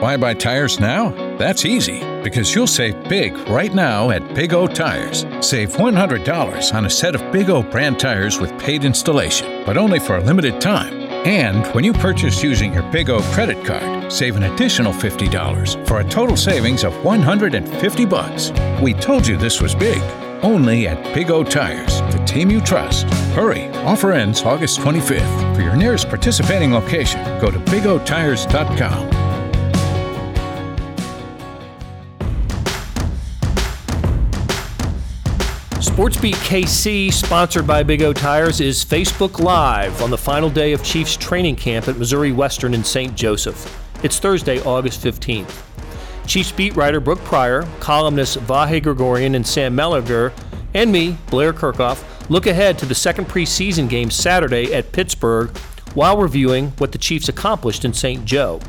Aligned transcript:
Why 0.00 0.16
buy 0.16 0.34
tires 0.34 0.80
now? 0.80 1.10
That's 1.38 1.64
easy 1.64 2.00
because 2.22 2.54
you'll 2.54 2.66
save 2.66 3.08
big 3.08 3.36
right 3.48 3.72
now 3.72 4.10
at 4.10 4.34
Big 4.34 4.52
O 4.52 4.66
Tires. 4.66 5.24
Save 5.40 5.70
$100 5.76 6.74
on 6.74 6.86
a 6.86 6.90
set 6.90 7.14
of 7.14 7.32
Big 7.32 7.48
O 7.48 7.62
brand 7.62 8.00
tires 8.00 8.40
with 8.40 8.58
paid 8.58 8.84
installation, 8.84 9.64
but 9.64 9.76
only 9.76 10.00
for 10.00 10.16
a 10.16 10.20
limited 10.20 10.60
time. 10.60 10.94
And 11.24 11.64
when 11.74 11.84
you 11.84 11.92
purchase 11.92 12.42
using 12.42 12.72
your 12.74 12.82
Big 12.90 13.08
O 13.08 13.20
credit 13.32 13.64
card, 13.64 14.12
save 14.12 14.36
an 14.36 14.42
additional 14.42 14.92
$50 14.92 15.86
for 15.86 16.00
a 16.00 16.08
total 16.08 16.36
savings 16.36 16.82
of 16.82 17.04
150 17.04 18.04
bucks. 18.04 18.52
We 18.82 18.94
told 18.94 19.26
you 19.26 19.36
this 19.36 19.60
was 19.60 19.74
big. 19.74 20.02
Only 20.42 20.88
at 20.88 21.14
Big 21.14 21.30
O 21.30 21.44
Tires, 21.44 22.00
the 22.12 22.22
team 22.26 22.50
you 22.50 22.60
trust. 22.60 23.04
Hurry, 23.34 23.68
offer 23.84 24.12
ends 24.12 24.42
August 24.42 24.80
25th. 24.80 25.54
For 25.54 25.62
your 25.62 25.76
nearest 25.76 26.08
participating 26.08 26.72
location, 26.72 27.22
go 27.40 27.50
to 27.50 27.58
bigotires.com. 27.60 29.13
SportsBeat 35.94 36.34
KC, 36.48 37.12
sponsored 37.12 37.68
by 37.68 37.84
Big 37.84 38.02
O 38.02 38.12
Tires, 38.12 38.60
is 38.60 38.84
Facebook 38.84 39.38
Live 39.38 40.02
on 40.02 40.10
the 40.10 40.18
final 40.18 40.50
day 40.50 40.72
of 40.72 40.82
Chiefs 40.82 41.16
training 41.16 41.54
camp 41.54 41.86
at 41.86 41.96
Missouri 41.96 42.32
Western 42.32 42.74
in 42.74 42.82
St. 42.82 43.14
Joseph. 43.14 43.80
It's 44.02 44.18
Thursday, 44.18 44.60
August 44.64 45.00
15th. 45.04 45.62
Chiefs 46.26 46.50
beat 46.50 46.74
writer 46.74 46.98
Brooke 46.98 47.22
Pryor, 47.22 47.62
columnists 47.78 48.36
Vahe 48.38 48.82
Gregorian 48.82 49.36
and 49.36 49.46
Sam 49.46 49.76
Mellinger, 49.76 50.32
and 50.74 50.90
me, 50.90 51.16
Blair 51.30 51.52
Kerkhoff, 51.52 52.02
look 52.28 52.48
ahead 52.48 52.76
to 52.80 52.86
the 52.86 52.94
second 52.96 53.26
preseason 53.26 53.88
game 53.88 54.10
Saturday 54.10 54.74
at 54.74 54.90
Pittsburgh 54.90 55.56
while 55.94 56.16
reviewing 56.16 56.70
what 56.78 56.90
the 56.90 56.98
Chiefs 56.98 57.28
accomplished 57.28 57.84
in 57.84 57.92
St. 57.92 58.24
Joe. 58.24 58.60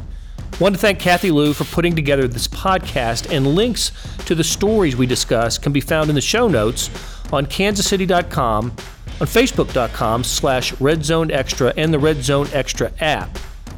Want 0.59 0.76
to 0.76 0.79
thank 0.79 0.99
Kathy 0.99 1.31
Lou 1.31 1.53
for 1.53 1.65
putting 1.65 1.95
together 1.95 2.27
this 2.27 2.48
podcast, 2.48 3.35
and 3.35 3.55
links 3.55 3.91
to 4.26 4.35
the 4.35 4.43
stories 4.43 4.96
we 4.96 5.07
discuss 5.07 5.57
can 5.57 5.73
be 5.73 5.81
found 5.81 6.09
in 6.09 6.15
the 6.15 6.21
show 6.21 6.48
notes 6.48 6.91
on 7.35 7.45
kansascity.com, 7.45 8.71
on 8.71 9.27
facebook.com 9.27 10.23
slash 10.23 10.79
Red 10.79 11.03
Zone 11.03 11.29
Extra, 11.31 11.73
and 11.77 11.93
the 11.93 11.99
Red 11.99 12.23
Zone 12.23 12.47
Extra 12.53 12.91
app. 12.99 13.37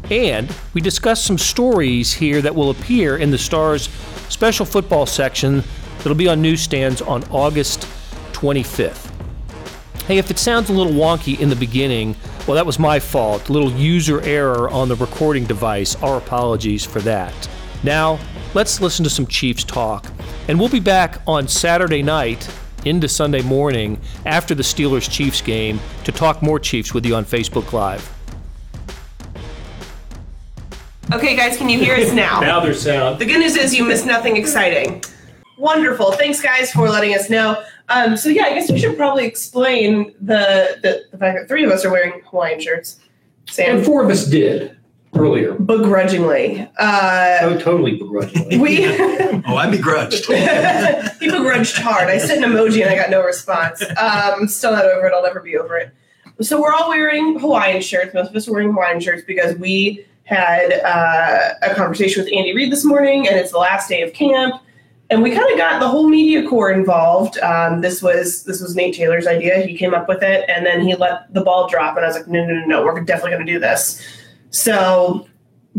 And 0.10 0.54
we 0.74 0.80
discuss 0.80 1.24
some 1.24 1.38
stories 1.38 2.14
here 2.14 2.42
that 2.42 2.56
will 2.56 2.70
appear 2.70 3.18
in 3.18 3.32
the 3.32 3.38
Star's 3.38 3.90
special 4.30 4.66
football 4.66 5.06
section 5.06 5.64
that'll 5.98 6.16
be 6.16 6.30
on 6.30 6.42
newsstands 6.42 7.02
on 7.02 7.24
August 7.26 7.82
25th. 8.32 9.12
Hey, 10.04 10.20
if 10.20 10.32
it 10.32 10.40
sounds 10.40 10.70
a 10.70 10.74
little 10.74 10.94
wonky 10.94 11.38
in 11.38 11.50
the 11.50 11.56
beginning, 11.56 12.16
well, 12.48 12.56
that 12.56 12.66
was 12.66 12.80
my 12.80 12.98
fault. 13.00 13.50
A 13.50 13.52
little 13.54 13.72
user 13.74 14.22
error 14.22 14.70
on 14.70 14.88
the 14.88 14.96
recording 14.96 15.44
device. 15.44 15.96
Our 16.02 16.18
apologies 16.18 16.86
for 16.86 17.02
that. 17.02 17.50
Now, 17.84 18.18
let's 18.54 18.80
listen 18.80 19.04
to 19.04 19.10
some 19.10 19.28
Chiefs 19.28 19.66
talk. 19.66 20.10
And 20.48 20.58
we'll 20.58 20.70
be 20.70 20.80
back 20.80 21.22
on 21.28 21.50
Saturday 21.50 22.02
night 22.02 22.50
into 22.88 23.08
Sunday 23.08 23.42
morning 23.42 24.00
after 24.26 24.56
the 24.56 24.64
Steelers 24.64 25.10
Chiefs 25.10 25.42
game 25.42 25.80
to 26.04 26.12
talk 26.12 26.42
more 26.42 26.60
Chiefs 26.60 26.94
with 26.94 27.06
you 27.06 27.16
on 27.16 27.26
Facebook 27.26 27.74
Live. 27.74 28.14
Okay, 31.14 31.36
guys, 31.36 31.58
can 31.58 31.70
you 31.70 31.80
hear 31.80 31.96
us 31.96 32.12
now? 32.14 32.42
Now 32.48 32.60
there's 32.60 32.82
sound. 32.82 33.20
The 33.20 33.26
good 33.26 33.40
news 33.40 33.56
is 33.56 33.74
you 33.74 33.86
missed 33.86 34.06
nothing 34.06 34.36
exciting. 34.36 35.04
Wonderful. 35.58 36.12
Thanks, 36.12 36.42
guys, 36.42 36.72
for 36.72 36.90
letting 36.90 37.16
us 37.16 37.30
know. 37.30 37.64
Um, 37.90 38.18
so 38.18 38.30
yeah, 38.30 38.44
I 38.44 38.54
guess 38.54 38.72
we 38.72 38.80
should 38.80 38.98
probably 38.98 39.26
explain 39.26 40.14
the, 40.20 40.78
the 40.84 41.06
the 41.12 41.18
fact 41.18 41.40
that 41.40 41.48
three 41.48 41.64
of 41.64 41.72
us 41.72 41.86
are 41.86 41.92
wearing 41.92 42.22
Hawaiian 42.26 42.60
shirts. 42.60 43.00
Sam 43.50 43.78
And 43.78 43.86
four 43.86 44.04
of 44.04 44.10
us 44.10 44.26
did 44.26 44.77
earlier. 45.16 45.54
begrudgingly. 45.54 46.68
Uh, 46.78 47.38
Oh, 47.42 47.58
totally 47.58 47.98
begrudgingly. 47.98 48.58
we 48.58 48.86
Oh, 49.48 49.56
I 49.56 49.70
begrudged. 49.70 50.26
he 51.20 51.30
begrudged 51.32 51.78
hard. 51.78 52.10
I 52.10 52.18
sent 52.18 52.44
an 52.44 52.52
emoji 52.52 52.82
and 52.82 52.90
I 52.90 52.96
got 52.96 53.10
no 53.10 53.24
response. 53.24 53.84
Um, 53.98 54.48
still 54.48 54.72
not 54.74 54.86
over 54.86 55.08
it. 55.08 55.14
I'll 55.14 55.24
never 55.24 55.40
be 55.40 55.58
over 55.58 55.78
it. 55.78 55.92
So 56.42 56.62
we're 56.62 56.74
all 56.74 56.90
wearing 56.90 57.40
Hawaiian 57.40 57.82
shirts. 57.82 58.14
Most 58.14 58.30
of 58.30 58.36
us 58.36 58.48
are 58.48 58.52
wearing 58.52 58.72
Hawaiian 58.72 59.00
shirts 59.00 59.24
because 59.26 59.56
we 59.58 60.06
had 60.24 60.74
uh, 60.84 61.54
a 61.64 61.74
conversation 61.74 62.24
with 62.24 62.32
Andy 62.34 62.54
Reid 62.54 62.72
this 62.72 62.84
morning, 62.84 63.28
and 63.28 63.38
it's 63.38 63.52
the 63.52 63.58
last 63.58 63.88
day 63.90 64.02
of 64.02 64.14
camp. 64.14 64.62
And 65.10 65.24
we 65.24 65.32
kind 65.34 65.50
of 65.52 65.58
got 65.58 65.80
the 65.80 65.88
whole 65.88 66.08
media 66.10 66.48
corps 66.48 66.70
involved. 66.72 67.40
Um, 67.40 67.80
this 67.82 68.04
was 68.04 68.44
this 68.44 68.60
was 68.62 68.76
Nate 68.76 68.94
Taylor's 68.94 69.26
idea. 69.26 69.62
He 69.62 69.76
came 69.78 69.94
up 69.94 70.08
with 70.10 70.22
it, 70.22 70.44
and 70.50 70.66
then 70.66 70.82
he 70.82 70.96
let 70.96 71.34
the 71.34 71.42
ball 71.42 71.68
drop. 71.70 71.96
And 71.96 72.04
I 72.06 72.10
was 72.10 72.18
like, 72.18 72.28
no, 72.28 72.46
no, 72.46 72.54
no, 72.54 72.66
no, 72.66 72.84
we're 72.86 73.00
definitely 73.00 73.32
going 73.32 73.46
to 73.46 73.54
do 73.54 73.58
this. 73.58 74.06
So 74.50 75.28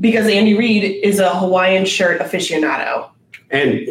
because 0.01 0.27
Andy 0.29 0.57
Reid 0.57 0.85
is 1.05 1.19
a 1.19 1.31
Hawaiian 1.39 1.85
shirt 1.85 2.21
aficionado, 2.21 3.09
And 3.51 3.87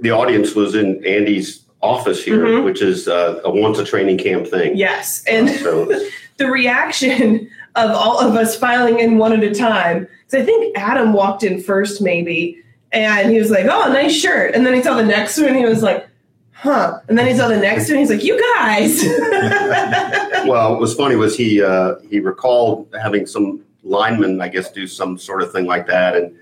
the 0.00 0.10
audience 0.10 0.54
was 0.54 0.74
in 0.74 1.04
Andy's 1.04 1.60
office 1.82 2.22
here, 2.24 2.38
Mhm. 2.44 2.64
which 2.64 2.80
is 2.82 3.08
uh, 3.08 3.40
a 3.44 3.50
once 3.50 3.78
a 3.78 3.84
training 3.84 4.18
camp 4.18 4.46
thing. 4.46 4.76
yes, 4.76 5.22
and 5.26 5.48
So 5.50 5.90
the 6.38 6.46
reaction 6.46 7.48
of 7.76 7.90
all 7.90 8.18
of 8.20 8.34
us 8.36 8.56
filing 8.56 8.98
in 9.00 9.18
one 9.18 9.32
at 9.32 9.42
a 9.42 9.54
time. 9.54 10.06
Because 10.26 10.42
I 10.42 10.46
think 10.46 10.76
Adam 10.78 11.12
walked 11.12 11.42
in 11.42 11.60
first, 11.60 12.00
maybe, 12.02 12.56
and 12.92 13.30
he 13.30 13.38
was 13.38 13.50
like, 13.50 13.66
"Oh, 13.66 13.92
nice 13.92 14.12
shirt," 14.14 14.54
and 14.54 14.64
then 14.66 14.74
he 14.74 14.82
saw 14.82 14.94
the 14.94 15.04
next 15.04 15.38
one, 15.38 15.48
and 15.48 15.56
he 15.56 15.64
was 15.64 15.82
like, 15.82 16.06
"Huh," 16.52 16.98
and 17.08 17.18
then 17.18 17.26
he 17.26 17.34
saw 17.34 17.48
the 17.48 17.56
next 17.58 17.84
one, 17.88 17.98
and 17.98 18.00
he's 18.00 18.10
like, 18.10 18.24
"You 18.24 18.38
guys." 18.56 19.02
well, 20.46 20.70
what 20.72 20.80
was 20.80 20.94
funny 20.94 21.16
was 21.16 21.36
he 21.36 21.62
uh, 21.62 21.94
he 22.10 22.20
recalled 22.20 22.86
having 23.02 23.26
some 23.26 23.60
linemen, 23.82 24.40
I 24.40 24.48
guess, 24.48 24.70
do 24.70 24.86
some 24.86 25.18
sort 25.18 25.42
of 25.42 25.52
thing 25.52 25.66
like 25.66 25.86
that, 25.86 26.16
and 26.16 26.34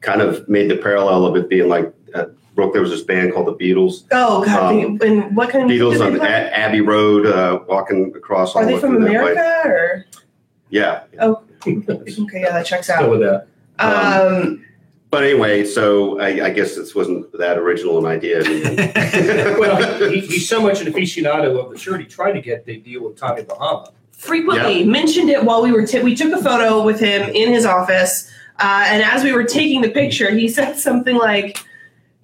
kind 0.00 0.20
of 0.20 0.48
made 0.48 0.70
the 0.70 0.76
parallel 0.76 1.26
of 1.26 1.36
it 1.36 1.48
being 1.48 1.68
like 1.68 1.92
uh, 2.14 2.26
Brooke. 2.54 2.72
There 2.72 2.82
was 2.82 2.90
this 2.90 3.02
band 3.02 3.32
called 3.34 3.46
the 3.46 3.54
Beatles. 3.54 4.04
oh 4.12 4.44
God! 4.44 4.74
Um, 4.84 4.98
and 5.02 5.36
what 5.36 5.50
kind 5.50 5.64
of 5.64 5.70
Beatles 5.70 6.04
on? 6.04 6.20
A- 6.20 6.24
Abbey 6.24 6.80
Road, 6.80 7.26
uh, 7.26 7.60
walking 7.68 8.12
across. 8.16 8.54
Are 8.56 8.62
all 8.62 8.68
they 8.68 8.78
from. 8.78 8.96
America 8.96 9.62
or? 9.64 10.06
Yeah. 10.70 11.04
Oh, 11.20 11.42
okay, 11.66 11.80
yeah, 12.40 12.50
that 12.52 12.66
checks 12.66 12.88
Go 12.88 12.94
out. 12.94 13.10
with 13.10 13.20
that. 13.20 13.46
Um, 13.78 14.64
But 15.10 15.22
anyway, 15.22 15.64
so 15.64 16.18
I, 16.18 16.46
I 16.46 16.50
guess 16.50 16.74
this 16.74 16.92
wasn't 16.94 17.30
that 17.38 17.56
original 17.56 17.98
an 17.98 18.06
idea. 18.06 18.42
Well, 19.58 20.10
he, 20.10 20.20
he's 20.20 20.48
so 20.48 20.60
much 20.60 20.80
an 20.80 20.92
aficionado 20.92 21.56
of 21.64 21.70
the 21.70 21.78
shirt, 21.78 22.00
he 22.00 22.06
tried 22.06 22.32
to 22.32 22.40
get 22.40 22.66
the 22.66 22.78
deal 22.78 23.04
with 23.04 23.16
Tommy 23.16 23.44
Bahama. 23.44 23.92
Frequently 24.16 24.82
mentioned 24.84 25.28
it 25.30 25.44
while 25.44 25.62
we 25.62 25.70
were 25.70 25.86
t- 25.86 26.02
we 26.02 26.14
took 26.14 26.32
a 26.32 26.42
photo 26.42 26.82
with 26.82 26.98
him 26.98 27.28
in 27.34 27.52
his 27.52 27.66
office 27.66 28.30
uh, 28.58 28.84
and 28.86 29.02
as 29.02 29.22
we 29.22 29.32
were 29.32 29.44
taking 29.44 29.82
the 29.82 29.90
picture 29.90 30.30
he 30.30 30.48
said 30.56 30.74
something 30.74 31.16
like 31.16 31.64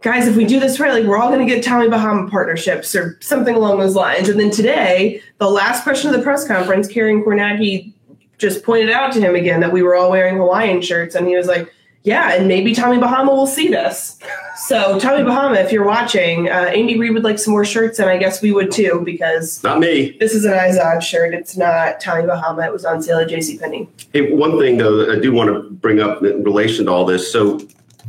guys 0.01 0.27
if 0.27 0.35
we 0.35 0.45
do 0.45 0.59
this 0.59 0.81
right 0.81 0.93
like 0.93 1.05
we're 1.05 1.19
all 1.19 1.29
going 1.29 1.47
to 1.47 1.55
get 1.55 1.63
tommy 1.63 1.89
bahama 1.89 2.29
partnerships 2.31 2.95
or 2.95 3.19
something 3.21 3.55
along 3.55 3.79
those 3.79 3.95
lines. 3.95 4.29
And 4.29 4.41
then 4.41 4.51
today 4.51 5.23
the 5.39 5.51
last 5.51 5.83
question 5.83 6.11
of 6.11 6.17
the 6.17 6.23
press 6.23 6.47
conference 6.47 6.89
Karen 6.89 7.23
Kornacki 7.23 7.93
just 8.39 8.65
pointed 8.65 8.91
out 8.91 9.13
to 9.13 9.21
him 9.21 9.37
again 9.37 9.61
that 9.61 9.71
we 9.71 9.83
were 9.83 9.95
all 9.95 10.11
wearing 10.11 10.37
hawaiian 10.37 10.81
shirts 10.81 11.15
and 11.15 11.29
he 11.29 11.37
was 11.37 11.47
like 11.47 11.73
yeah 12.05 12.35
and 12.35 12.49
maybe 12.49 12.75
tommy 12.75 12.99
bahama 12.99 13.33
will 13.33 13.47
see 13.47 13.69
this 13.69 14.19
so 14.57 14.99
tommy 14.99 15.23
bahama 15.23 15.57
if 15.57 15.71
you're 15.71 15.85
watching 15.87 16.49
uh, 16.49 16.71
andy 16.75 16.99
reid 16.99 17.13
would 17.13 17.25
like 17.25 17.39
some 17.39 17.53
more 17.53 17.65
shirts 17.65 17.99
and 17.99 18.11
i 18.11 18.17
guess 18.17 18.43
we 18.43 18.51
would 18.53 18.71
too 18.71 19.03
because 19.05 19.63
Not 19.63 19.79
me. 19.79 20.17
this 20.19 20.35
is 20.35 20.45
an 20.45 20.53
Izod 20.53 21.03
shirt. 21.03 21.35
It's 21.35 21.57
not 21.57 22.01
Tommy 22.01 22.27
Bahama. 22.27 22.63
It 22.65 22.73
was 22.73 22.85
on 22.85 23.03
sale 23.03 23.19
at 23.19 23.29
JCPenney. 23.29 23.89
Hey, 24.13 24.33
one 24.33 24.59
thing 24.59 24.79
though, 24.79 25.13
I 25.13 25.19
do 25.19 25.33
want 25.33 25.49
to 25.51 25.71
bring 25.71 26.01
up 26.01 26.23
in 26.23 26.43
relation 26.45 26.87
to 26.87 26.93
all 26.93 27.05
this. 27.05 27.31
So, 27.31 27.61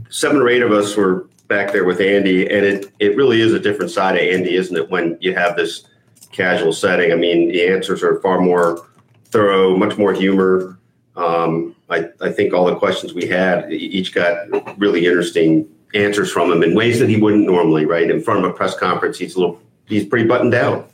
seven 0.10 0.38
or 0.38 0.50
eight 0.50 0.62
of 0.62 0.72
us 0.72 0.96
were 0.96 1.28
back 1.48 1.72
there 1.72 1.84
with 1.86 2.00
Andy, 2.00 2.48
and 2.48 2.66
it 2.66 2.92
it 3.00 3.16
really 3.16 3.42
is 3.42 3.54
a 3.54 3.60
different 3.60 3.92
side 3.92 4.16
of 4.16 4.22
Andy, 4.22 4.56
isn't 4.56 4.75
it? 4.75 4.90
When 4.90 5.18
you 5.22 5.34
have 5.36 5.56
this 5.56 5.86
casual 6.31 6.74
setting, 6.74 7.12
I 7.12 7.16
mean, 7.16 7.50
the 7.50 7.68
answers 7.68 8.04
are 8.04 8.20
far 8.22 8.40
more 8.40 8.86
thorough, 9.25 9.75
much 9.75 9.98
more 9.98 10.14
humor. 10.14 10.80
Um, 11.16 11.75
I 11.89 12.09
I 12.21 12.31
think 12.31 12.53
all 12.53 12.66
the 12.66 12.75
questions 12.75 13.13
we 13.13 13.27
had 13.27 13.71
each 13.71 14.13
got 14.13 14.80
really 14.80 15.06
interesting 15.06 15.68
answers 15.94 16.31
from 16.31 16.51
him 16.51 16.63
in 16.63 16.75
ways 16.75 17.00
that 17.00 17.09
he 17.09 17.18
wouldn't 17.18 17.45
normally. 17.45 17.85
Right 17.85 18.09
in 18.09 18.21
front 18.21 18.44
of 18.44 18.51
a 18.51 18.53
press 18.53 18.75
conference, 18.77 19.18
he's 19.18 19.35
a 19.35 19.39
little 19.39 19.62
he's 19.85 20.06
pretty 20.06 20.27
buttoned 20.27 20.51
down. 20.51 20.85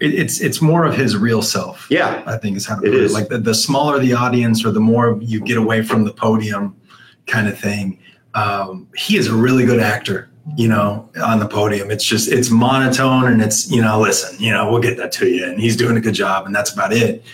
It, 0.00 0.14
it's 0.14 0.40
it's 0.40 0.62
more 0.62 0.84
of 0.84 0.94
his 0.94 1.16
real 1.16 1.42
self. 1.42 1.86
Yeah, 1.90 2.22
I 2.26 2.36
think 2.36 2.56
is 2.56 2.66
how 2.66 2.76
to 2.76 2.82
put 2.82 2.88
it. 2.88 2.94
is. 2.94 3.12
Like 3.12 3.28
the, 3.28 3.38
the 3.38 3.54
smaller 3.54 3.98
the 3.98 4.14
audience 4.14 4.64
or 4.64 4.70
the 4.70 4.80
more 4.80 5.18
you 5.20 5.40
get 5.40 5.56
away 5.56 5.82
from 5.82 6.04
the 6.04 6.12
podium 6.12 6.76
kind 7.26 7.48
of 7.48 7.58
thing. 7.58 7.98
Um, 8.34 8.86
he 8.96 9.16
is 9.16 9.26
a 9.26 9.34
really 9.34 9.64
good 9.64 9.80
actor, 9.80 10.30
you 10.56 10.68
know, 10.68 11.08
on 11.22 11.38
the 11.38 11.48
podium. 11.48 11.90
It's 11.90 12.04
just 12.04 12.30
it's 12.30 12.50
monotone 12.50 13.26
and 13.26 13.42
it's, 13.42 13.70
you 13.70 13.82
know, 13.82 14.00
listen, 14.00 14.40
you 14.40 14.52
know, 14.52 14.70
we'll 14.70 14.80
get 14.80 14.96
that 14.98 15.12
to 15.12 15.28
you. 15.28 15.44
And 15.44 15.60
he's 15.60 15.76
doing 15.76 15.96
a 15.96 16.00
good 16.00 16.14
job 16.14 16.46
and 16.46 16.54
that's 16.54 16.72
about 16.72 16.92
it. 16.92 17.24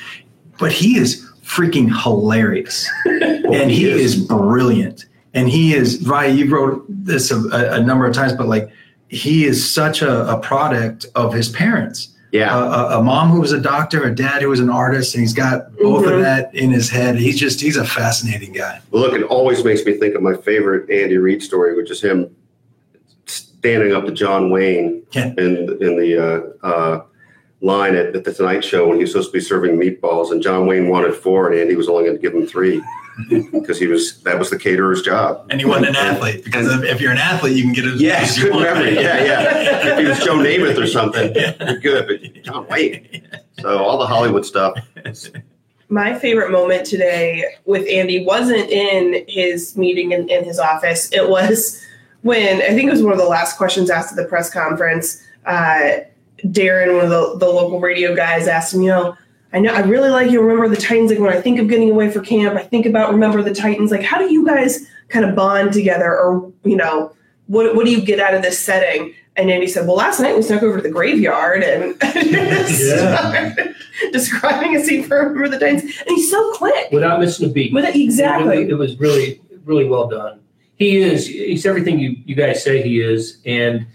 But 0.59 0.73
he 0.73 0.99
is 0.99 1.26
freaking 1.47 1.89
hilarious. 2.03 2.89
and 3.07 3.71
he 3.71 3.89
is. 3.89 4.17
brilliant. 4.17 5.07
And 5.35 5.49
he 5.49 5.75
is 5.75 6.03
right. 6.07 6.35
You 6.35 6.49
wrote 6.51 6.85
this 6.89 7.31
a, 7.31 7.39
a 7.75 7.81
number 7.83 8.07
of 8.07 8.15
times, 8.15 8.33
but 8.33 8.49
like 8.49 8.71
he 9.09 9.45
is 9.45 9.69
such 9.71 10.03
a, 10.03 10.29
a 10.35 10.39
product 10.41 11.07
of 11.15 11.33
his 11.33 11.49
parents. 11.51 12.09
Yeah. 12.33 12.55
a, 12.57 12.99
a 12.99 13.03
mom 13.03 13.29
who 13.31 13.41
was 13.41 13.53
a 13.53 13.61
doctor, 13.61 14.03
a 14.05 14.15
dad 14.15 14.43
who 14.43 14.49
was 14.49 14.61
an 14.61 14.69
artist, 14.69 15.15
and 15.15 15.23
he's 15.23 15.33
got 15.33 15.75
both 15.77 16.05
Mhm. 16.05 16.15
of 16.15 16.21
that 16.23 16.55
in 16.55 16.71
his 16.71 16.91
head. 16.91 17.17
He's 17.17 17.39
just 17.39 17.61
he's 17.61 17.77
a 17.77 17.85
fascinating 17.85 18.53
guy. 18.53 18.81
Look, 18.91 19.13
it 19.15 19.23
always 19.23 19.63
makes 19.65 19.85
me 19.85 19.93
think 19.97 20.15
of 20.17 20.23
my 20.23 20.35
favorite 20.37 20.91
Andy 20.91 21.17
Reid 21.19 21.43
story, 21.43 21.77
which 21.77 21.91
is 21.91 22.01
him 22.03 22.29
standing 23.27 23.93
up 23.95 24.05
to 24.07 24.13
John 24.13 24.51
Wayne 24.51 25.03
Yeah. 25.13 25.33
in 25.39 25.79
in 25.81 25.97
the 25.97 26.19
uh, 26.63 26.67
uh, 26.67 27.03
line 27.61 27.95
at, 27.95 28.15
at 28.15 28.25
the 28.25 28.33
Tonight 28.33 28.65
Show 28.65 28.87
when 28.89 28.97
he 28.97 29.03
was 29.03 29.13
supposed 29.13 29.31
to 29.31 29.33
be 29.33 29.41
serving 29.41 29.79
meatballs, 29.79 30.31
and 30.33 30.43
John 30.43 30.67
Wayne 30.67 30.89
wanted 30.89 31.15
four, 31.15 31.51
and 31.51 31.59
Andy 31.59 31.75
was 31.75 31.89
only 31.89 32.05
going 32.05 32.17
to 32.17 32.23
give 32.23 32.35
him 32.35 32.47
three 32.47 32.83
because 33.53 33.79
he 33.79 33.87
was 33.87 34.21
that 34.25 34.39
was 34.39 34.51
the 34.51 34.59
caterer's 34.59 35.01
job. 35.03 35.47
And 35.51 35.59
he 35.61 35.67
wasn't 35.67 35.89
an 35.89 35.97
athlete 35.97 36.45
because 36.45 36.67
if, 36.71 36.83
if 36.85 37.01
you're 37.01 37.13
an 37.13 37.19
athlete, 37.19 37.57
you 37.57 37.63
can 37.65 37.73
get 37.73 37.87
as 37.87 38.01
Yes, 38.01 38.31
as 38.33 38.37
you 38.39 38.45
good 38.45 38.53
want. 38.55 38.65
memory. 38.67 38.95
Yeah, 38.95 39.25
yeah. 39.25 39.87
If 39.93 39.99
he 39.99 40.05
was 40.05 40.19
Joe 40.19 40.37
Namath 40.37 40.79
or 40.79 40.87
something, 40.87 41.35
you're 41.35 41.79
good. 41.79 42.07
But 42.09 42.43
John 42.43 42.67
Wayne. 42.69 43.27
So 43.61 43.79
all 43.83 43.99
the 43.99 44.07
Hollywood 44.07 44.45
stuff. 44.45 44.75
my 45.89 46.19
favorite 46.19 46.51
moment 46.51 46.85
today 46.85 47.45
with 47.65 47.87
Andy 47.89 48.25
wasn't 48.25 48.69
in 48.71 49.25
his 49.29 49.77
meeting 49.79 50.13
in, 50.13 50.29
in 50.29 50.45
his 50.45 50.59
office. 50.59 51.11
It 51.13 51.29
was 51.31 51.83
when 52.21 52.61
I 52.61 52.75
think 52.75 52.89
it 52.89 52.91
was 52.91 53.03
one 53.03 53.13
of 53.13 53.19
the 53.19 53.25
last 53.25 53.57
questions 53.57 53.89
asked 53.89 54.11
at 54.13 54.17
the 54.23 54.29
press 54.29 54.53
conference. 54.53 55.23
Uh, 55.47 56.01
Darren, 56.45 56.95
one 56.95 57.05
of 57.05 57.11
the, 57.11 57.47
the 57.47 57.53
local 57.53 57.81
radio 57.81 58.15
guys, 58.15 58.47
asked 58.47 58.75
him, 58.75 58.83
you 58.83 58.89
know, 58.89 59.17
I 59.53 59.59
know 59.59 59.73
I 59.73 59.81
really 59.81 60.11
like 60.11 60.31
you 60.31 60.41
remember 60.41 60.69
the 60.69 60.81
Titans. 60.81 61.11
Like 61.11 61.21
when 61.21 61.33
I 61.33 61.41
think 61.41 61.59
of 61.59 61.69
getting 61.69 61.91
away 61.91 62.11
for 62.11 62.21
camp, 62.21 62.57
I 62.57 62.63
think 62.63 62.85
about 62.85 63.13
remember 63.13 63.43
the 63.43 63.55
Titans. 63.55 63.91
Like 63.91 64.03
how 64.03 64.19
do 64.19 64.31
you 64.31 64.45
guys 64.45 64.87
kind 65.09 65.25
of 65.25 65.35
bond 65.35 65.73
together, 65.73 66.11
or 66.11 66.53
you 66.65 66.77
know, 66.77 67.13
what 67.47 67.75
what 67.75 67.87
do 67.87 67.93
you 67.93 68.03
get 68.03 68.21
out 68.21 68.35
of 68.35 68.43
this 68.43 68.59
setting? 68.59 69.15
And 69.37 69.51
Andy 69.51 69.67
said, 69.67 69.87
"Well, 69.87 69.97
last 69.97 70.21
night 70.21 70.35
we 70.35 70.43
snuck 70.43 70.63
over 70.63 70.77
to 70.77 70.83
the 70.83 70.91
graveyard 70.91 71.63
and 71.63 71.99
describing 74.13 74.77
a 74.77 74.85
scene 74.85 75.05
for 75.05 75.17
Remember 75.29 75.49
the 75.49 75.59
Titans." 75.59 75.83
And 75.85 76.17
he's 76.17 76.31
so 76.31 76.53
quick. 76.55 76.91
Without 76.91 77.21
missing 77.21 77.49
a 77.49 77.53
beat. 77.53 77.73
With 77.73 77.85
it, 77.85 77.97
exactly. 77.97 78.63
It, 78.63 78.71
it 78.71 78.75
was 78.75 78.99
really, 78.99 79.41
really 79.65 79.85
well 79.85 80.09
done. 80.09 80.41
He 80.77 80.99
is. 80.99 81.27
He's 81.27 81.65
everything 81.65 81.99
you, 81.99 82.17
you 82.27 82.35
guys 82.35 82.63
say 82.63 82.83
he 82.83 83.01
is, 83.01 83.39
and 83.47 83.87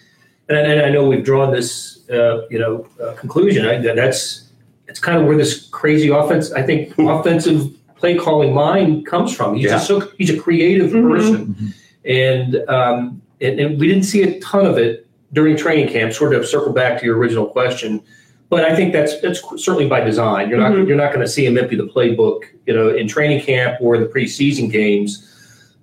and, 0.55 0.67
I- 0.67 0.73
and 0.73 0.81
I 0.85 0.89
know 0.89 1.07
we've 1.07 1.23
drawn 1.23 1.51
this, 1.51 2.07
uh, 2.09 2.47
you 2.49 2.59
know, 2.59 2.87
uh, 3.03 3.13
conclusion. 3.13 3.65
I, 3.65 3.77
that's 3.79 4.49
it's 4.87 4.99
kind 4.99 5.17
of 5.19 5.25
where 5.27 5.37
this 5.37 5.67
crazy 5.69 6.09
offense. 6.09 6.51
I 6.51 6.61
think 6.63 6.93
offensive 6.97 7.67
play 7.95 8.17
calling 8.17 8.53
mind 8.53 9.05
comes 9.05 9.33
from. 9.35 9.55
He's 9.55 9.69
just 9.69 9.87
so 9.87 9.99
he's 10.17 10.29
a 10.29 10.37
creative 10.39 10.91
Mhm. 10.91 11.09
person, 11.11 11.73
and 12.05 12.55
um, 12.69 13.21
and, 13.39 13.59
and 13.59 13.79
we 13.79 13.87
didn't 13.87 14.03
see 14.03 14.23
a 14.23 14.39
ton 14.39 14.65
of 14.65 14.77
it 14.77 15.07
during 15.33 15.55
training 15.55 15.87
camp. 15.89 16.13
Sort 16.13 16.33
of 16.33 16.45
circle 16.45 16.73
back 16.73 16.99
to 16.99 17.05
your 17.05 17.17
original 17.17 17.45
question. 17.47 18.01
But 18.49 18.65
I 18.65 18.75
think 18.75 18.91
that's 18.91 19.21
that's 19.21 19.39
certainly 19.63 19.87
by 19.87 20.01
design. 20.01 20.49
You're 20.49 20.59
not 20.59 20.73
Mhm. 20.73 20.87
you're 20.87 20.97
not 20.97 21.13
going 21.13 21.25
to 21.25 21.31
see 21.31 21.45
him 21.45 21.57
empty 21.57 21.77
the 21.77 21.87
playbook, 21.87 22.41
you 22.65 22.73
know, 22.73 22.89
in 22.89 23.07
training 23.07 23.41
camp 23.41 23.77
or 23.79 23.95
in 23.95 24.01
the 24.01 24.07
preseason 24.09 24.69
games. 24.69 25.27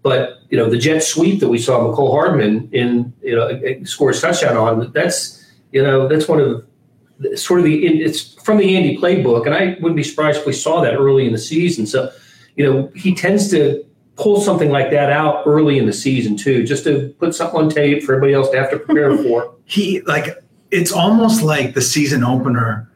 But 0.02 0.38
you 0.48 0.56
know, 0.56 0.70
the 0.70 0.78
jet 0.78 1.02
sweep 1.02 1.40
that 1.40 1.48
we 1.48 1.58
saw 1.58 1.80
Mecole 1.80 2.10
Hardman 2.10 2.68
in, 2.72 3.12
you 3.22 3.36
know, 3.36 3.84
scores 3.84 4.20
touchdown 4.20 4.56
on. 4.56 4.92
That's 4.92 5.44
you 5.72 5.82
know, 5.82 6.08
that's 6.08 6.28
one 6.28 6.40
of 6.40 6.66
sort 7.38 7.60
of 7.60 7.66
the 7.66 7.86
it's 7.86 8.34
from 8.34 8.58
the 8.58 8.76
Andy 8.76 8.96
playbook, 8.96 9.46
and 9.46 9.54
I 9.54 9.76
wouldn't 9.80 9.96
be 9.96 10.04
surprised 10.04 10.40
if 10.40 10.46
we 10.46 10.52
saw 10.52 10.80
that 10.82 10.94
early 10.94 11.26
in 11.26 11.32
the 11.32 11.38
season. 11.38 11.86
So, 11.86 12.12
you 12.56 12.64
know, 12.64 12.90
he 12.94 13.14
tends 13.14 13.50
to 13.50 13.84
pull 14.16 14.40
something 14.40 14.70
like 14.70 14.90
that 14.90 15.10
out 15.10 15.44
early 15.46 15.78
in 15.78 15.86
the 15.86 15.92
season 15.92 16.36
too, 16.36 16.64
just 16.64 16.84
to 16.84 17.14
put 17.20 17.34
something 17.34 17.60
on 17.60 17.70
tape 17.70 18.02
for 18.02 18.14
everybody 18.14 18.34
else 18.34 18.50
to 18.50 18.58
have 18.58 18.70
to 18.70 18.78
prepare 18.78 19.16
for. 19.18 19.54
He 19.68 20.00
like 20.02 20.42
it's 20.70 20.92
almost 20.92 21.42
like 21.42 21.74
the 21.74 21.82
season 21.82 22.24
opener. 22.24 22.90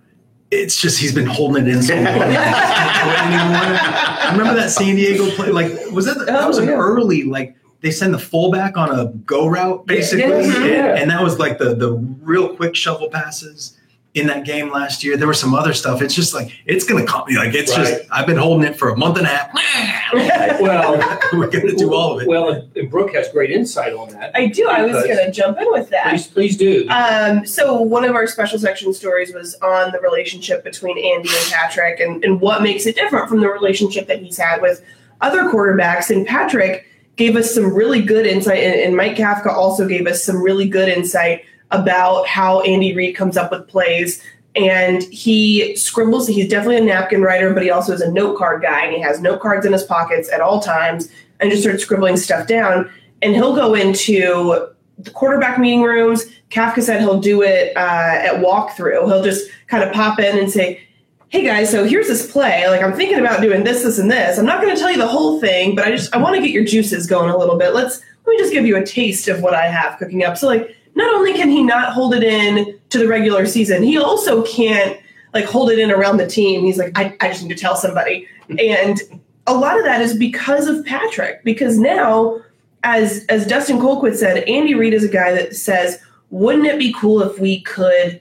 It's 0.54 0.80
just 0.80 0.98
he's 1.00 1.14
been 1.14 1.26
holding 1.26 1.66
it 1.66 1.74
in 1.74 1.82
so 1.82 1.94
long. 1.94 2.04
He 2.04 2.10
can't 2.10 3.04
do 3.04 3.10
it 3.10 3.20
anymore. 3.40 4.32
Remember 4.38 4.60
that 4.60 4.70
San 4.70 4.96
Diego 4.96 5.30
play? 5.30 5.48
Like 5.50 5.72
was 5.90 6.04
that 6.06 6.26
that 6.26 6.46
was 6.46 6.58
an 6.58 6.68
Oh, 6.68 6.72
yeah. 6.72 6.78
early 6.78 7.22
like 7.24 7.56
they 7.80 7.90
send 7.90 8.12
the 8.14 8.18
fullback 8.18 8.76
on 8.76 8.90
a 8.96 9.06
go 9.26 9.46
route 9.48 9.86
basically, 9.86 10.28
Yeah, 10.46 10.64
yeah. 10.66 10.94
and 10.96 11.10
that 11.10 11.22
was 11.22 11.38
like 11.38 11.58
the 11.58 11.74
the 11.74 11.92
real 12.22 12.54
quick 12.54 12.76
shovel 12.76 13.08
passes 13.08 13.78
in 14.14 14.26
that 14.26 14.44
game 14.44 14.70
last 14.70 15.02
year. 15.02 15.16
There 15.16 15.26
was 15.26 15.40
some 15.40 15.54
other 15.54 15.72
stuff. 15.72 16.02
It's 16.02 16.14
just 16.14 16.34
like 16.34 16.52
it's 16.66 16.84
gonna 16.84 17.06
come. 17.06 17.24
Like 17.34 17.54
it's 17.54 17.76
Right. 17.76 17.86
just 17.86 18.02
I've 18.12 18.26
been 18.26 18.36
holding 18.36 18.68
it 18.68 18.76
for 18.76 18.90
a 18.90 18.96
month 18.96 19.16
and 19.18 19.26
a 19.26 19.30
half. 19.30 19.50
well, 20.60 21.18
We're 21.32 21.48
gonna 21.50 21.74
do 21.74 21.94
all 21.94 22.16
of 22.16 22.22
it. 22.22 22.28
Well, 22.28 22.50
and- 22.50 22.76
and 22.76 22.90
Brooke 22.90 23.14
has 23.14 23.28
great 23.30 23.50
insight 23.50 23.92
on 23.92 24.10
that. 24.10 24.30
I 24.34 24.46
do. 24.46 24.68
I 24.68 24.82
was 24.82 24.94
going 25.04 25.18
to 25.24 25.30
jump 25.30 25.58
in 25.60 25.70
with 25.70 25.90
that. 25.90 26.08
Please, 26.08 26.26
please 26.26 26.56
do. 26.56 26.86
Um, 26.88 27.44
so 27.46 27.80
one 27.80 28.04
of 28.04 28.14
our 28.14 28.26
special 28.26 28.58
section 28.58 28.92
stories 28.94 29.32
was 29.34 29.54
on 29.62 29.92
the 29.92 30.00
relationship 30.00 30.64
between 30.64 30.96
Andy 30.98 31.28
and 31.28 31.50
Patrick 31.52 32.00
and, 32.00 32.24
and 32.24 32.40
what 32.40 32.62
makes 32.62 32.86
it 32.86 32.94
different 32.96 33.28
from 33.28 33.40
the 33.40 33.48
relationship 33.48 34.06
that 34.08 34.22
he's 34.22 34.36
had 34.38 34.62
with 34.62 34.82
other 35.20 35.42
quarterbacks. 35.44 36.10
And 36.10 36.26
Patrick 36.26 36.86
gave 37.16 37.36
us 37.36 37.54
some 37.54 37.72
really 37.74 38.00
good 38.02 38.26
insight, 38.26 38.62
and, 38.64 38.80
and 38.80 38.96
Mike 38.96 39.16
Kafka 39.16 39.48
also 39.48 39.86
gave 39.86 40.06
us 40.06 40.24
some 40.24 40.42
really 40.42 40.68
good 40.68 40.88
insight 40.88 41.44
about 41.70 42.26
how 42.26 42.60
Andy 42.62 42.94
Reid 42.94 43.14
comes 43.16 43.36
up 43.36 43.50
with 43.50 43.68
plays. 43.68 44.22
And 44.54 45.02
he 45.04 45.74
scribbles, 45.76 46.28
he's 46.28 46.48
definitely 46.48 46.76
a 46.76 46.84
napkin 46.84 47.22
writer, 47.22 47.54
but 47.54 47.62
he 47.62 47.70
also 47.70 47.92
is 47.92 48.02
a 48.02 48.10
note 48.10 48.36
card 48.36 48.62
guy, 48.62 48.84
and 48.84 48.94
he 48.94 49.00
has 49.00 49.20
note 49.20 49.40
cards 49.40 49.64
in 49.64 49.72
his 49.72 49.82
pockets 49.82 50.30
at 50.30 50.40
all 50.40 50.60
times 50.60 51.08
and 51.40 51.50
just 51.50 51.62
starts 51.62 51.82
scribbling 51.82 52.16
stuff 52.16 52.46
down. 52.46 52.90
And 53.22 53.34
he'll 53.34 53.56
go 53.56 53.74
into 53.74 54.68
the 54.98 55.10
quarterback 55.10 55.58
meeting 55.58 55.82
rooms. 55.82 56.24
Kafka 56.50 56.82
said 56.82 57.00
he'll 57.00 57.20
do 57.20 57.42
it 57.42 57.76
uh, 57.76 57.80
at 57.80 58.34
walkthrough. 58.36 59.06
He'll 59.06 59.22
just 59.22 59.50
kind 59.68 59.82
of 59.82 59.92
pop 59.92 60.18
in 60.18 60.38
and 60.38 60.50
say, 60.50 60.80
"Hey 61.28 61.44
guys, 61.44 61.70
so 61.70 61.84
here's 61.84 62.08
this 62.08 62.30
play. 62.30 62.68
Like 62.68 62.82
I'm 62.82 62.92
thinking 62.92 63.18
about 63.18 63.40
doing 63.40 63.64
this, 63.64 63.82
this, 63.82 63.98
and 63.98 64.10
this. 64.10 64.38
I'm 64.38 64.44
not 64.44 64.60
going 64.60 64.74
to 64.74 64.80
tell 64.80 64.90
you 64.90 64.98
the 64.98 65.06
whole 65.06 65.40
thing, 65.40 65.74
but 65.74 65.86
I 65.86 65.90
just 65.90 66.14
I 66.14 66.18
want 66.18 66.36
to 66.36 66.42
get 66.42 66.50
your 66.50 66.64
juices 66.64 67.06
going 67.06 67.30
a 67.30 67.36
little 67.36 67.56
bit. 67.56 67.74
Let's 67.74 68.00
let 68.26 68.32
me 68.32 68.38
just 68.38 68.52
give 68.52 68.66
you 68.66 68.76
a 68.76 68.84
taste 68.84 69.28
of 69.28 69.40
what 69.40 69.54
I 69.54 69.66
have 69.66 69.98
cooking 69.98 70.24
up. 70.24 70.36
So 70.36 70.46
like, 70.46 70.76
not 70.94 71.14
only 71.14 71.32
can 71.32 71.48
he 71.48 71.62
not 71.62 71.92
hold 71.92 72.14
it 72.14 72.22
in 72.22 72.78
to 72.90 72.98
the 72.98 73.08
regular 73.08 73.46
season, 73.46 73.82
he 73.82 73.96
also 73.96 74.42
can't 74.42 74.98
like 75.34 75.44
hold 75.44 75.70
it 75.70 75.78
in 75.78 75.90
around 75.90 76.18
the 76.18 76.26
team. 76.26 76.62
He's 76.62 76.78
like, 76.78 76.96
I, 76.98 77.16
I 77.20 77.28
just 77.28 77.42
need 77.42 77.54
to 77.54 77.60
tell 77.60 77.76
somebody, 77.76 78.28
and 78.58 79.00
a 79.46 79.54
lot 79.54 79.78
of 79.78 79.84
that 79.84 80.00
is 80.00 80.16
because 80.16 80.68
of 80.68 80.84
Patrick. 80.84 81.42
Because 81.44 81.78
now 81.78 82.40
as 82.84 83.24
as 83.28 83.46
Dustin 83.46 83.78
Colquitt 83.78 84.16
said, 84.16 84.44
Andy 84.48 84.74
Reid 84.74 84.94
is 84.94 85.04
a 85.04 85.08
guy 85.08 85.32
that 85.32 85.54
says, 85.54 85.98
"Wouldn't 86.30 86.66
it 86.66 86.78
be 86.78 86.92
cool 86.92 87.22
if 87.22 87.38
we 87.38 87.62
could 87.62 88.20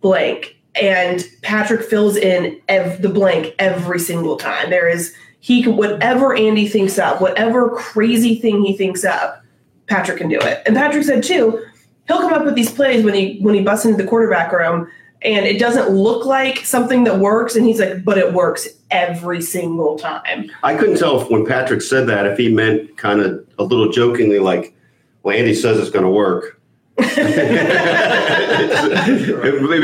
blank?" 0.00 0.56
And 0.74 1.26
Patrick 1.42 1.82
fills 1.82 2.16
in 2.16 2.60
ev- 2.68 3.00
the 3.00 3.08
blank 3.08 3.54
every 3.58 3.98
single 3.98 4.36
time. 4.36 4.70
There 4.70 4.88
is 4.88 5.14
he 5.40 5.62
can 5.62 5.76
whatever 5.76 6.34
Andy 6.34 6.68
thinks 6.68 6.98
up, 6.98 7.20
whatever 7.20 7.70
crazy 7.70 8.34
thing 8.34 8.64
he 8.64 8.76
thinks 8.76 9.04
up, 9.04 9.42
Patrick 9.86 10.18
can 10.18 10.28
do 10.28 10.38
it. 10.40 10.62
And 10.66 10.74
Patrick 10.74 11.04
said 11.04 11.22
too, 11.22 11.64
he'll 12.06 12.18
come 12.18 12.32
up 12.32 12.44
with 12.44 12.54
these 12.54 12.70
plays 12.70 13.04
when 13.04 13.14
he 13.14 13.38
when 13.40 13.54
he 13.54 13.62
busts 13.62 13.84
into 13.84 14.02
the 14.02 14.08
quarterback 14.08 14.52
room. 14.52 14.90
And 15.22 15.46
it 15.46 15.58
doesn't 15.58 15.90
look 15.90 16.26
like 16.26 16.58
something 16.58 17.04
that 17.04 17.18
works, 17.18 17.56
and 17.56 17.64
he's 17.66 17.80
like, 17.80 18.04
but 18.04 18.18
it 18.18 18.34
works 18.34 18.68
every 18.90 19.40
single 19.40 19.98
time. 19.98 20.50
I 20.62 20.76
couldn't 20.76 20.98
tell 20.98 21.20
if 21.20 21.30
when 21.30 21.46
Patrick 21.46 21.80
said 21.80 22.06
that 22.08 22.26
if 22.26 22.38
he 22.38 22.52
meant 22.52 22.96
kind 22.98 23.20
of 23.20 23.44
a 23.58 23.64
little 23.64 23.90
jokingly 23.90 24.38
like, 24.38 24.74
"Well, 25.22 25.36
Andy 25.36 25.54
says 25.54 25.78
it's 25.78 25.90
going 25.90 26.04
to 26.04 26.10
work." 26.10 26.60
Maybe 26.98 27.18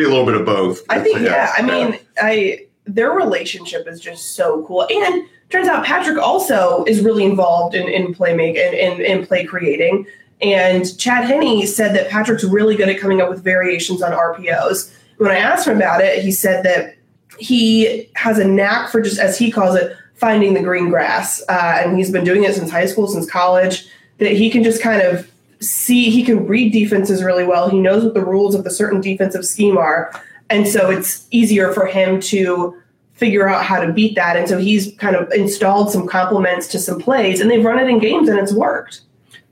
a 0.04 0.08
little 0.08 0.26
bit 0.26 0.34
of 0.34 0.44
both. 0.44 0.82
I 0.90 1.00
think 1.00 1.20
yeah. 1.20 1.52
I 1.56 1.62
mean, 1.62 1.98
I 2.18 2.66
their 2.86 3.12
relationship 3.12 3.86
is 3.86 4.00
just 4.00 4.34
so 4.34 4.64
cool. 4.66 4.86
And 4.90 5.26
turns 5.50 5.68
out 5.68 5.84
Patrick 5.84 6.18
also 6.18 6.84
is 6.84 7.02
really 7.02 7.24
involved 7.24 7.74
in, 7.74 7.88
in 7.88 8.14
playmaking 8.14 8.64
and 8.64 8.74
in, 8.74 9.00
in 9.00 9.26
play 9.26 9.44
creating. 9.44 10.06
And 10.42 10.98
Chad 10.98 11.24
Henne 11.24 11.66
said 11.66 11.94
that 11.94 12.10
Patrick's 12.10 12.44
really 12.44 12.76
good 12.76 12.88
at 12.88 12.98
coming 12.98 13.20
up 13.20 13.30
with 13.30 13.44
variations 13.44 14.02
on 14.02 14.12
RPOs. 14.12 14.92
When 15.18 15.30
I 15.30 15.36
asked 15.36 15.68
him 15.68 15.76
about 15.76 16.00
it, 16.00 16.22
he 16.22 16.32
said 16.32 16.64
that 16.64 16.96
he 17.38 18.10
has 18.16 18.38
a 18.38 18.46
knack 18.46 18.90
for 18.90 19.00
just 19.00 19.20
as 19.20 19.38
he 19.38 19.50
calls 19.50 19.76
it, 19.76 19.96
finding 20.14 20.54
the 20.54 20.62
green 20.62 20.90
grass. 20.90 21.42
Uh, 21.48 21.82
and 21.84 21.96
he's 21.96 22.10
been 22.10 22.24
doing 22.24 22.44
it 22.44 22.54
since 22.54 22.70
high 22.70 22.86
school, 22.86 23.06
since 23.06 23.30
college, 23.30 23.86
that 24.18 24.32
he 24.32 24.50
can 24.50 24.64
just 24.64 24.82
kind 24.82 25.00
of 25.00 25.30
see, 25.60 26.10
he 26.10 26.24
can 26.24 26.46
read 26.46 26.72
defenses 26.72 27.22
really 27.22 27.44
well. 27.44 27.68
He 27.68 27.78
knows 27.78 28.02
what 28.04 28.14
the 28.14 28.24
rules 28.24 28.54
of 28.54 28.64
the 28.64 28.70
certain 28.70 29.00
defensive 29.00 29.46
scheme 29.46 29.78
are. 29.78 30.12
And 30.50 30.66
so 30.66 30.90
it's 30.90 31.26
easier 31.30 31.72
for 31.72 31.86
him 31.86 32.20
to 32.20 32.76
figure 33.14 33.48
out 33.48 33.64
how 33.64 33.80
to 33.80 33.92
beat 33.92 34.16
that. 34.16 34.36
And 34.36 34.48
so 34.48 34.58
he's 34.58 34.92
kind 34.96 35.14
of 35.14 35.30
installed 35.32 35.92
some 35.92 36.08
complements 36.08 36.66
to 36.68 36.78
some 36.80 37.00
plays, 37.00 37.40
and 37.40 37.48
they've 37.48 37.64
run 37.64 37.78
it 37.78 37.88
in 37.88 38.00
games, 38.00 38.28
and 38.28 38.38
it's 38.38 38.52
worked. 38.52 39.02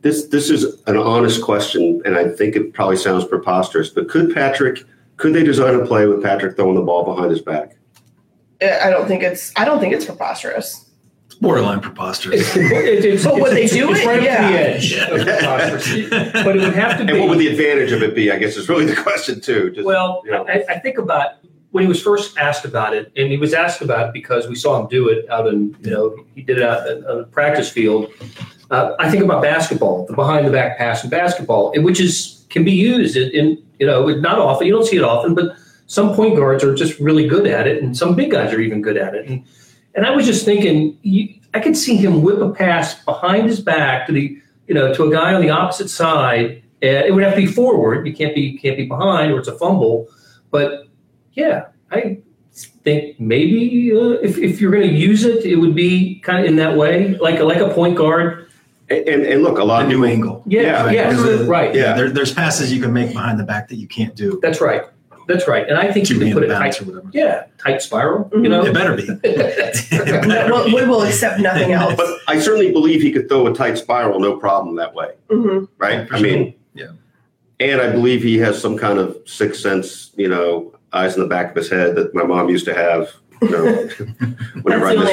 This 0.02 0.26
this 0.28 0.48
is 0.50 0.80
an 0.86 0.96
honest 0.96 1.42
question, 1.42 2.00
and 2.04 2.16
I 2.16 2.28
think 2.28 2.56
it 2.56 2.72
probably 2.72 2.96
sounds 2.96 3.24
preposterous. 3.26 3.90
But 3.90 4.08
could 4.08 4.32
Patrick? 4.34 4.82
Could 5.18 5.34
they 5.34 5.42
design 5.44 5.74
a 5.74 5.84
play 5.86 6.06
with 6.06 6.22
Patrick 6.22 6.56
throwing 6.56 6.74
the 6.76 6.80
ball 6.82 7.04
behind 7.04 7.30
his 7.30 7.42
back? 7.42 7.76
I 8.62 8.88
don't 8.88 9.06
think 9.06 9.22
it's 9.22 9.52
I 9.56 9.64
don't 9.66 9.78
think 9.80 9.92
it's 9.92 10.06
preposterous. 10.06 10.86
borderline 11.42 11.80
preposterous. 11.80 12.54
It- 12.56 13.04
it's- 13.04 13.24
But 13.24 13.40
would 13.40 13.52
they 13.52 13.66
do 13.66 13.90
it's 13.90 14.00
it? 14.00 14.06
right 14.06 14.22
Yeah. 14.22 14.44
up 14.46 14.50
the 14.52 14.58
edge 14.58 14.92
of 14.98 15.20
preposterous. 15.26 16.10
But 16.44 16.56
it 16.56 16.60
would 16.60 16.74
have 16.74 16.98
to 16.98 17.04
be. 17.04 17.12
And 17.12 17.20
what 17.20 17.28
would 17.30 17.38
the 17.38 17.48
advantage 17.48 17.92
of 17.92 18.02
it 18.02 18.14
be? 18.14 18.30
I 18.30 18.36
guess 18.38 18.56
is 18.56 18.68
really 18.68 18.86
the 18.86 18.96
question 18.96 19.40
too. 19.40 19.70
Just, 19.70 19.86
Well, 19.86 20.22
you 20.24 20.30
know. 20.32 20.46
I, 20.48 20.64
I 20.68 20.78
think 20.78 20.96
about 20.98 21.32
when 21.72 21.82
he 21.84 21.88
was 21.88 22.02
first 22.02 22.36
asked 22.38 22.64
about 22.64 22.94
it, 22.96 23.12
and 23.16 23.30
he 23.30 23.36
was 23.38 23.52
asked 23.54 23.80
about 23.80 24.08
it 24.08 24.12
because 24.12 24.48
we 24.48 24.54
saw 24.54 24.80
him 24.80 24.88
do 24.88 25.08
it 25.08 25.28
out 25.30 25.46
in, 25.46 25.74
you 25.82 25.90
know, 25.90 26.16
he 26.34 26.42
did 26.42 26.58
it 26.58 26.64
out 26.64 26.86
on 26.88 27.20
a 27.20 27.24
practice 27.24 27.70
field. 27.70 28.08
Uh, 28.70 28.94
I 28.98 29.10
think 29.10 29.24
about 29.24 29.42
basketball, 29.42 30.06
the 30.06 30.14
behind 30.14 30.46
the 30.46 30.50
back 30.50 30.78
pass 30.78 31.02
in 31.02 31.10
basketball, 31.10 31.72
which 31.76 32.00
is 32.00 32.44
can 32.50 32.64
be 32.64 32.72
used 32.72 33.16
in, 33.16 33.62
you 33.78 33.86
know, 33.86 34.06
not 34.06 34.38
often. 34.38 34.66
You 34.66 34.72
don't 34.72 34.86
see 34.86 34.96
it 34.96 35.04
often, 35.04 35.34
but 35.34 35.56
some 35.86 36.14
point 36.14 36.36
guards 36.36 36.62
are 36.62 36.74
just 36.74 36.98
really 37.00 37.26
good 37.26 37.46
at 37.46 37.66
it, 37.66 37.82
and 37.82 37.96
some 37.96 38.14
big 38.14 38.30
guys 38.30 38.52
are 38.52 38.60
even 38.60 38.80
good 38.80 38.96
at 38.96 39.14
it. 39.14 39.26
And 39.26 39.44
and 39.94 40.06
I 40.06 40.10
was 40.10 40.24
just 40.24 40.44
thinking, 40.44 40.96
you, 41.02 41.34
I 41.52 41.58
could 41.58 41.76
see 41.76 41.96
him 41.96 42.22
whip 42.22 42.38
a 42.40 42.50
pass 42.50 43.02
behind 43.04 43.48
his 43.48 43.60
back 43.60 44.06
to 44.06 44.12
the, 44.12 44.40
you 44.68 44.74
know, 44.74 44.94
to 44.94 45.04
a 45.04 45.10
guy 45.10 45.34
on 45.34 45.40
the 45.40 45.50
opposite 45.50 45.90
side. 45.90 46.62
And 46.82 47.04
it 47.04 47.12
would 47.12 47.24
have 47.24 47.34
to 47.34 47.40
be 47.40 47.46
forward. 47.46 48.06
You 48.06 48.14
can't 48.14 48.34
be 48.34 48.56
can't 48.56 48.76
be 48.76 48.86
behind, 48.86 49.32
or 49.32 49.40
it's 49.40 49.48
a 49.48 49.58
fumble. 49.58 50.08
But 50.50 50.86
yeah, 51.32 51.66
I 51.90 52.18
think 52.84 53.18
maybe 53.20 53.92
uh, 53.92 54.18
if, 54.22 54.38
if 54.38 54.60
you're 54.60 54.70
going 54.70 54.88
to 54.88 54.94
use 54.94 55.24
it, 55.24 55.44
it 55.44 55.56
would 55.56 55.74
be 55.74 56.20
kind 56.20 56.40
of 56.40 56.46
in 56.46 56.56
that 56.56 56.76
way, 56.76 57.16
like 57.16 57.40
like 57.40 57.58
a 57.58 57.68
point 57.74 57.96
guard. 57.96 58.46
And, 58.90 59.08
and, 59.08 59.22
and 59.26 59.42
look, 59.42 59.58
a 59.58 59.64
lot 59.64 59.82
A 59.82 59.84
of 59.84 59.88
new 59.88 59.96
people, 59.96 60.06
angle. 60.08 60.42
Yeah, 60.46 60.84
Right, 60.84 60.94
yeah, 60.94 61.10
Because, 61.10 61.40
uh, 61.42 61.44
right. 61.46 61.74
Yeah. 61.74 61.94
There, 61.94 62.10
there's 62.10 62.34
passes 62.34 62.72
you 62.72 62.80
can 62.82 62.92
make 62.92 63.12
behind 63.12 63.38
the 63.38 63.44
back 63.44 63.68
that 63.68 63.76
you 63.76 63.86
can't 63.86 64.14
do. 64.16 64.38
That's 64.42 64.60
right. 64.60 64.82
That's 65.28 65.46
right. 65.46 65.68
And 65.68 65.78
I 65.78 65.92
think 65.92 66.08
to 66.08 66.14
you 66.14 66.20
can 66.20 66.32
put 66.32 66.40
the 66.40 66.46
it 66.46 66.48
bounce 66.48 66.78
tight. 66.78 66.82
or 66.82 66.90
whatever. 66.90 67.10
Yeah, 67.12 67.44
tight 67.58 67.80
spiral. 67.82 68.24
Mhm. 68.30 68.42
You 68.42 68.48
know. 68.48 68.64
It 68.64 68.74
better 68.74 68.96
be. 68.96 69.04
It 69.22 69.90
better 70.28 70.52
Well, 70.52 70.64
be. 70.66 70.74
we 70.74 70.84
will 70.84 71.02
accept 71.02 71.38
nothing 71.40 71.70
else. 71.72 71.94
But 71.96 72.18
I 72.26 72.40
certainly 72.40 72.72
believe 72.72 73.00
he 73.00 73.12
could 73.12 73.28
throw 73.28 73.46
a 73.46 73.54
tight 73.54 73.78
spiral, 73.78 74.18
no 74.18 74.36
problem 74.38 74.74
that 74.76 74.92
way, 74.94 75.12
hmm 75.30 75.64
right? 75.78 76.08
For 76.08 76.16
I 76.16 76.20
mean, 76.20 76.54
Yeah. 76.74 76.88
And 77.60 77.80
I 77.80 77.90
believe 77.92 78.22
he 78.24 78.38
has 78.38 78.60
some 78.60 78.76
kind 78.76 78.98
of 78.98 79.16
sixth 79.26 79.60
sense, 79.60 80.10
you 80.16 80.28
know, 80.28 80.72
eyes 80.92 81.14
in 81.14 81.20
the 81.22 81.28
back 81.28 81.50
of 81.50 81.56
his 81.56 81.70
head 81.70 81.94
that 81.94 82.12
my 82.14 82.24
mom 82.24 82.48
used 82.48 82.64
to 82.64 82.74
have. 82.74 83.12
You 83.42 83.50
know, 83.50 83.64
whenever 84.62 84.86
I 84.86 84.96
That's 84.96 85.10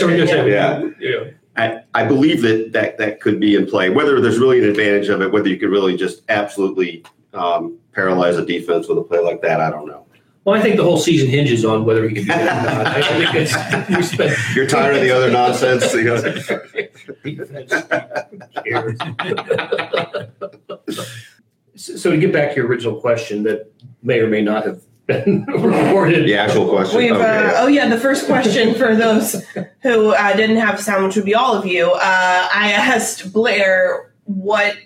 the 0.00 0.04
only 0.04 0.16
missed 0.18 0.32
game. 0.32 0.46
Yeah. 0.48 0.82
Yeah. 1.00 1.08
yeah. 1.10 1.30
I, 1.56 1.80
I 1.94 2.04
believe 2.04 2.42
that, 2.42 2.72
that 2.72 2.98
that 2.98 3.20
could 3.20 3.40
be 3.40 3.54
in 3.54 3.66
play. 3.66 3.88
Whether 3.90 4.20
there's 4.20 4.38
really 4.38 4.58
an 4.58 4.68
advantage 4.68 5.08
of 5.08 5.22
it, 5.22 5.32
whether 5.32 5.48
you 5.48 5.58
could 5.58 5.70
really 5.70 5.96
just 5.96 6.22
absolutely 6.28 7.04
um, 7.32 7.78
paralyze 7.92 8.36
a 8.36 8.44
defense 8.44 8.88
with 8.88 8.98
a 8.98 9.02
play 9.02 9.20
like 9.20 9.40
that, 9.42 9.60
I 9.60 9.70
don't 9.70 9.86
know. 9.86 10.04
Well, 10.44 10.54
I 10.54 10.60
think 10.62 10.76
the 10.76 10.84
whole 10.84 10.98
season 10.98 11.28
hinges 11.28 11.64
on 11.64 11.84
whether 11.84 12.08
he 12.08 12.14
can 12.14 12.22
do 12.22 12.28
that 12.28 12.64
or 12.64 12.84
not. 12.84 12.86
I 12.86 13.02
think 13.02 13.34
it's, 13.34 13.52
we 13.96 14.02
spent 14.02 14.38
You're 14.54 14.68
tired 14.68 14.94
of 14.94 15.02
the 15.02 15.10
other 15.10 15.28
nonsense. 15.28 15.92
You 15.92 16.04
know? 16.04 16.18
so 21.76 21.96
so 21.96 22.10
to 22.10 22.16
get 22.16 22.32
back 22.32 22.50
to 22.50 22.56
your 22.56 22.66
original 22.66 23.00
question 23.00 23.42
that 23.42 23.72
may 24.04 24.20
or 24.20 24.28
may 24.28 24.40
not 24.40 24.64
have 24.64 24.82
been 25.06 25.44
recorded. 25.48 26.26
The 26.26 26.34
actual 26.34 26.68
question. 26.68 26.98
We've, 26.98 27.12
Okay, 27.12 27.24
uh, 27.24 27.52
oh 27.62 27.66
yeah, 27.68 27.88
the 27.88 27.98
first 27.98 28.26
question 28.26 28.74
for 28.74 28.94
those 28.96 29.44
who 29.82 30.10
uh, 30.10 30.36
didn't 30.36 30.56
have 30.56 30.80
sound, 30.80 31.06
which 31.06 31.16
would 31.16 31.24
be 31.24 31.34
all 31.34 31.54
of 31.54 31.66
you. 31.66 31.90
Uh, 31.92 32.48
I 32.52 32.72
asked 32.72 33.32
Blair 33.32 34.12
what 34.24 34.76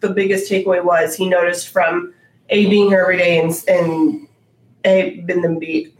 the 0.00 0.10
biggest 0.10 0.50
takeaway 0.50 0.82
was 0.84 1.14
he 1.14 1.28
noticed 1.28 1.68
from 1.68 2.12
A 2.50 2.68
being 2.68 2.88
here 2.88 3.00
every 3.00 3.18
day 3.18 3.38
and, 3.40 3.52
and 3.68 4.28
A 4.84 5.20
been 5.20 5.42
them 5.42 5.58
beat. 5.58 5.94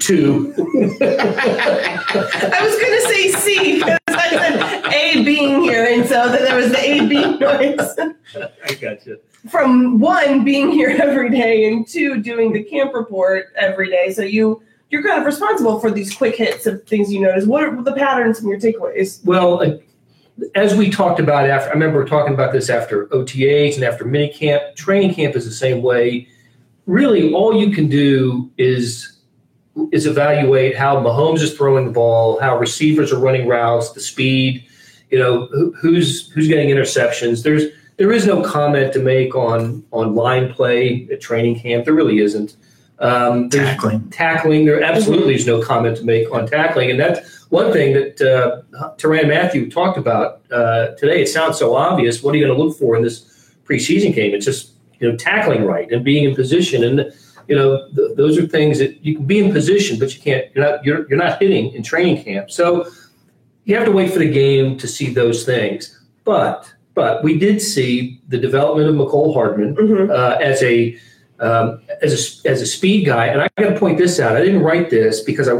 Two. 0.00 0.54
I 1.00 2.58
was 2.62 2.78
going 2.78 2.94
to 2.94 3.04
say 3.08 3.28
C 3.32 3.78
because 3.78 3.97
Said 4.28 4.84
A 4.92 5.24
being 5.24 5.62
here, 5.62 5.84
and 5.84 6.06
so 6.08 6.28
then 6.28 6.44
there 6.44 6.56
was 6.56 6.70
the 6.70 6.80
A 6.80 7.06
B 7.06 7.38
noise. 7.38 7.96
I 8.64 8.74
got 8.74 9.06
you. 9.06 9.18
from 9.48 9.98
one 9.98 10.44
being 10.44 10.70
here 10.70 10.96
every 11.00 11.30
day 11.30 11.66
and 11.68 11.86
two 11.86 12.20
doing 12.22 12.52
the 12.52 12.62
camp 12.62 12.94
report 12.94 13.46
every 13.56 13.88
day. 13.88 14.12
So 14.12 14.22
you 14.22 14.62
you're 14.90 15.02
kind 15.02 15.18
of 15.18 15.26
responsible 15.26 15.80
for 15.80 15.90
these 15.90 16.14
quick 16.14 16.36
hits 16.36 16.66
of 16.66 16.82
things 16.84 17.12
you 17.12 17.20
notice. 17.20 17.44
What 17.44 17.62
are 17.62 17.82
the 17.82 17.92
patterns 17.92 18.40
and 18.40 18.48
your 18.48 18.58
takeaways? 18.58 19.22
Well, 19.24 19.78
as 20.54 20.74
we 20.74 20.88
talked 20.88 21.20
about 21.20 21.48
after, 21.48 21.68
I 21.68 21.72
remember 21.72 22.04
talking 22.06 22.32
about 22.32 22.52
this 22.52 22.70
after 22.70 23.06
OTAs 23.08 23.74
and 23.74 23.84
after 23.84 24.04
minicamp. 24.04 24.76
Training 24.76 25.14
camp 25.14 25.36
is 25.36 25.44
the 25.44 25.52
same 25.52 25.82
way. 25.82 26.26
Really, 26.86 27.34
all 27.34 27.54
you 27.54 27.70
can 27.70 27.88
do 27.88 28.50
is 28.56 29.17
is 29.92 30.06
evaluate 30.06 30.76
how 30.76 30.96
Mahomes 30.96 31.40
is 31.40 31.54
throwing 31.54 31.86
the 31.86 31.92
ball, 31.92 32.40
how 32.40 32.58
receivers 32.58 33.12
are 33.12 33.18
running 33.18 33.46
routes, 33.46 33.92
the 33.92 34.00
speed. 34.00 34.64
You 35.10 35.18
know, 35.18 35.46
who, 35.46 35.72
who's 35.72 36.30
who's 36.32 36.48
getting 36.48 36.68
interceptions. 36.68 37.42
There's 37.42 37.64
there 37.96 38.12
is 38.12 38.26
no 38.26 38.42
comment 38.42 38.92
to 38.92 38.98
make 39.00 39.34
on 39.34 39.84
on 39.92 40.14
line 40.14 40.52
play 40.52 41.08
at 41.10 41.20
training 41.20 41.60
camp. 41.60 41.84
There 41.84 41.94
really 41.94 42.18
isn't. 42.18 42.56
Um, 43.00 43.48
Tackling. 43.48 44.10
tackling. 44.10 44.64
There 44.64 44.82
absolutely 44.82 45.34
is 45.36 45.46
no 45.46 45.62
comment 45.62 45.96
to 45.98 46.04
make 46.04 46.30
on 46.32 46.46
tackling, 46.48 46.90
and 46.90 46.98
that's 46.98 47.44
one 47.50 47.72
thing 47.72 47.94
that 47.94 48.20
uh, 48.20 48.62
Tyrann 48.96 49.28
Mathieu 49.28 49.70
talked 49.70 49.98
about 49.98 50.42
uh, 50.50 50.88
today. 50.96 51.22
It 51.22 51.28
sounds 51.28 51.58
so 51.58 51.76
obvious. 51.76 52.22
What 52.22 52.34
are 52.34 52.38
you 52.38 52.46
going 52.46 52.58
to 52.58 52.62
look 52.62 52.76
for 52.76 52.96
in 52.96 53.02
this 53.02 53.52
preseason 53.64 54.14
game? 54.14 54.34
It's 54.34 54.44
just 54.44 54.72
you 54.98 55.08
know 55.08 55.16
tackling 55.16 55.64
right 55.64 55.90
and 55.92 56.04
being 56.04 56.24
in 56.24 56.34
position, 56.34 56.82
and 56.82 57.12
you 57.48 57.56
know 57.56 57.88
th- 57.96 58.16
those 58.16 58.38
are 58.38 58.46
things 58.46 58.78
that 58.78 59.04
you 59.04 59.16
can 59.16 59.26
be 59.26 59.38
in 59.38 59.52
position, 59.52 59.98
but 59.98 60.14
you 60.14 60.20
can't. 60.20 60.44
You're 60.54 60.64
not. 60.64 60.84
You're, 60.84 61.08
you're 61.08 61.18
not 61.18 61.40
hitting 61.40 61.72
in 61.72 61.82
training 61.82 62.22
camp, 62.22 62.50
so 62.50 62.86
you 63.64 63.74
have 63.76 63.84
to 63.84 63.92
wait 63.92 64.12
for 64.12 64.18
the 64.18 64.30
game 64.30 64.76
to 64.78 64.86
see 64.86 65.12
those 65.12 65.44
things. 65.44 66.00
But 66.24 66.72
but 66.94 67.22
we 67.24 67.38
did 67.38 67.60
see 67.62 68.20
the 68.28 68.38
development 68.38 68.88
of 68.88 68.94
Mecole 68.94 69.32
Hardman 69.34 69.76
Mm-hmm. 69.76 70.10
uh, 70.10 70.36
as 70.40 70.62
a 70.62 70.98
um, 71.40 71.80
as 72.02 72.12
a 72.44 72.48
as 72.50 72.60
a 72.60 72.66
speed 72.66 73.06
guy, 73.06 73.26
and 73.26 73.40
I 73.40 73.48
got 73.56 73.70
to 73.70 73.78
point 73.78 73.98
this 73.98 74.20
out. 74.20 74.36
I 74.36 74.40
didn't 74.40 74.62
write 74.62 74.90
this 74.90 75.20
because 75.22 75.48
I, 75.48 75.54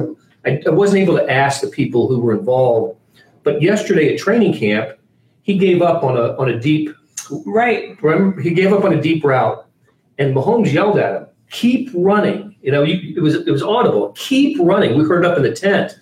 I 0.44 0.60
I 0.66 0.70
wasn't 0.70 1.02
able 1.02 1.16
to 1.16 1.30
ask 1.30 1.60
the 1.60 1.68
people 1.68 2.08
who 2.08 2.20
were 2.20 2.34
involved. 2.34 2.98
But 3.44 3.62
yesterday 3.62 4.12
at 4.12 4.18
training 4.18 4.58
camp, 4.58 4.98
he 5.42 5.56
gave 5.56 5.80
up 5.80 6.02
on 6.02 6.16
a 6.16 6.36
on 6.36 6.50
a 6.50 6.58
deep. 6.58 6.90
Right. 7.46 7.96
Remember, 8.02 8.40
he 8.40 8.50
gave 8.50 8.72
up 8.72 8.84
on 8.84 8.92
a 8.92 9.00
deep 9.00 9.22
route, 9.22 9.64
and 10.18 10.34
Mahomes 10.34 10.72
yelled 10.72 10.98
at 10.98 11.14
him, 11.14 11.27
"Keep 11.50 11.90
running!" 11.94 12.56
You 12.62 12.72
know, 12.72 12.82
you, 12.82 13.14
it 13.16 13.20
was 13.20 13.34
it 13.34 13.50
was 13.50 13.62
audible. 13.62 14.12
Keep 14.16 14.58
running. 14.60 14.96
We 14.98 15.04
heard 15.04 15.24
it 15.24 15.30
up 15.30 15.36
in 15.36 15.42
the 15.42 15.52
tent, 15.52 15.98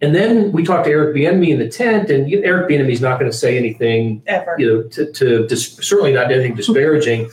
and 0.00 0.14
then 0.14 0.52
we 0.52 0.64
talked 0.64 0.84
to 0.86 0.90
Eric 0.90 1.14
Bieniemy 1.16 1.48
in 1.50 1.58
the 1.58 1.68
tent, 1.68 2.10
and 2.10 2.28
you- 2.30 2.42
Eric 2.44 2.68
Bieniemy's 2.70 3.00
not 3.00 3.18
going 3.18 3.30
to 3.30 3.36
say 3.36 3.56
anything 3.56 4.22
Ever. 4.26 4.54
you 4.58 4.66
know, 4.66 4.82
to, 4.88 5.12
to 5.12 5.46
dis- 5.46 5.76
certainly 5.80 6.12
not 6.12 6.30
anything 6.32 6.54
disparaging. 6.54 7.30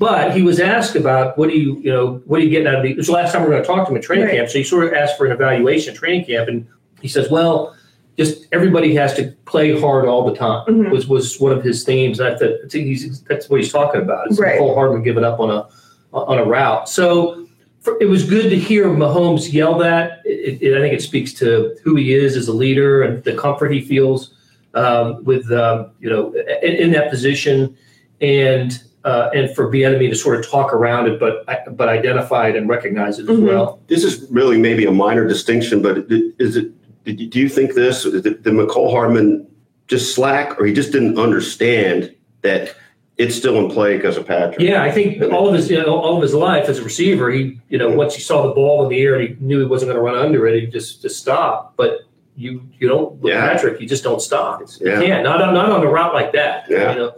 But 0.00 0.32
he 0.36 0.42
was 0.42 0.60
asked 0.60 0.94
about 0.94 1.36
what 1.36 1.50
do 1.50 1.58
you, 1.58 1.76
you 1.80 1.90
know, 1.92 2.22
what 2.26 2.38
are 2.40 2.44
you 2.44 2.50
getting 2.50 2.68
out 2.68 2.76
of 2.76 2.82
the? 2.84 2.90
It 2.90 2.96
was 2.96 3.06
the 3.06 3.12
last 3.12 3.32
time 3.32 3.42
we 3.42 3.48
are 3.48 3.50
going 3.50 3.62
to 3.62 3.66
talk 3.66 3.84
to 3.86 3.90
him 3.90 3.96
at 3.96 4.02
training 4.04 4.26
Right. 4.26 4.34
camp. 4.36 4.48
So 4.48 4.58
he 4.58 4.64
sort 4.64 4.84
of 4.86 4.92
asked 4.92 5.16
for 5.18 5.26
an 5.26 5.32
evaluation 5.32 5.92
at 5.94 5.98
training 5.98 6.24
camp, 6.24 6.48
and 6.48 6.66
he 7.02 7.08
says, 7.08 7.28
"Well, 7.30 7.74
just 8.16 8.46
everybody 8.52 8.94
has 8.94 9.14
to 9.14 9.32
play 9.46 9.76
hard 9.80 10.04
all 10.06 10.24
the 10.28 10.36
time." 10.36 10.64
Mhm. 10.68 10.90
Was 10.90 11.08
was 11.08 11.40
one 11.40 11.50
of 11.50 11.64
his 11.64 11.82
themes. 11.82 12.20
And 12.20 12.28
I 12.32 12.38
thought 12.38 12.50
I 12.64 12.68
think 12.68 12.86
he's, 12.86 13.22
that's 13.22 13.48
what 13.50 13.58
he's 13.60 13.72
talking 13.72 14.00
about. 14.00 14.26
It's 14.28 14.38
Right. 14.38 14.56
Cole 14.58 14.74
Hardman 14.76 15.02
giving 15.02 15.24
up 15.24 15.40
on 15.40 15.50
a 15.50 15.66
on 16.12 16.38
a 16.38 16.44
route. 16.44 16.88
So 16.88 17.46
for, 17.80 18.00
it 18.00 18.06
was 18.06 18.28
good 18.28 18.50
to 18.50 18.56
hear 18.58 18.86
Mahomes 18.88 19.52
yell 19.52 19.78
that. 19.78 20.20
It, 20.24 20.62
it, 20.62 20.76
I 20.76 20.80
think 20.80 20.94
it 20.94 21.02
speaks 21.02 21.32
to 21.34 21.76
who 21.84 21.96
he 21.96 22.14
is 22.14 22.36
as 22.36 22.48
a 22.48 22.52
leader 22.52 23.02
and 23.02 23.22
the 23.24 23.34
comfort 23.34 23.70
he 23.72 23.80
feels 23.80 24.34
um, 24.74 25.24
with 25.24 25.50
um, 25.52 25.90
you 26.00 26.10
know 26.10 26.32
in, 26.62 26.74
in 26.74 26.90
that 26.92 27.10
position, 27.10 27.76
and 28.20 28.82
uh, 29.04 29.30
and 29.34 29.54
for 29.54 29.70
Bieniemy 29.72 30.10
to 30.10 30.16
sort 30.16 30.38
of 30.38 30.48
talk 30.50 30.72
around 30.74 31.08
it, 31.08 31.18
but 31.20 31.44
but 31.76 31.88
identify 31.88 32.48
it 32.48 32.56
and 32.56 32.68
recognize 32.68 33.18
it 33.18 33.28
as 33.28 33.38
Mhm. 33.38 33.46
well. 33.46 33.80
This 33.86 34.04
is 34.04 34.26
really 34.30 34.58
maybe 34.58 34.84
a 34.84 34.90
minor 34.92 35.26
distinction, 35.26 35.80
but 35.82 36.06
is 36.08 36.56
it? 36.56 36.72
Do 37.04 37.40
you 37.40 37.48
think 37.48 37.74
this? 37.74 38.02
Did, 38.02 38.22
did 38.22 38.44
Mecole 38.44 38.90
Hardman 38.90 39.46
just 39.86 40.14
slack, 40.14 40.60
or 40.60 40.66
he 40.66 40.74
just 40.74 40.92
didn't 40.92 41.18
understand 41.18 42.14
that 42.42 42.74
it's 43.18 43.34
still 43.34 43.58
in 43.58 43.68
play 43.70 43.96
because 43.96 44.16
of 44.16 44.26
Patrick? 44.26 44.60
Yeah, 44.60 44.82
I 44.82 44.90
think 44.90 45.20
all 45.32 45.48
of 45.48 45.54
his 45.54 45.70
you 45.70 45.76
know, 45.82 45.98
all 45.98 46.16
of 46.16 46.22
his 46.22 46.34
life 46.34 46.68
as 46.68 46.78
a 46.78 46.84
receiver, 46.84 47.30
he 47.30 47.60
you 47.68 47.76
know 47.78 47.90
once 47.90 48.14
he 48.14 48.20
saw 48.22 48.46
the 48.46 48.52
ball 48.54 48.84
in 48.84 48.88
the 48.88 49.00
air 49.00 49.16
and 49.16 49.28
he 49.28 49.36
knew 49.44 49.58
he 49.60 49.66
wasn't 49.66 49.88
going 49.92 49.96
to 49.96 50.02
run 50.02 50.16
under 50.24 50.46
it, 50.46 50.60
he 50.60 50.66
just 50.68 51.02
just 51.02 51.18
stopped. 51.18 51.76
But 51.76 52.00
you 52.36 52.62
you 52.78 52.88
don't 52.88 53.14
with 53.16 53.32
Yeah. 53.34 53.46
Patrick, 53.52 53.80
you 53.80 53.88
just 53.88 54.04
don't 54.04 54.22
stop. 54.22 54.62
Yeah. 54.80 55.00
You 55.00 55.06
can't 55.06 55.24
not 55.24 55.42
on 55.42 55.52
not 55.52 55.70
on 55.70 55.82
a 55.84 55.88
route 55.90 56.14
like 56.14 56.32
that. 56.32 56.66
Yeah. 56.70 56.92
You 56.92 56.98
know, 56.98 57.12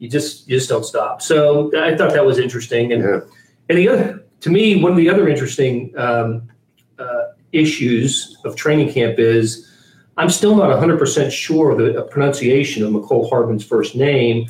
you 0.00 0.08
just 0.08 0.48
you 0.48 0.56
just 0.58 0.68
don't 0.68 0.84
stop. 0.84 1.22
So 1.22 1.70
I 1.80 1.96
thought 1.96 2.12
that 2.12 2.26
was 2.26 2.38
interesting. 2.38 2.92
And 2.92 3.02
Yeah. 3.02 3.20
and 3.68 3.78
the 3.78 3.88
other 3.88 4.24
to 4.40 4.50
me, 4.50 4.82
one 4.82 4.90
of 4.90 4.98
the 4.98 5.08
other 5.08 5.28
interesting 5.28 5.94
um, 5.96 6.50
uh, 6.98 7.26
issues 7.52 8.36
of 8.44 8.56
training 8.56 8.92
camp 8.92 9.18
is. 9.18 9.70
I'm 10.16 10.30
still 10.30 10.54
not 10.54 10.70
100% 10.70 11.30
sure 11.30 11.70
of 11.72 11.78
the 11.78 12.02
pronunciation 12.02 12.84
of 12.84 12.92
Mecole 12.92 13.28
Hardman's 13.28 13.64
first 13.64 13.96
name. 13.96 14.48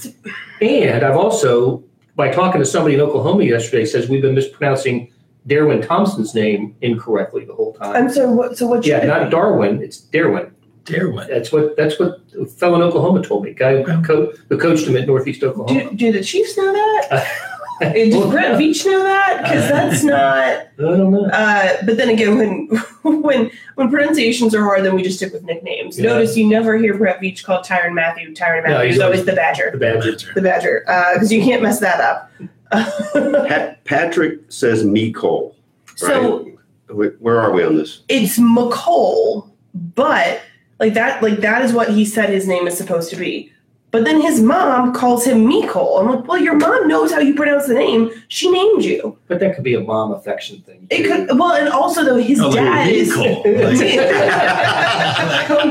And 0.60 1.04
I've 1.04 1.16
also, 1.16 1.82
by 2.16 2.30
talking 2.30 2.60
to 2.60 2.66
somebody 2.66 2.94
in 2.94 3.00
Oklahoma 3.00 3.44
yesterday, 3.44 3.86
says 3.86 4.08
we've 4.08 4.22
been 4.22 4.34
mispronouncing 4.34 5.10
Darwin 5.46 5.82
Thompson's 5.82 6.34
name 6.34 6.76
incorrectly 6.80 7.44
the 7.44 7.54
whole 7.54 7.72
time. 7.74 7.96
I'm 7.96 8.10
sorry. 8.10 8.34
What, 8.34 8.58
so 8.58 8.66
what? 8.66 8.84
yeah, 8.86 9.04
not 9.04 9.30
Darwin, 9.30 9.82
it's 9.82 9.98
Darwin. 9.98 10.54
Darwin. 10.84 11.26
That's 11.28 11.50
what 11.50 11.76
that's 11.76 11.98
what 11.98 12.20
a 12.38 12.44
fellow 12.44 12.76
in 12.76 12.82
Oklahoma 12.82 13.22
told 13.22 13.44
me. 13.44 13.54
Guy 13.54 13.82
who, 13.82 14.02
co- 14.02 14.32
who 14.48 14.58
coached 14.58 14.86
him 14.86 14.96
at 14.96 15.06
Northeast 15.06 15.42
Oklahoma. 15.42 15.90
Do, 15.90 15.96
do 15.96 16.12
the 16.12 16.22
Chiefs 16.22 16.56
know 16.56 16.72
that? 16.72 17.50
Does 17.80 18.30
Brett 18.30 18.58
Veach 18.60 18.84
know 18.86 19.02
that? 19.02 19.42
Because 19.42 19.68
that's 19.68 20.02
not. 20.04 20.16
I 20.18 20.68
don't 20.78 21.10
know. 21.10 21.26
Uh, 21.26 21.76
but 21.84 21.96
then 21.96 22.08
again, 22.08 22.38
when 22.38 22.68
when 23.22 23.50
when 23.74 23.90
pronunciations 23.90 24.54
are 24.54 24.62
hard, 24.62 24.84
then 24.84 24.94
we 24.94 25.02
just 25.02 25.16
stick 25.16 25.32
with 25.32 25.42
nicknames. 25.44 25.98
Yeah. 25.98 26.10
Notice 26.12 26.36
you 26.36 26.46
never 26.46 26.76
hear 26.76 26.96
Brett 26.96 27.20
Veach 27.20 27.42
called 27.44 27.64
Tyrann 27.64 27.94
Mathieu. 27.94 28.32
Tyrann 28.34 28.64
No, 28.64 28.70
Mathieu 28.74 28.86
he's 28.86 28.96
is 28.96 29.00
always 29.02 29.20
always- 29.20 29.26
the 29.26 29.32
Badger. 29.34 29.70
The 29.72 29.78
Badger. 29.78 30.32
The 30.34 30.42
Badger, 30.42 30.82
because 31.14 31.32
you 31.32 31.42
can't 31.42 31.62
mess 31.62 31.80
that 31.80 32.00
up. 32.00 32.30
Pat, 33.48 33.84
Patrick 33.84 34.40
says 34.50 34.84
Cole. 35.14 35.54
so 35.96 36.50
Where 36.88 37.40
are 37.40 37.52
we 37.52 37.62
on 37.64 37.76
this? 37.76 38.02
it's 38.08 38.38
Mecole, 38.38 39.50
but 39.74 40.40
like 40.80 40.94
that, 40.94 41.22
like 41.22 41.38
that 41.40 41.62
is 41.62 41.72
what 41.72 41.90
he 41.90 42.04
said 42.04 42.30
his 42.30 42.48
name 42.48 42.66
is 42.66 42.76
supposed 42.76 43.10
to 43.10 43.16
be. 43.16 43.52
But 43.94 44.04
then 44.04 44.20
his 44.20 44.40
mom 44.40 44.92
calls 44.92 45.24
him 45.24 45.46
Mikol. 45.46 46.00
I'm 46.00 46.06
like, 46.16 46.26
well, 46.26 46.42
your 46.42 46.56
mom 46.56 46.88
knows 46.88 47.12
how 47.12 47.20
you 47.20 47.32
pronounce 47.32 47.68
the 47.68 47.74
name. 47.74 48.10
She 48.26 48.50
named 48.50 48.82
you. 48.84 49.16
But 49.28 49.38
that 49.38 49.54
could 49.54 49.62
be 49.62 49.74
a 49.74 49.80
mom 49.80 50.10
affection 50.10 50.60
thing. 50.62 50.88
It 50.90 51.04
could 51.06 51.28
well, 51.38 51.52
and 51.52 51.68
also 51.68 52.02
though 52.04 52.16
his 52.16 52.40
Oh, 52.40 52.48
like 52.48 52.56
dad 52.56 52.88
is. 52.88 53.10
Nicole. 53.10 53.44
Like- 53.44 53.76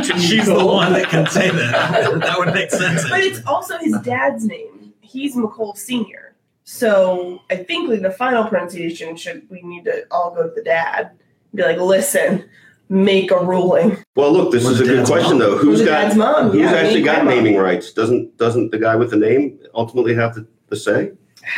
She's 0.22 0.46
the 0.46 0.66
one 0.66 0.94
that 0.94 1.08
can 1.10 1.28
say 1.28 1.50
that. 1.50 2.22
That 2.22 2.40
would 2.40 2.54
make 2.54 2.72
sense. 2.72 3.04
But 3.10 3.20
it's 3.26 3.46
also 3.46 3.78
his 3.80 3.98
dad's 4.04 4.46
name. 4.46 4.94
He's 5.02 5.36
Mecole 5.36 5.76
Senior. 5.76 6.34
So 6.64 7.42
I 7.52 7.58
think 7.58 7.90
like 7.90 8.04
the 8.04 8.12
final 8.12 8.46
pronunciation 8.46 9.18
should 9.18 9.50
we 9.50 9.62
need 9.64 9.84
to 9.84 10.06
all 10.12 10.34
go 10.34 10.44
to 10.48 10.56
the 10.56 10.64
dad 10.64 11.08
and 11.08 11.18
be 11.56 11.64
like, 11.64 11.78
listen, 11.78 12.50
make 12.94 13.32
a 13.32 13.44
ruling. 13.44 13.98
Well, 14.16 14.32
look, 14.32 14.52
this 14.52 14.64
Was 14.64 14.80
is 14.80 14.88
a 14.88 14.92
good 14.94 15.06
question 15.06 15.32
mom? 15.32 15.40
though. 15.40 15.58
Who's 15.58 15.80
the 15.80 15.86
got 15.86 16.02
dad's 16.04 16.16
mom? 16.16 16.52
who's 16.52 16.62
yeah, 16.62 16.74
actually 16.74 17.02
got 17.02 17.24
grandma. 17.24 17.32
naming 17.32 17.58
rights? 17.58 17.92
Doesn't 17.92 18.38
doesn't 18.38 18.72
the 18.72 18.78
guy 18.78 18.96
with 18.96 19.10
the 19.10 19.18
name 19.18 19.60
ultimately 19.74 20.14
have 20.14 20.36
the, 20.36 20.48
the 20.70 20.76
say? 20.76 21.12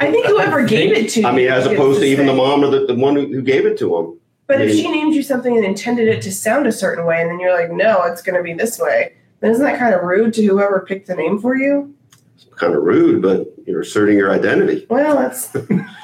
I 0.00 0.10
think 0.10 0.26
whoever 0.26 0.66
gave 0.66 0.92
it 0.92 1.08
to. 1.10 1.24
I 1.24 1.32
mean, 1.32 1.48
as 1.48 1.66
opposed 1.66 2.00
to 2.00 2.06
even 2.06 2.26
the 2.26 2.34
mom 2.34 2.64
or 2.64 2.70
the, 2.70 2.86
the 2.86 2.94
one 2.94 3.14
who, 3.14 3.26
who 3.28 3.42
gave 3.42 3.64
it 3.64 3.78
to 3.78 3.96
him. 3.96 4.18
But 4.46 4.60
if 4.60 4.70
I 4.70 4.74
mean- 4.74 4.82
she 4.82 4.90
named 4.90 5.14
you 5.14 5.22
something 5.22 5.56
and 5.56 5.64
intended 5.64 6.08
it 6.08 6.20
to 6.22 6.32
sound 6.32 6.66
a 6.66 6.72
certain 6.72 7.06
way, 7.06 7.20
and 7.22 7.30
then 7.30 7.38
you're 7.40 7.54
like, 7.54 7.70
no, 7.70 8.02
it's 8.02 8.20
going 8.20 8.36
to 8.36 8.42
be 8.42 8.52
this 8.52 8.78
way, 8.78 9.14
then 9.40 9.52
isn't 9.52 9.64
that 9.64 9.78
kind 9.78 9.94
of 9.94 10.02
rude 10.02 10.34
to 10.34 10.44
whoever 10.44 10.84
picked 10.86 11.06
the 11.06 11.14
name 11.14 11.38
for 11.40 11.56
you? 11.56 11.94
It's 12.34 12.44
kind 12.56 12.74
of 12.74 12.82
rude, 12.82 13.22
but 13.22 13.54
you're 13.66 13.80
asserting 13.80 14.18
your 14.18 14.30
identity. 14.32 14.86
Well, 14.90 15.16
that's 15.16 15.52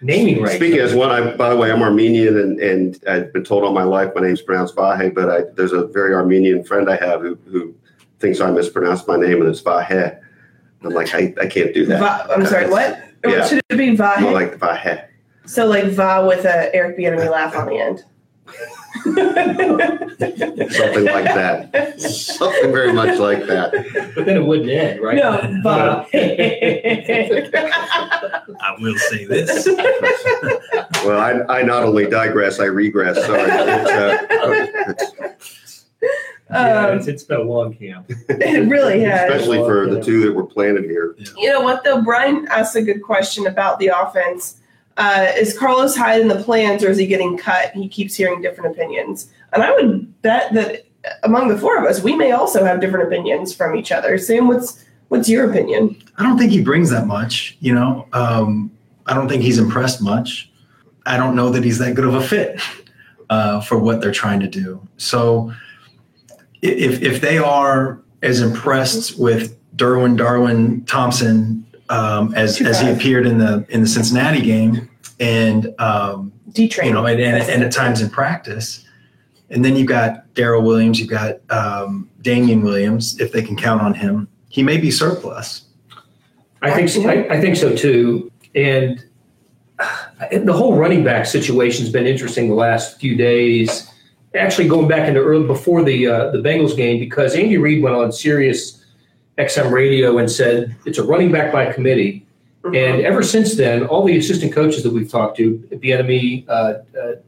Naming 0.00 0.42
rights. 0.42 0.56
Speaking 0.56 0.78
as 0.78 0.94
one, 0.94 1.10
I, 1.10 1.34
by 1.36 1.48
the 1.50 1.56
way, 1.56 1.72
I'm 1.72 1.82
Armenian 1.82 2.38
and, 2.38 2.60
and 2.60 3.04
I've 3.08 3.32
been 3.32 3.42
told 3.44 3.64
all 3.64 3.72
my 3.72 3.82
life 3.82 4.12
my 4.14 4.20
name's 4.20 4.42
pronounced 4.42 4.76
Vahe, 4.76 5.12
but 5.14 5.28
I, 5.28 5.40
there's 5.56 5.72
a 5.72 5.86
very 5.88 6.14
Armenian 6.14 6.62
friend 6.64 6.88
I 6.88 6.96
have 6.96 7.20
who, 7.22 7.36
who 7.50 7.74
thinks 8.20 8.40
I 8.40 8.50
mispronounced 8.50 9.08
my 9.08 9.16
name 9.16 9.40
and 9.40 9.48
it's 9.50 9.62
Vahe. 9.62 10.20
I'm 10.84 10.90
like, 10.90 11.12
I, 11.14 11.34
I 11.40 11.46
can't 11.46 11.74
do 11.74 11.84
that. 11.86 11.98
Va- 11.98 12.32
I'm 12.32 12.46
sorry, 12.46 12.68
what? 12.70 13.02
Yeah. 13.26 13.46
Should 13.46 13.60
it 13.68 13.76
be 13.76 13.96
Va? 13.96 14.14
I 14.18 14.30
like 14.30 14.56
Vahe. 14.58 15.06
so 15.46 15.66
like 15.66 15.86
Va 15.86 16.24
with 16.26 16.44
a 16.44 16.72
Eric 16.74 16.96
B. 16.96 17.06
and 17.06 17.18
Bieniemy 17.18 17.30
laugh 17.30 17.56
on 17.56 17.66
the 17.68 17.78
end. 17.78 18.04
Something 19.04 21.04
like 21.04 21.24
that. 21.24 22.00
Something 22.00 22.72
very 22.72 22.92
much 22.92 23.18
like 23.18 23.46
that. 23.46 23.72
But 24.14 24.24
then 24.24 24.36
it 24.36 24.44
wouldn't 24.46 24.70
end, 24.70 25.00
right? 25.02 25.16
No, 25.16 25.60
Va. 25.62 26.06
I 28.78 28.82
will 28.82 28.98
say 28.98 29.24
this. 29.24 29.68
Well, 31.04 31.20
I, 31.20 31.60
I 31.60 31.62
not 31.62 31.84
only 31.84 32.06
digress, 32.06 32.58
I 32.58 32.64
regress. 32.64 33.24
Sorry. 33.24 33.40
It's, 33.40 35.02
uh, 35.02 35.34
yeah, 36.50 36.86
um, 36.86 36.98
it's, 36.98 37.06
it's 37.06 37.22
been 37.22 37.40
a 37.40 37.44
long 37.44 37.72
camp. 37.72 38.06
it 38.08 38.68
really 38.68 39.00
has. 39.00 39.30
especially 39.30 39.58
for 39.58 39.86
the 39.88 40.02
two 40.02 40.22
that 40.22 40.32
were 40.32 40.44
planted 40.44 40.84
here. 40.84 41.14
You 41.36 41.50
know 41.50 41.60
what 41.60 41.84
though? 41.84 42.02
Brian 42.02 42.48
asked 42.48 42.74
a 42.74 42.82
good 42.82 43.02
question 43.02 43.46
about 43.46 43.78
the 43.78 43.86
offense. 43.88 44.60
Uh, 44.96 45.28
is 45.36 45.56
Carlos 45.56 45.96
Hyde 45.96 46.20
in 46.20 46.28
the 46.28 46.42
plans, 46.42 46.82
or 46.82 46.90
is 46.90 46.98
he 46.98 47.06
getting 47.06 47.38
cut? 47.38 47.72
He 47.72 47.88
keeps 47.88 48.16
hearing 48.16 48.42
different 48.42 48.74
opinions, 48.74 49.32
and 49.52 49.62
I 49.62 49.72
would 49.72 50.20
bet 50.22 50.52
that 50.54 50.84
among 51.22 51.48
the 51.48 51.56
four 51.56 51.78
of 51.78 51.84
us, 51.84 52.02
we 52.02 52.16
may 52.16 52.32
also 52.32 52.64
have 52.64 52.80
different 52.80 53.06
opinions 53.06 53.54
from 53.54 53.76
each 53.76 53.92
other. 53.92 54.18
Same 54.18 54.48
what's 54.48 54.84
what's 55.08 55.28
your 55.28 55.50
opinion? 55.50 56.00
I 56.16 56.22
don't 56.22 56.38
think 56.38 56.52
he 56.52 56.62
brings 56.62 56.90
that 56.90 57.06
much. 57.06 57.56
You 57.60 57.74
know, 57.74 58.08
um, 58.12 58.70
I 59.06 59.14
don't 59.14 59.28
think 59.28 59.42
he's 59.42 59.58
impressed 59.58 60.00
much. 60.00 60.50
I 61.06 61.16
don't 61.16 61.34
know 61.34 61.50
that 61.50 61.64
he's 61.64 61.78
that 61.78 61.94
good 61.94 62.04
of 62.04 62.14
a 62.14 62.22
fit 62.22 62.60
uh, 63.30 63.60
for 63.60 63.78
what 63.78 64.00
they're 64.00 64.12
trying 64.12 64.40
to 64.40 64.48
do. 64.48 64.86
So, 64.96 65.52
if 66.62 67.02
if 67.02 67.20
they 67.20 67.38
are 67.38 68.00
as 68.22 68.40
impressed 68.40 69.18
with 69.18 69.56
Derwin 69.76 70.16
Darwin 70.16 70.84
Thompson 70.84 71.64
um, 71.88 72.34
as 72.34 72.60
as 72.60 72.80
he 72.80 72.90
appeared 72.90 73.26
in 73.26 73.38
the 73.38 73.64
in 73.68 73.80
the 73.80 73.86
Cincinnati 73.86 74.42
game, 74.42 74.88
and 75.20 75.74
um, 75.78 76.32
D 76.52 76.68
train. 76.68 76.88
you 76.88 76.94
know, 76.94 77.06
and, 77.06 77.20
and, 77.20 77.48
and 77.48 77.62
at 77.62 77.72
times 77.72 78.00
in 78.00 78.10
practice. 78.10 78.84
And 79.50 79.64
then 79.64 79.76
you've 79.76 79.88
got 79.88 80.34
Darrel 80.34 80.62
Williams, 80.62 81.00
you've 81.00 81.08
got 81.08 81.36
um, 81.50 82.10
Damien 82.20 82.62
Williams, 82.62 83.18
if 83.18 83.32
they 83.32 83.40
can 83.42 83.56
count 83.56 83.80
on 83.80 83.94
him. 83.94 84.28
He 84.58 84.64
may 84.64 84.76
be 84.76 84.90
surplus. 84.90 85.62
I 86.62 86.72
think 86.72 86.88
so, 86.88 87.08
I, 87.08 87.34
I 87.34 87.40
think 87.40 87.54
so 87.54 87.76
too. 87.76 88.32
And 88.56 89.04
uh, 89.78 89.96
the 90.32 90.52
whole 90.52 90.74
running 90.74 91.04
back 91.04 91.26
situation 91.26 91.84
has 91.84 91.92
been 91.92 92.08
interesting 92.08 92.48
the 92.48 92.56
last 92.56 92.98
few 92.98 93.14
days. 93.14 93.88
Actually, 94.34 94.66
going 94.66 94.88
back 94.88 95.06
into 95.06 95.20
early 95.20 95.46
before 95.46 95.84
the 95.84 96.08
uh, 96.08 96.30
the 96.32 96.38
Bengals 96.38 96.76
game, 96.76 96.98
because 96.98 97.36
Andy 97.36 97.56
Reid 97.56 97.84
went 97.84 97.94
on 97.94 98.10
Sirius 98.10 98.84
XM 99.38 99.70
radio 99.70 100.18
and 100.18 100.28
said 100.28 100.74
it's 100.86 100.98
a 100.98 101.04
running 101.04 101.30
back 101.30 101.52
by 101.52 101.72
committee. 101.72 102.26
And 102.64 103.00
ever 103.02 103.22
since 103.22 103.54
then, 103.54 103.86
all 103.86 104.04
the 104.04 104.18
assistant 104.18 104.52
coaches 104.52 104.82
that 104.82 104.92
we've 104.92 105.08
talked 105.08 105.36
to, 105.36 105.56
Bieniemy, 105.70 106.48
uh, 106.48 106.52
uh, 106.52 106.80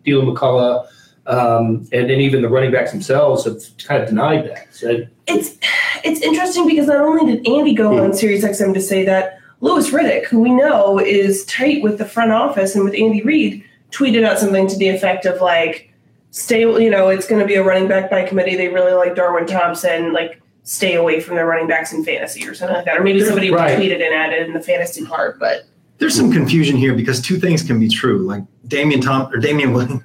Deland 0.04 0.36
McCullough, 0.36 0.88
um, 1.30 1.88
and 1.92 2.10
then 2.10 2.20
even 2.20 2.42
the 2.42 2.48
running 2.48 2.72
backs 2.72 2.90
themselves 2.90 3.44
have 3.44 3.62
kind 3.86 4.02
of 4.02 4.08
denied 4.08 4.48
that. 4.48 4.74
Said 4.74 5.10
it's 5.26 5.56
it's 6.04 6.20
interesting 6.20 6.66
because 6.66 6.86
not 6.86 7.00
only 7.00 7.34
did 7.36 7.46
Andy 7.48 7.74
go 7.74 8.02
on 8.02 8.12
Sirius 8.12 8.44
XM 8.44 8.74
to 8.74 8.80
say 8.80 9.04
that, 9.04 9.38
Louis 9.60 9.88
Riddick, 9.90 10.24
who 10.26 10.40
we 10.40 10.50
know 10.50 10.98
is 10.98 11.44
tight 11.44 11.82
with 11.82 11.98
the 11.98 12.04
front 12.04 12.32
office 12.32 12.74
and 12.74 12.84
with 12.84 12.94
Andy 12.94 13.22
Reid, 13.22 13.62
tweeted 13.92 14.24
out 14.24 14.38
something 14.38 14.66
to 14.66 14.76
the 14.76 14.88
effect 14.88 15.24
of 15.26 15.40
like, 15.40 15.92
"Stay, 16.30 16.60
you 16.62 16.90
know, 16.90 17.08
it's 17.08 17.26
going 17.26 17.40
to 17.40 17.46
be 17.46 17.54
a 17.54 17.62
running 17.62 17.88
back 17.88 18.10
by 18.10 18.24
committee. 18.24 18.56
They 18.56 18.68
really 18.68 18.92
like 18.92 19.14
Darwin 19.14 19.46
Thompson. 19.46 20.12
Like, 20.12 20.40
stay 20.64 20.94
away 20.94 21.20
from 21.20 21.36
their 21.36 21.46
running 21.46 21.66
backs 21.68 21.92
in 21.92 22.04
fantasy 22.04 22.46
or 22.48 22.54
something 22.54 22.76
like 22.76 22.86
that." 22.86 22.98
Or 22.98 23.02
maybe 23.04 23.20
somebody 23.24 23.50
Right. 23.50 23.78
tweeted 23.78 24.04
and 24.04 24.14
added 24.14 24.46
in 24.46 24.52
the 24.52 24.60
fantasy 24.60 25.04
part, 25.04 25.38
but 25.38 25.64
There's 25.98 26.14
some 26.16 26.32
confusion 26.32 26.76
here 26.76 26.94
because 26.94 27.20
two 27.20 27.38
things 27.38 27.62
can 27.62 27.78
be 27.78 27.88
true. 27.88 28.18
Like 28.26 28.42
Damien 28.66 29.02
Tom 29.02 29.30
or 29.32 29.36
Damien 29.36 29.74
Williams. 29.74 30.02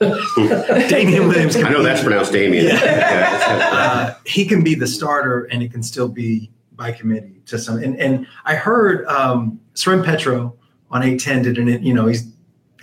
Damien 0.88 1.28
Williams. 1.28 1.56
Can 1.56 1.66
I 1.66 1.70
know 1.70 1.82
that's 1.82 2.02
pronounced 2.02 2.32
Damien. 2.32 2.66
Yeah. 2.66 3.68
uh, 3.72 4.14
he 4.26 4.44
can 4.44 4.62
be 4.62 4.74
the 4.74 4.86
starter 4.86 5.44
and 5.44 5.62
it 5.62 5.72
can 5.72 5.82
still 5.82 6.08
be 6.08 6.50
by 6.72 6.92
committee 6.92 7.40
to 7.46 7.58
some. 7.58 7.82
And, 7.82 7.98
and 7.98 8.26
I 8.44 8.54
heard 8.54 9.06
um, 9.06 9.60
Soren 9.74 10.02
Petro 10.02 10.56
on 10.90 11.02
810 11.02 11.42
did 11.42 11.58
an, 11.58 11.82
you 11.82 11.94
know, 11.94 12.06
he's 12.06 12.34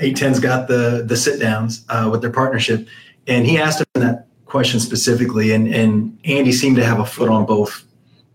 810's 0.01 0.39
got 0.39 0.67
the 0.67 1.03
the 1.05 1.15
sit 1.15 1.39
downs 1.39 1.85
uh, 1.89 2.09
with 2.11 2.21
their 2.21 2.31
partnership, 2.31 2.87
and 3.27 3.45
he 3.45 3.57
asked 3.57 3.79
him 3.79 3.85
that 4.01 4.27
question 4.45 4.79
specifically, 4.79 5.51
and 5.51 5.67
and 5.67 6.17
Andy 6.25 6.51
seemed 6.51 6.75
to 6.77 6.85
have 6.85 6.99
a 6.99 7.05
foot 7.05 7.29
on 7.29 7.45
both 7.45 7.83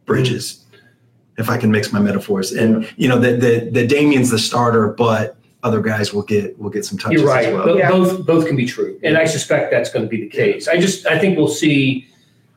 bridges, 0.05 0.64
if 1.38 1.51
I 1.51 1.59
can 1.59 1.71
mix 1.71 1.92
my 1.92 1.99
metaphors. 1.99 2.53
And 2.53 2.88
you 2.97 3.09
know, 3.09 3.19
the 3.19 3.33
the, 3.33 3.71
the 3.71 3.87
Damien's 3.87 4.31
the 4.31 4.38
starter, 4.38 4.88
but 4.88 5.36
other 5.62 5.81
guys 5.81 6.12
will 6.14 6.23
get 6.23 6.59
will 6.59 6.71
get 6.71 6.85
some 6.85 6.99
touches 6.99 7.21
You're 7.21 7.31
right. 7.31 7.47
as 7.47 7.55
well. 7.55 7.64
Bo- 7.66 7.77
Yeah. 7.79 7.90
Both 7.90 8.27
both 8.27 8.47
can 8.47 8.57
be 8.57 8.66
true, 8.66 8.99
and 9.03 9.16
I 9.19 9.25
suspect 9.25 9.71
that's 9.71 9.90
going 9.90 10.05
to 10.05 10.09
be 10.09 10.21
the 10.21 10.29
case. 10.29 10.69
I 10.69 10.79
just 10.79 11.07
I 11.07 11.19
think 11.19 11.37
we'll 11.37 11.49
see 11.49 12.07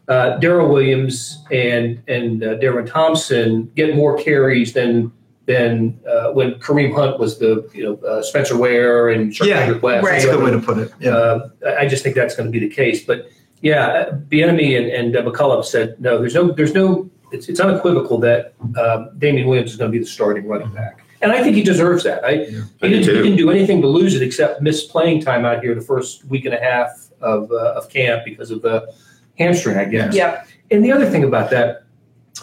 uh, 0.08 0.38
Darrel 0.40 0.70
Williams 0.70 1.44
and 1.52 2.02
and 2.08 2.44
uh, 2.44 2.58
Darren 2.58 2.90
Thompson 2.90 3.72
get 3.76 3.96
more 3.96 4.18
carries 4.18 4.74
than 4.74 5.12
than 5.46 6.00
uh, 6.08 6.32
when 6.32 6.54
Kareem 6.56 6.94
Hunt 6.94 7.20
was 7.20 7.40
the 7.40 7.68
you 7.74 7.84
know 7.84 7.96
uh, 8.08 8.22
Spencer 8.22 8.58
Ware 8.58 9.10
and 9.10 9.38
Yeah, 9.40 9.62
Patrick 9.66 9.82
West. 9.82 10.06
right. 10.06 10.12
That's 10.14 10.26
a 10.26 10.32
good 10.32 10.44
way 10.44 10.52
to 10.52 10.60
put 10.60 10.78
it. 10.78 10.94
Yeah. 11.00 11.12
Uh, 11.16 11.50
I 11.80 11.88
just 11.88 12.04
think 12.04 12.16
that's 12.16 12.36
going 12.36 12.52
to 12.52 12.52
be 12.52 12.60
the 12.60 12.74
case. 12.74 13.04
But 13.04 13.30
yeah, 13.62 14.10
Bieniemy 14.30 14.78
and, 14.78 14.88
and 14.88 15.16
uh, 15.18 15.24
McCullough 15.24 15.66
said 15.66 16.00
no. 16.00 16.20
There's 16.20 16.36
no. 16.36 16.52
There's 16.52 16.74
no. 16.76 17.10
It's, 17.32 17.48
it's 17.50 17.60
unequivocal 17.60 18.18
that 18.20 18.54
um, 18.80 19.10
Damien 19.20 19.48
Williams 19.48 19.72
is 19.72 19.78
going 19.78 19.92
to 19.92 19.96
be 19.96 20.00
the 20.04 20.10
starting 20.10 20.48
running 20.48 20.72
back, 20.74 21.02
and 21.22 21.32
I 21.32 21.44
think 21.44 21.56
he 21.56 21.64
deserves 21.64 22.04
that. 22.04 22.24
I, 22.24 22.30
I 22.30 22.34
he, 22.36 22.46
do 22.46 22.90
didn't, 22.90 23.04
he 23.04 23.22
didn't 23.24 23.38
do 23.38 23.52
anything 23.52 23.82
to 23.82 23.88
lose 23.88 24.16
it 24.16 24.22
except 24.22 24.62
miss 24.62 24.86
playing 24.86 25.22
time 25.22 25.46
out 25.46 25.62
here 25.62 25.76
the 25.76 25.82
first 25.82 26.26
week 26.26 26.46
and 26.46 26.54
a 26.54 26.60
half 26.60 26.90
of 27.22 27.52
uh, 27.52 27.74
of 27.76 27.90
camp 27.90 28.24
because 28.26 28.52
of 28.52 28.62
the 28.62 28.94
hamstring, 29.38 29.78
I 29.78 29.86
guess. 29.86 30.14
yeah, 30.14 30.44
And 30.72 30.84
the 30.84 30.92
other 30.92 31.10
thing 31.10 31.24
about 31.24 31.50
that, 31.52 31.84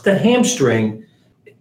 the 0.05 0.19
hamstring, 0.19 1.05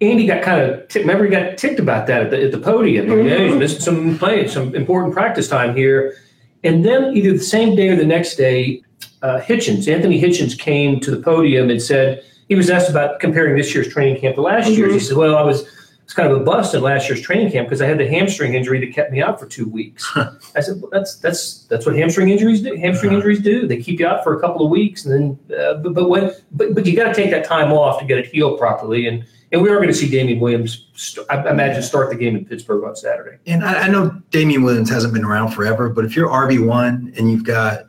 Andy 0.01 0.25
got 0.27 0.43
kind 0.43 0.61
of 0.61 0.87
ticked, 0.87 1.05
remember 1.05 1.25
he 1.25 1.29
got 1.31 1.57
ticked 1.57 1.79
about 1.79 2.07
that 2.07 2.21
at 2.23 2.29
the, 2.31 2.43
at 2.45 2.51
the 2.51 2.57
podium. 2.57 3.07
Mhm. 3.07 3.29
Yeah, 3.29 3.47
he's 3.47 3.55
missing 3.55 3.79
some 3.81 4.17
play, 4.17 4.47
some 4.47 4.73
important 4.75 5.13
practice 5.13 5.47
time 5.47 5.75
here. 5.75 6.15
And 6.63 6.83
then 6.83 7.15
either 7.15 7.31
the 7.33 7.39
same 7.39 7.75
day 7.75 7.89
or 7.89 7.95
the 7.95 8.05
next 8.05 8.35
day, 8.37 8.81
uh, 9.21 9.39
Hitchens, 9.41 9.87
Anthony 9.87 10.21
Hitchens, 10.21 10.57
came 10.57 10.99
to 11.01 11.11
the 11.11 11.21
podium 11.21 11.69
and 11.69 11.81
said 11.81 12.23
he 12.49 12.55
was 12.55 12.69
asked 12.69 12.89
about 12.89 13.19
comparing 13.19 13.55
this 13.57 13.73
year's 13.73 13.87
training 13.87 14.19
camp 14.21 14.35
to 14.35 14.41
last 14.41 14.69
year's. 14.69 14.93
He 14.93 14.99
said, 14.99 15.17
"Well, 15.17 15.35
I 15.35 15.41
was." 15.43 15.65
It's 16.05 16.13
kind 16.13 16.31
of 16.31 16.39
a 16.39 16.43
bust 16.43 16.73
in 16.75 16.81
last 16.83 17.09
year's 17.09 17.19
training 17.21 17.51
camp 17.51 17.67
because 17.67 17.81
I 17.81 17.87
had 17.87 17.97
the 17.97 18.07
hamstring 18.07 18.53
injury 18.53 18.79
that 18.79 18.93
kept 18.93 19.11
me 19.11 19.21
out 19.23 19.39
for 19.39 19.47
two 19.47 19.67
weeks. 19.67 20.07
I 20.15 20.61
said, 20.61 20.79
well, 20.79 20.89
"That's 20.91 21.15
that's 21.15 21.63
that's 21.63 21.83
what 21.85 21.95
hamstring 21.95 22.29
injuries 22.29 22.61
do. 22.61 22.75
Hamstring 22.75 23.09
Uh-huh. 23.09 23.17
injuries 23.17 23.41
do. 23.41 23.67
They 23.67 23.77
keep 23.81 23.99
you 23.99 24.05
out 24.05 24.23
for 24.23 24.37
a 24.37 24.39
couple 24.39 24.63
of 24.63 24.69
weeks, 24.71 25.05
and 25.05 25.37
then 25.49 25.57
uh, 25.59 25.73
but 25.75 25.95
but 25.95 26.07
when 26.07 26.31
but, 26.51 26.75
but 26.75 26.85
you 26.85 26.95
got 26.95 27.07
to 27.07 27.13
take 27.15 27.31
that 27.31 27.43
time 27.43 27.73
off 27.73 27.99
to 27.99 28.05
get 28.05 28.19
it 28.19 28.27
healed 28.27 28.59
properly. 28.59 29.07
And 29.07 29.25
and 29.51 29.63
we 29.63 29.69
are 29.69 29.77
going 29.77 29.87
to 29.87 29.95
see 29.95 30.07
Damien 30.09 30.39
Williams, 30.39 30.85
st- 30.93 31.25
I 31.29 31.49
imagine, 31.49 31.81
start 31.81 32.09
the 32.11 32.15
game 32.15 32.35
in 32.35 32.45
Pittsburgh 32.45 32.83
on 32.83 32.95
Saturday. 32.95 33.37
And 33.47 33.63
I, 33.65 33.83
I 33.83 33.87
know 33.87 34.11
Damien 34.29 34.61
Williams 34.63 34.91
hasn't 34.91 35.11
been 35.13 35.25
around 35.25 35.51
forever, 35.51 35.89
but 35.89 36.05
if 36.05 36.15
you're 36.15 36.29
RB 36.29 36.63
one 36.63 37.13
and 37.17 37.31
you've 37.31 37.45
got 37.45 37.85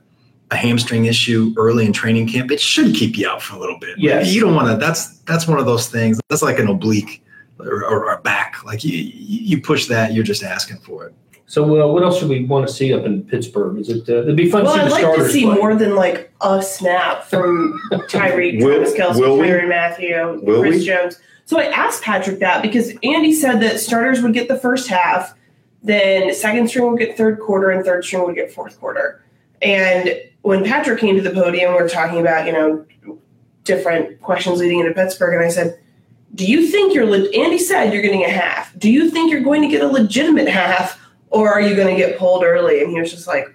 a 0.50 0.56
hamstring 0.56 1.04
issue 1.06 1.52
early 1.58 1.84
in 1.84 1.92
training 1.92 2.28
camp, 2.28 2.50
it 2.50 2.60
should 2.60 2.94
keep 2.94 3.18
you 3.18 3.28
out 3.28 3.42
for 3.42 3.56
a 3.56 3.58
little 3.58 3.78
bit. 3.78 3.98
Yes. 3.98 4.32
you 4.32 4.40
don't 4.40 4.54
want 4.54 4.68
to. 4.70 4.76
That's 4.78 5.18
that's 5.20 5.46
one 5.46 5.58
of 5.58 5.66
those 5.66 5.88
things. 5.88 6.18
That's 6.30 6.42
like 6.42 6.58
an 6.58 6.68
oblique 6.68 7.22
or, 7.58 7.84
or 7.84 8.12
a 8.12 8.20
back. 8.20 8.64
Like 8.64 8.84
you 8.84 8.92
you 8.96 9.60
push 9.60 9.86
that, 9.86 10.12
you're 10.12 10.24
just 10.24 10.42
asking 10.42 10.78
for 10.78 11.06
it. 11.06 11.14
So 11.48 11.62
uh, 11.80 11.92
what 11.92 12.02
else 12.02 12.18
should 12.18 12.28
we 12.28 12.44
want 12.44 12.66
to 12.66 12.72
see 12.74 12.92
up 12.92 13.04
in 13.04 13.22
Pittsburgh? 13.22 13.78
Is 13.78 13.88
it 13.88 14.08
uh, 14.08 14.22
it'd 14.22 14.36
be 14.36 14.50
fun 14.50 14.64
Well, 14.64 14.74
to 14.74 14.78
see 14.80 14.84
I'd 14.84 14.86
the 14.86 14.90
like 14.90 15.02
to 15.04 15.10
starters 15.12 15.32
see 15.32 15.44
play. 15.44 15.54
more 15.54 15.74
than 15.76 15.94
like 15.94 16.32
a 16.40 16.60
snap 16.62 17.24
from 17.24 17.80
Tyreek, 17.92 18.60
Will- 18.62 18.74
Travis 18.76 18.94
Kelce, 18.94 19.20
will 19.20 19.38
we? 19.38 19.46
Tyrann 19.46 19.68
Mathieu, 19.68 20.40
Will 20.42 20.60
Chris 20.60 20.80
we? 20.80 20.86
Jones. 20.86 21.18
So 21.44 21.60
I 21.60 21.66
asked 21.66 22.02
Patrick 22.02 22.40
that 22.40 22.62
because 22.62 22.92
Andy 23.04 23.32
said 23.32 23.60
that 23.60 23.78
starters 23.78 24.20
would 24.22 24.34
get 24.34 24.48
the 24.48 24.58
first 24.58 24.88
half, 24.88 25.32
then 25.84 26.34
second 26.34 26.68
string 26.68 26.90
would 26.90 26.98
get 26.98 27.16
third 27.16 27.38
quarter, 27.38 27.70
and 27.70 27.84
third 27.84 28.04
string 28.04 28.24
would 28.24 28.34
get 28.34 28.52
fourth 28.52 28.80
quarter. 28.80 29.22
And 29.62 30.20
when 30.42 30.64
Patrick 30.64 30.98
came 30.98 31.14
to 31.14 31.22
the 31.22 31.30
podium, 31.30 31.72
we 31.74 31.80
were 31.80 31.88
talking 31.88 32.18
about 32.20 32.46
you 32.46 32.52
know 32.52 32.84
different 33.62 34.20
questions 34.20 34.58
leading 34.58 34.80
into 34.80 34.92
Pittsburgh, 34.92 35.34
and 35.34 35.44
I 35.44 35.48
said, 35.48 35.78
"Do 36.34 36.44
you 36.44 36.66
think 36.66 36.94
you're?" 36.94 37.06
Le-? 37.06 37.30
Andy 37.34 37.58
said 37.58 37.92
you're 37.92 38.02
getting 38.02 38.24
a 38.24 38.28
half. 38.30 38.76
Do 38.78 38.90
you 38.90 39.10
think 39.10 39.30
you're 39.30 39.40
going 39.42 39.62
to 39.62 39.68
get 39.68 39.82
a 39.82 39.86
legitimate 39.88 40.48
half, 40.48 40.98
or 41.30 41.52
are 41.52 41.60
you 41.60 41.74
going 41.76 41.88
to 41.88 41.96
get 41.96 42.18
pulled 42.18 42.42
early? 42.44 42.82
And 42.82 42.90
he 42.90 43.00
was 43.00 43.10
just 43.10 43.26
like. 43.26 43.46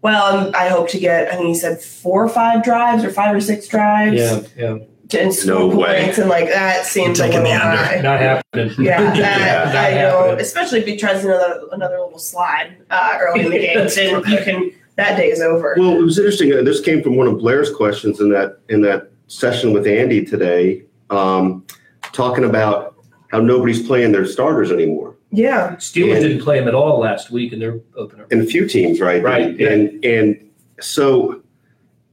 Well, 0.00 0.46
um, 0.46 0.52
I 0.54 0.68
hope 0.68 0.88
to 0.90 0.98
get. 1.00 1.26
I 1.26 1.34
think 1.34 1.48
he 1.48 1.54
said 1.56 1.80
four 1.82 2.24
or 2.24 2.28
five 2.28 2.62
drives, 2.62 3.02
or 3.02 3.10
five 3.10 3.34
or 3.34 3.40
six 3.40 3.66
drives, 3.66 4.14
Yeah, 4.16 4.42
yeah, 4.56 4.78
to 5.08 5.20
and 5.20 5.34
score 5.34 5.54
No 5.58 5.66
way. 5.76 6.04
points, 6.04 6.18
and 6.18 6.28
like 6.30 6.46
that 6.50 6.86
seems 6.86 7.18
a 7.18 7.24
Taking 7.24 7.42
little 7.42 7.58
the 7.58 7.64
under. 7.66 7.76
high. 7.82 8.00
not 8.00 8.20
happening. 8.20 8.74
Yeah, 8.78 9.02
that, 9.12 9.66
not 9.74 9.74
I 9.74 9.94
know. 9.94 10.18
happening. 10.20 10.40
Especially 10.40 10.78
if 10.78 10.86
he 10.86 10.96
tries 10.96 11.24
another 11.24 11.62
another 11.72 11.98
little 11.98 12.20
slide 12.20 12.76
uh, 12.90 13.18
early 13.20 13.40
in 13.46 13.50
the 13.50 13.58
game, 13.58 13.88
then 14.24 14.30
you 14.30 14.38
can. 14.44 14.70
That 14.94 15.16
day 15.16 15.30
is 15.32 15.40
over. 15.40 15.74
Well, 15.76 15.96
it 15.98 16.02
was 16.02 16.16
interesting. 16.16 16.52
uh, 16.52 16.62
This 16.62 16.80
came 16.80 17.02
from 17.02 17.16
one 17.16 17.26
of 17.26 17.38
Blair's 17.38 17.72
questions 17.74 18.20
in 18.20 18.30
that 18.30 18.60
in 18.68 18.82
that 18.82 19.10
session 19.26 19.72
with 19.72 19.84
Andy 19.88 20.24
today, 20.24 20.84
um, 21.10 21.64
talking 22.12 22.44
about 22.44 22.96
how 23.30 23.40
nobody's 23.40 23.86
playing 23.86 24.12
their 24.12 24.26
starters 24.26 24.70
anymore, 24.70 25.16
yeah, 25.30 25.76
Steelers 25.76 26.20
didn't 26.20 26.42
play 26.42 26.58
him 26.58 26.68
at 26.68 26.74
all 26.74 26.98
last 27.00 27.30
week 27.30 27.52
in 27.52 27.58
their 27.58 27.80
opener. 27.96 28.26
and 28.30 28.40
a 28.40 28.46
few 28.46 28.66
teams, 28.66 29.00
right? 29.00 29.22
Right, 29.22 29.58
yeah. 29.58 29.70
And 29.70 30.04
and 30.04 30.50
so, 30.80 31.42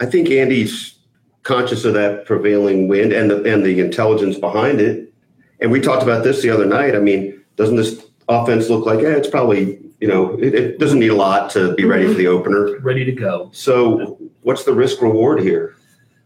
I 0.01 0.05
think 0.05 0.29
Andy's 0.29 0.95
conscious 1.43 1.85
of 1.85 1.93
that 1.93 2.25
prevailing 2.25 2.87
wind 2.89 3.13
and 3.13 3.31
the 3.31 3.41
and 3.43 3.65
the 3.65 3.79
intelligence 3.79 4.37
behind 4.37 4.81
it. 4.81 5.13
And 5.61 5.71
we 5.71 5.79
talked 5.79 6.03
about 6.03 6.23
this 6.25 6.41
the 6.41 6.49
other 6.49 6.65
night. 6.65 6.95
I 6.95 6.99
mean, 6.99 7.41
doesn't 7.55 7.77
this 7.77 8.05
offense 8.27 8.69
look 8.69 8.85
like? 8.85 8.99
Eh, 8.99 9.15
it's 9.15 9.29
probably 9.29 9.79
you 10.01 10.07
know 10.09 10.37
it, 10.37 10.53
it 10.53 10.79
doesn't 10.79 10.99
need 10.99 11.11
a 11.11 11.15
lot 11.15 11.49
to 11.51 11.73
be 11.75 11.85
ready 11.85 12.07
for 12.07 12.15
the 12.15 12.27
opener. 12.27 12.77
Ready 12.79 13.05
to 13.05 13.13
go. 13.13 13.49
So, 13.53 14.19
what's 14.41 14.65
the 14.65 14.73
risk 14.73 15.01
reward 15.01 15.39
here? 15.39 15.75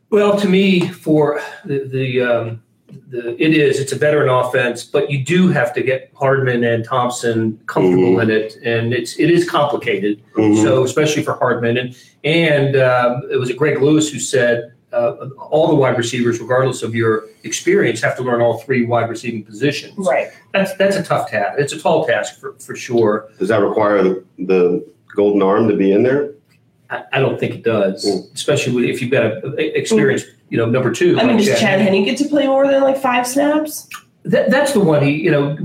Well, 0.09 0.39
to 0.39 0.49
me, 0.49 0.87
for 0.87 1.39
the 1.65 1.87
the, 1.87 2.21
um, 2.21 2.63
the 3.09 3.35
it 3.41 3.53
is 3.53 3.79
it's 3.79 3.91
a 3.91 3.95
veteran 3.95 4.29
offense, 4.29 4.83
but 4.83 5.09
you 5.11 5.23
do 5.23 5.47
have 5.49 5.73
to 5.73 5.81
get 5.81 6.11
Hardman 6.15 6.63
and 6.63 6.83
Thompson 6.85 7.59
comfortable 7.67 8.15
Mhm. 8.15 8.23
in 8.23 8.29
it, 8.31 8.57
and 8.63 8.93
it's 8.93 9.17
it 9.19 9.29
is 9.29 9.49
complicated. 9.49 10.21
Mhm. 10.35 10.61
So 10.63 10.83
especially 10.83 11.23
for 11.23 11.33
Hardman 11.33 11.77
and 11.77 11.95
and 12.23 12.75
um, 12.75 13.21
it 13.31 13.37
was 13.37 13.49
a 13.49 13.53
Greg 13.53 13.81
Lewis 13.81 14.11
who 14.11 14.19
said 14.19 14.71
uh, 14.91 15.29
all 15.51 15.67
the 15.67 15.75
wide 15.75 15.95
receivers, 15.99 16.39
regardless 16.41 16.81
of 16.81 16.95
your 16.95 17.25
experience, 17.43 18.01
have 18.01 18.15
to 18.17 18.23
learn 18.23 18.41
all 18.41 18.57
three 18.57 18.85
wide 18.87 19.07
receiving 19.07 19.43
positions. 19.43 19.93
right. 19.99 20.29
That's 20.51 20.73
that's 20.77 20.95
a 20.97 21.03
tough 21.03 21.29
task. 21.29 21.59
It's 21.59 21.73
a 21.73 21.79
tall 21.79 22.07
task 22.07 22.39
for, 22.39 22.53
for 22.59 22.75
sure. 22.75 23.29
Does 23.37 23.49
that 23.49 23.61
require 23.61 24.01
the, 24.01 24.23
the 24.39 24.83
golden 25.15 25.43
arm 25.43 25.67
to 25.69 25.75
be 25.75 25.91
in 25.91 26.01
there? 26.01 26.31
I, 26.89 27.03
I 27.13 27.19
don't 27.19 27.39
think 27.39 27.53
it 27.53 27.63
does, 27.63 28.03
Mm. 28.03 28.33
especially 28.33 28.89
if 28.89 28.99
you've 28.99 29.11
got 29.11 29.25
an 29.25 29.55
a 29.59 29.77
experienced, 29.77 30.25
you 30.49 30.57
know, 30.57 30.65
number 30.65 30.91
two. 30.91 31.19
I 31.19 31.23
mean, 31.23 31.37
like 31.37 31.45
does 31.45 31.59
Chad 31.59 31.79
Henne 31.81 32.03
get 32.03 32.17
to 32.17 32.25
play 32.27 32.47
more 32.47 32.67
than 32.67 32.81
like 32.81 32.97
five 32.97 33.25
snaps? 33.27 33.87
That, 34.23 34.49
that's 34.49 34.73
the 34.73 34.79
one 34.79 35.01
he, 35.03 35.11
you 35.11 35.31
know, 35.31 35.57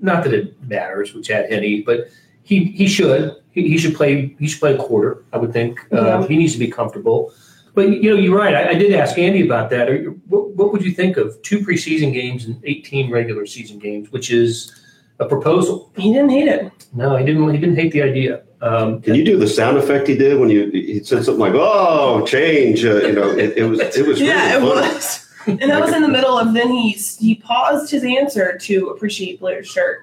not 0.00 0.24
that 0.24 0.32
it 0.32 0.54
matters 0.68 1.12
with 1.14 1.24
Chad 1.24 1.50
Henne, 1.50 1.82
but 1.84 2.08
he 2.42 2.64
he 2.66 2.86
should 2.86 3.34
he, 3.52 3.68
he 3.68 3.78
should 3.78 3.94
play 3.94 4.34
he 4.38 4.46
should 4.48 4.60
play 4.60 4.74
a 4.74 4.78
quarter. 4.78 5.24
I 5.32 5.38
would 5.38 5.52
think 5.52 5.80
uh, 5.92 6.26
he 6.26 6.36
needs 6.36 6.52
to 6.52 6.58
be 6.58 6.68
comfortable. 6.68 7.32
But 7.74 8.02
you 8.02 8.10
know, 8.10 8.16
you're 8.16 8.36
right. 8.36 8.54
I, 8.54 8.70
I 8.70 8.74
did 8.74 8.92
ask 8.94 9.18
Andy 9.18 9.44
about 9.44 9.68
that. 9.70 9.88
Are 9.90 9.96
you- 9.96 10.20
What, 10.28 10.50
what 10.56 10.72
would 10.72 10.82
you 10.82 10.92
think 10.92 11.16
of 11.18 11.40
two 11.42 11.58
preseason 11.60 12.12
games 12.12 12.46
and 12.46 12.58
18 12.64 13.10
regular 13.10 13.44
season 13.44 13.78
games, 13.78 14.10
which 14.10 14.30
is 14.30 14.72
a 15.18 15.26
proposal? 15.26 15.90
He 15.96 16.12
didn't 16.12 16.30
hate 16.30 16.48
it. 16.48 16.70
No, 16.94 17.16
he 17.16 17.24
didn't. 17.24 17.50
He 17.52 17.58
didn't 17.58 17.76
hate 17.76 17.92
the 17.92 18.02
idea. 18.02 18.42
Um, 18.62 19.02
Can 19.02 19.14
you 19.14 19.24
do 19.24 19.38
the 19.38 19.46
sound 19.46 19.76
effect 19.76 20.08
he 20.08 20.16
did 20.16 20.40
when 20.40 20.48
you 20.48 20.70
he 20.70 21.02
said 21.04 21.24
something 21.24 21.40
like 21.40 21.52
"Oh, 21.54 22.24
change"? 22.26 22.84
Uh, 22.84 22.96
you 23.06 23.12
know, 23.12 23.28
it, 23.30 23.56
it 23.58 23.64
was 23.64 23.80
it 23.80 24.06
was 24.06 24.20
really 24.20 24.26
yeah, 24.26 24.56
it 24.56 24.60
funny. 24.60 24.94
was. 24.94 25.22
And 25.46 25.60
that 25.70 25.80
was 25.80 25.92
in 25.94 26.02
the 26.02 26.08
middle 26.08 26.36
of 26.38 26.54
then 26.54 26.70
he 26.70 26.90
he 26.92 27.36
paused 27.36 27.90
his 27.90 28.02
answer 28.02 28.58
to 28.62 28.88
appreciate 28.88 29.38
Blair's 29.40 29.68
shirt. 29.68 30.00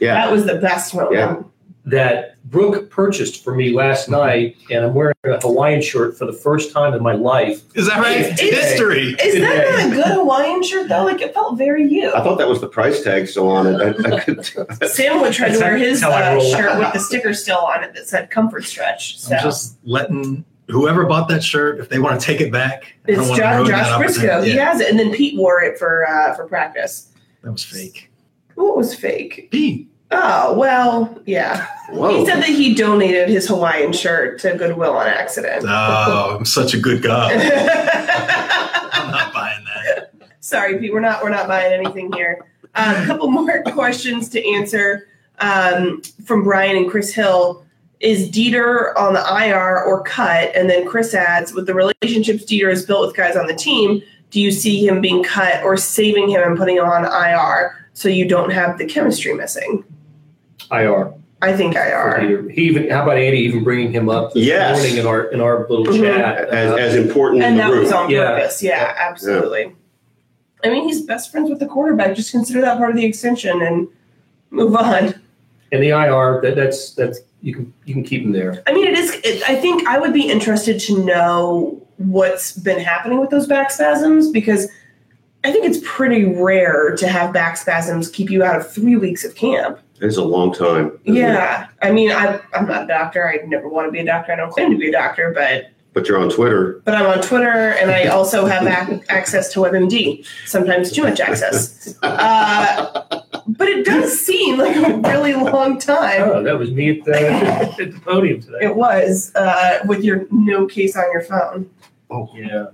Yeah, 0.00 0.14
That 0.14 0.32
was 0.32 0.44
the 0.44 0.56
best 0.56 0.94
moment. 0.94 1.14
Yeah. 1.14 1.42
that 1.86 2.31
Brooke 2.44 2.90
purchased 2.90 3.42
for 3.44 3.54
me 3.54 3.72
last 3.72 4.08
night, 4.08 4.56
and 4.70 4.84
I'm 4.84 4.94
wearing 4.94 5.14
a 5.24 5.38
Hawaiian 5.40 5.80
shirt 5.80 6.18
for 6.18 6.26
the 6.26 6.32
first 6.32 6.72
time 6.72 6.92
in 6.92 7.02
my 7.02 7.14
life. 7.14 7.62
Is 7.74 7.86
that 7.88 7.98
right? 8.00 8.18
It's- 8.20 8.40
History. 8.40 9.10
Is 9.22 9.40
that 9.40 9.70
not 9.70 9.92
a 9.92 9.94
good 9.94 10.14
Hawaiian 10.18 10.62
shirt 10.62 10.88
though? 10.88 11.04
Like 11.04 11.20
it 11.22 11.32
felt 11.34 11.56
very 11.56 11.86
you. 11.88 12.12
I 12.12 12.22
thought 12.22 12.38
that 12.38 12.48
was 12.48 12.60
the 12.60 12.68
price 12.68 13.02
tag 13.02 13.28
still 13.28 13.48
on 13.48 13.66
it. 13.68 13.80
I, 13.80 14.16
I 14.16 14.20
could, 14.20 14.44
Sam 14.90 15.20
would 15.20 15.32
try 15.32 15.50
to 15.50 15.58
wear 15.58 15.76
his 15.76 16.00
that's 16.00 16.12
how 16.12 16.18
I 16.18 16.36
uh, 16.36 16.40
shirt 16.40 16.78
with 16.78 16.92
the 16.92 16.98
sticker 17.00 17.32
still 17.32 17.58
on 17.58 17.84
it 17.84 17.94
that 17.94 18.08
said 18.08 18.30
comfort 18.30 18.64
stretch. 18.64 19.18
So 19.20 19.34
I'm 19.36 19.42
just 19.42 19.78
letting 19.84 20.44
whoever 20.68 21.04
bought 21.06 21.28
that 21.28 21.42
shirt, 21.44 21.78
if 21.80 21.88
they 21.90 21.98
want 22.00 22.20
to 22.20 22.26
take 22.26 22.40
it 22.40 22.50
back, 22.52 22.94
I 23.06 23.12
don't 23.12 23.28
it's 23.28 23.36
Josh, 23.38 23.56
ruin 23.56 23.68
Josh 23.70 23.98
Briscoe. 23.98 24.20
opportunity. 24.26 24.50
He 24.50 24.56
Yeah, 24.56 24.72
has 24.72 24.80
it, 24.80 24.90
and 24.90 24.98
then 24.98 25.12
Pete 25.12 25.36
wore 25.38 25.62
it 25.62 25.78
for 25.78 26.06
uh, 26.08 26.34
for 26.34 26.46
practice. 26.46 27.12
that 27.42 27.52
was 27.52 27.64
fake. 27.64 28.10
What 28.56 28.76
was 28.76 28.94
fake? 28.94 29.48
Pete. 29.50 29.88
Oh 30.12 30.54
well, 30.54 31.18
yeah. 31.26 31.66
He 31.90 32.26
said 32.26 32.36
that 32.36 32.48
he 32.48 32.74
donated 32.74 33.28
his 33.28 33.48
Hawaiian 33.48 33.92
shirt 33.92 34.38
to 34.40 34.54
Goodwill 34.56 34.94
on 34.96 35.06
accident. 35.06 35.64
Oh, 35.66 36.36
I'm 36.38 36.44
such 36.44 36.74
a 36.74 36.78
good 36.78 37.02
guy. 37.02 37.32
I'm 38.92 39.10
not 39.10 39.32
buying 39.32 39.64
that. 39.64 40.12
Sorry, 40.40 40.78
Pete. 40.78 40.92
We're 40.92 41.00
not 41.00 41.22
we're 41.22 41.30
not 41.30 41.48
buying 41.48 41.72
anything 41.72 42.12
here. 42.12 42.46
Um, 42.74 43.02
a 43.02 43.06
couple 43.06 43.30
more 43.30 43.62
questions 43.72 44.28
to 44.30 44.54
answer 44.54 45.08
um, 45.38 46.02
from 46.24 46.44
Brian 46.44 46.76
and 46.76 46.90
Chris 46.90 47.14
Hill. 47.14 47.64
Is 48.00 48.28
Dieter 48.28 48.96
on 48.96 49.14
the 49.14 49.20
IR 49.20 49.84
or 49.84 50.02
cut? 50.02 50.50
And 50.56 50.68
then 50.68 50.88
Chris 50.88 51.14
adds, 51.14 51.52
with 51.52 51.66
the 51.66 51.74
relationships 51.74 52.44
Dieter 52.44 52.70
has 52.70 52.84
built 52.84 53.06
with 53.06 53.16
guys 53.16 53.36
on 53.36 53.46
the 53.46 53.54
team, 53.54 54.02
do 54.30 54.40
you 54.40 54.50
see 54.50 54.84
him 54.84 55.00
being 55.00 55.22
cut 55.22 55.62
or 55.62 55.76
saving 55.76 56.28
him 56.28 56.42
and 56.42 56.56
putting 56.56 56.78
him 56.78 56.84
on 56.84 57.04
IR 57.04 57.86
so 57.92 58.08
you 58.08 58.26
don't 58.26 58.50
have 58.50 58.78
the 58.78 58.86
chemistry 58.86 59.34
missing? 59.34 59.84
IR. 60.72 61.12
I 61.40 61.52
think 61.56 61.74
IR. 61.74 62.48
He 62.50 62.62
even 62.62 62.88
how 62.88 63.02
about 63.02 63.16
Andy 63.18 63.38
even 63.38 63.64
bringing 63.64 63.92
him 63.92 64.08
up 64.08 64.32
this 64.32 64.44
Yes. 64.46 64.78
morning 64.78 64.96
in 64.98 65.06
our 65.06 65.24
in 65.24 65.40
our 65.40 65.66
little 65.68 65.86
Mhm. 65.86 66.00
chat? 66.14 66.48
as, 66.50 66.70
Uh, 66.70 66.74
as 66.76 66.94
important 66.94 67.42
And 67.42 67.60
as 67.60 67.66
that 67.66 67.74
the 67.74 67.80
was 67.80 67.92
on 67.92 68.10
Yeah. 68.10 68.30
purpose. 68.36 68.62
Yeah, 68.62 68.94
absolutely. 68.96 69.72
I 70.64 70.68
mean, 70.70 70.86
he's 70.86 71.00
best 71.02 71.32
friends 71.32 71.50
with 71.50 71.58
the 71.58 71.66
quarterback. 71.66 72.14
Just 72.14 72.30
consider 72.30 72.60
that 72.60 72.78
part 72.78 72.90
of 72.90 72.96
the 72.96 73.04
extension 73.04 73.60
and 73.60 73.88
move 74.50 74.76
on. 74.76 75.14
and 75.72 75.82
the 75.82 75.90
IR 75.90 76.40
that 76.42 76.54
that's 76.54 76.90
that's 76.94 77.20
you 77.42 77.54
can 77.54 77.72
you 77.86 77.94
can 77.94 78.04
keep 78.04 78.22
him 78.22 78.30
there. 78.32 78.62
I 78.66 78.72
mean, 78.72 78.86
it 78.86 78.96
is. 78.96 79.14
It, 79.24 79.42
I 79.48 79.56
think 79.56 79.88
I 79.88 79.98
would 79.98 80.12
be 80.12 80.28
interested 80.30 80.78
to 80.80 81.02
know 81.04 81.80
what's 81.96 82.52
been 82.52 82.78
happening 82.78 83.18
with 83.20 83.30
those 83.30 83.46
back 83.48 83.70
spasms 83.70 84.30
because 84.30 84.68
I 85.44 85.50
think 85.50 85.64
it's 85.64 85.78
pretty 85.82 86.24
rare 86.24 86.94
to 86.98 87.08
have 87.08 87.32
back 87.32 87.56
spasms 87.56 88.08
keep 88.08 88.30
you 88.30 88.44
out 88.44 88.54
of 88.54 88.70
three 88.70 88.94
weeks 88.96 89.24
of 89.24 89.34
camp. 89.34 89.78
It's 90.02 90.16
a 90.16 90.24
long 90.24 90.52
time. 90.52 90.98
isn't 91.04 91.16
it? 91.16 91.20
Yeah, 91.20 91.68
I 91.80 91.90
mean, 91.92 92.10
I, 92.10 92.40
I'm 92.54 92.66
not 92.66 92.84
a 92.84 92.86
doctor. 92.88 93.28
I 93.28 93.36
never 93.46 93.68
want 93.68 93.86
to 93.86 93.92
be 93.92 94.00
a 94.00 94.04
doctor. 94.04 94.32
I 94.32 94.36
don't 94.36 94.50
claim 94.52 94.70
to 94.72 94.76
be 94.76 94.88
a 94.88 94.92
doctor, 94.92 95.32
but 95.34 95.70
But 95.92 96.08
you're 96.08 96.18
on 96.18 96.28
Twitter. 96.28 96.80
but 96.84 96.94
I'm 96.94 97.06
on 97.06 97.20
Twitter 97.22 97.48
and 97.80 97.90
I 97.90 98.06
also 98.06 98.46
have 98.46 98.66
ac- 98.66 99.02
access 99.08 99.52
to 99.52 99.60
WebMD. 99.60 100.26
Sometimes 100.46 100.90
too 100.92 101.02
much 101.04 101.20
access. 101.20 101.94
Uh, 102.02 103.02
but 103.46 103.68
it 103.68 103.84
does 103.84 104.18
seem 104.24 104.56
like 104.58 104.76
a 104.76 104.96
really 105.08 105.34
long 105.34 105.78
time. 105.78 106.22
Oh, 106.22 106.42
that 106.44 106.56
was 106.58 106.70
me 106.70 106.98
at 107.00 107.04
the, 107.04 107.28
at 107.30 107.76
the 107.76 108.00
podium 108.04 108.40
today. 108.40 108.58
It 108.62 108.76
was 108.76 109.32
uh, 109.34 109.80
with 109.86 110.04
your 110.04 110.26
no 110.30 110.66
case 110.66 110.96
on 110.96 111.04
your 111.12 111.22
phone. 111.22 111.68
Oh, 112.10 112.28
Yeah. 112.34 112.66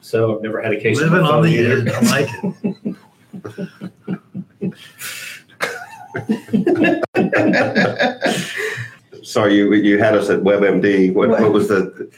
So 0.00 0.36
I've 0.36 0.42
never 0.42 0.60
had 0.60 0.72
a 0.72 0.80
case. 0.80 0.98
living 0.98 1.12
my 1.22 1.28
on 1.28 1.30
phone 1.30 1.42
the 1.44 1.56
either. 1.56 1.88
edge. 1.88 1.94
I 1.94 2.00
like 2.10 2.28
it. 4.60 4.72
Sorry, 9.22 9.56
you 9.56 9.74
you 9.74 9.98
had 9.98 10.14
us 10.14 10.30
at 10.30 10.40
WebMD. 10.40 11.12
What, 11.14 11.28
What? 11.28 11.40
what 11.42 11.52
was 11.52 11.68
the 11.68 12.10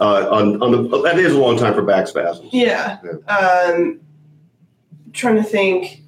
uh, 0.00 0.28
on 0.30 0.62
on 0.62 0.72
the 0.72 1.02
that 1.02 1.18
is 1.18 1.34
a 1.34 1.38
long 1.38 1.58
time 1.58 1.74
for 1.74 1.82
back 1.82 2.06
spasms. 2.06 2.48
Yeah. 2.52 2.98
Um, 3.28 4.00
trying 5.12 5.36
to 5.36 5.42
think. 5.42 6.00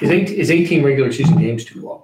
Is, 0.00 0.10
eight, 0.10 0.30
is 0.30 0.50
18 0.50 0.82
regular 0.82 1.12
season 1.12 1.38
games 1.38 1.64
too 1.64 1.80
long? 1.80 2.02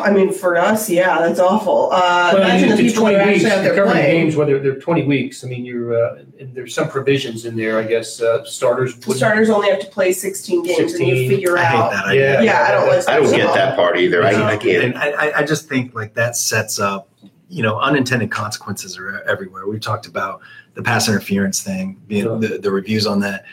I 0.00 0.10
mean, 0.12 0.32
for 0.32 0.56
us, 0.56 0.88
yeah, 0.90 1.18
that's 1.20 1.40
awful. 1.40 1.90
Uh, 1.92 2.30
Well, 2.34 2.42
imagine 2.42 2.68
the 2.70 2.74
it's 2.84 2.92
people 2.94 3.04
that 3.06 3.12
20 3.12 3.16
are 3.16 3.26
weeks. 3.32 3.44
actually 3.44 3.50
out 3.50 3.64
You're 3.64 3.74
there 3.74 3.84
covering 3.84 4.02
playing. 4.04 4.20
games, 4.24 4.36
whether 4.36 4.58
they're 4.58 4.78
20 4.78 5.02
weeks. 5.04 5.44
I 5.44 5.48
mean, 5.48 5.64
you're 5.64 5.94
uh, 5.94 6.22
and 6.40 6.54
there's 6.54 6.74
some 6.74 6.88
provisions 6.88 7.44
in 7.44 7.56
there. 7.56 7.78
I 7.78 7.84
guess 7.84 8.20
uh, 8.20 8.44
starters. 8.44 8.94
Starters 9.16 9.50
only 9.50 9.70
have 9.70 9.80
to 9.80 9.86
play 9.88 10.12
16 10.12 10.62
games, 10.62 10.94
and 10.94 11.06
you 11.06 11.28
figure 11.28 11.56
I 11.58 11.64
hate 11.64 11.76
out. 11.78 11.90
that 11.92 12.04
idea. 12.06 12.32
Yeah. 12.34 12.42
Yeah, 12.42 12.66
I 12.68 12.70
don't 12.72 12.88
like 12.88 13.08
I 13.08 13.16
don't 13.20 13.30
get 13.36 13.54
that 13.54 13.76
part 13.76 13.98
either. 13.98 14.22
I, 14.22 14.52
I 14.52 14.56
can't. 14.56 14.84
And 14.84 14.98
I, 14.98 15.10
I- 15.10 15.38
I 15.38 15.42
just 15.44 15.68
think 15.68 15.94
like 15.94 16.14
that 16.14 16.36
sets 16.36 16.78
up, 16.80 17.08
you 17.48 17.62
know, 17.62 17.78
unintended 17.78 18.30
consequences 18.30 18.98
are 18.98 19.22
everywhere. 19.22 19.66
We've 19.66 19.80
talked 19.80 20.06
about 20.06 20.40
the 20.74 20.82
pass 20.82 21.08
interference 21.08 21.62
thing, 21.62 22.00
being 22.06 22.24
Sure. 22.24 22.38
the, 22.38 22.58
the 22.58 22.70
reviews 22.70 23.06
on 23.06 23.20
that. 23.20 23.44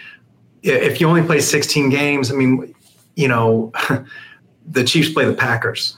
If 0.63 0.99
you 0.99 1.07
only 1.07 1.21
play 1.23 1.39
16 1.41 1.89
games, 1.89 2.31
I 2.31 2.35
mean, 2.35 2.73
you 3.15 3.27
know, 3.27 3.71
the 4.67 4.83
Chiefs 4.83 5.11
play 5.13 5.25
the 5.25 5.33
Packers. 5.33 5.97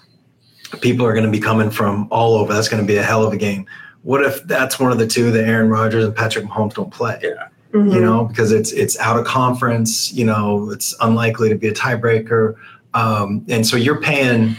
People 0.82 1.06
are 1.06 1.13
going 1.13 1.25
to 1.25 1.32
be 1.32 1.39
coming 1.39 1.69
from 1.71 2.08
all 2.12 2.36
over. 2.36 2.53
That's 2.53 2.67
going 2.69 2.82
to 2.84 2.88
be 2.88 2.97
a 2.97 3.03
hell 3.03 3.25
of 3.25 3.34
a 3.34 3.38
game. 3.38 3.65
What 4.03 4.23
if 4.23 4.43
that's 4.43 4.80
one 4.80 4.91
of 4.91 4.97
the 4.99 5.08
two 5.08 5.32
that 5.32 5.45
Aaron 5.47 5.69
Rodgers 5.69 6.06
and 6.06 6.15
Patrick 6.15 6.45
Mahomes 6.45 6.73
don't 6.73 6.91
play? 6.91 7.19
Yeah. 7.23 7.47
Mhm. 7.73 7.93
you 7.93 7.99
know, 7.99 8.23
because 8.23 8.53
it's 8.53 8.71
it's 8.71 8.97
out 8.99 9.19
of 9.19 9.25
conference. 9.25 10.13
You 10.13 10.23
know, 10.25 10.71
it's 10.71 10.95
unlikely 11.01 11.49
to 11.49 11.56
be 11.56 11.67
a 11.67 11.73
tiebreaker, 11.73 12.56
um, 12.93 13.45
and 13.49 13.67
so 13.67 13.75
you're 13.75 13.99
paying 13.99 14.56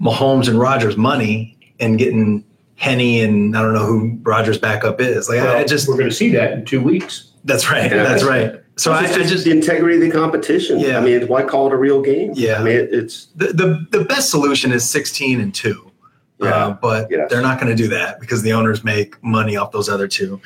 Mahomes 0.00 0.48
and 0.48 0.58
Rodgers 0.58 0.96
money 0.96 1.58
and 1.80 1.98
getting 1.98 2.44
Henne 2.76 3.00
and 3.24 3.56
I 3.56 3.62
don't 3.62 3.74
know 3.74 3.84
who 3.86 4.18
Rodgers' 4.22 4.56
backup 4.58 5.00
is. 5.00 5.28
Like 5.28 5.40
I, 5.40 5.60
I 5.60 5.64
just 5.64 5.88
we're 5.88 5.96
going 5.96 6.08
to 6.08 6.14
see 6.14 6.30
that 6.30 6.52
in 6.52 6.64
two 6.64 6.80
weeks. 6.80 7.32
that's 7.44 7.68
right, 7.70 7.90
Yeah. 7.90 8.04
that's 8.04 8.22
right. 8.24 8.61
So 8.76 8.92
I, 8.92 9.04
it's 9.04 9.12
I 9.14 9.18
just 9.18 9.30
just 9.30 9.44
the 9.44 9.50
integrity 9.50 9.96
of 9.96 10.00
the 10.02 10.10
competition. 10.10 10.78
Yeah. 10.80 10.98
I 10.98 11.00
mean, 11.02 11.26
why 11.28 11.42
call 11.44 11.66
it 11.66 11.72
a 11.72 11.76
real 11.76 12.00
game? 12.00 12.32
Yeah. 12.34 12.60
I 12.60 12.64
mean, 12.64 12.74
it, 12.76 12.88
it's 12.92 13.26
the, 13.36 13.48
the 13.48 13.86
the 13.98 14.04
best 14.04 14.30
solution 14.30 14.72
is 14.72 14.88
16 14.88 15.40
and 15.40 15.54
two. 15.54 15.90
Yeah. 16.38 16.48
Uh, 16.48 16.70
but 16.80 17.08
Yes. 17.10 17.28
they're 17.30 17.42
not 17.42 17.60
going 17.60 17.74
to 17.76 17.80
do 17.80 17.88
that 17.88 18.18
because 18.18 18.42
the 18.42 18.52
owners 18.52 18.82
make 18.82 19.22
money 19.22 19.56
off 19.56 19.72
those 19.72 19.88
other 19.88 20.08
two. 20.08 20.40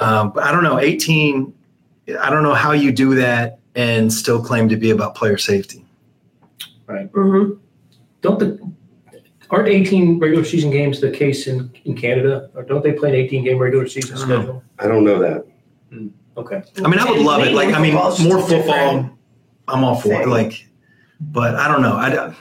Um, 0.00 0.32
but 0.32 0.42
I 0.44 0.52
don't 0.52 0.62
know, 0.64 0.78
18. 0.78 1.54
I 2.20 2.30
don't 2.30 2.42
know 2.42 2.54
how 2.54 2.72
you 2.72 2.90
do 2.92 3.14
that 3.14 3.58
and 3.74 4.12
still 4.12 4.42
claim 4.42 4.68
to 4.70 4.76
be 4.76 4.90
about 4.90 5.14
player 5.14 5.38
safety. 5.38 5.84
Right. 6.86 7.10
Mhm. 7.12 7.58
Don't 8.22 8.38
the 8.40 8.58
aren't 9.50 9.68
18 9.68 10.18
regular 10.18 10.44
season 10.44 10.70
games 10.70 11.00
the 11.00 11.10
case 11.10 11.46
in, 11.46 11.70
in 11.84 11.94
Canada? 11.96 12.50
Or 12.54 12.62
don't 12.64 12.82
they 12.82 12.92
play 12.92 13.10
an 13.10 13.14
18 13.14 13.44
game 13.44 13.58
regular 13.58 13.86
season 13.86 14.16
I 14.16 14.18
don't 14.18 14.28
know. 14.28 14.36
schedule? 14.42 14.62
I 14.80 14.86
don't 14.88 15.04
know 15.04 15.18
that. 15.20 15.46
Okay. 16.38 16.62
I 16.84 16.88
mean, 16.88 16.98
I 17.00 17.10
would 17.10 17.20
love 17.20 17.42
it. 17.42 17.52
Like, 17.52 17.74
I 17.74 17.80
mean, 17.80 17.94
more 17.94 18.40
football. 18.40 19.10
I'm 19.66 19.84
all 19.84 19.96
for 19.96 20.12
it. 20.22 20.28
Like, 20.28 20.66
but 21.20 21.54
I 21.56 21.68
don't 21.68 21.82
know. 21.82 21.96
I 21.96 22.10
don't- 22.10 22.36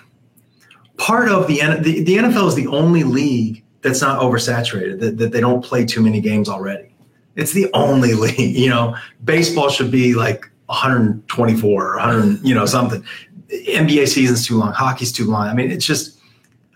part 0.98 1.30
of 1.30 1.48
the, 1.48 1.62
N- 1.62 1.82
the 1.84 2.04
the 2.04 2.18
NFL 2.18 2.48
is 2.48 2.56
the 2.56 2.68
only 2.68 3.04
league 3.04 3.64
that's 3.82 4.02
not 4.02 4.20
oversaturated. 4.22 5.00
That, 5.00 5.18
that 5.18 5.32
they 5.32 5.40
don't 5.42 5.64
play 5.64 5.86
too 5.86 6.02
many 6.02 6.22
games 6.22 6.48
already. 6.50 6.94
It's 7.36 7.54
the 7.54 7.70
only 7.74 8.14
league. 8.26 8.56
You 8.56 8.70
know, 8.70 8.96
baseball 9.24 9.70
should 9.70 9.92
be 9.92 10.14
like 10.14 10.50
124 10.68 11.86
or 11.86 11.96
100. 11.98 12.44
You 12.48 12.54
know, 12.56 12.66
something. 12.66 13.04
NBA 13.50 14.08
season's 14.10 14.46
too 14.46 14.58
long. 14.58 14.74
Hockey's 14.74 15.12
too 15.12 15.26
long. 15.26 15.48
I 15.48 15.54
mean, 15.54 15.72
it's 15.72 15.86
just. 15.86 16.20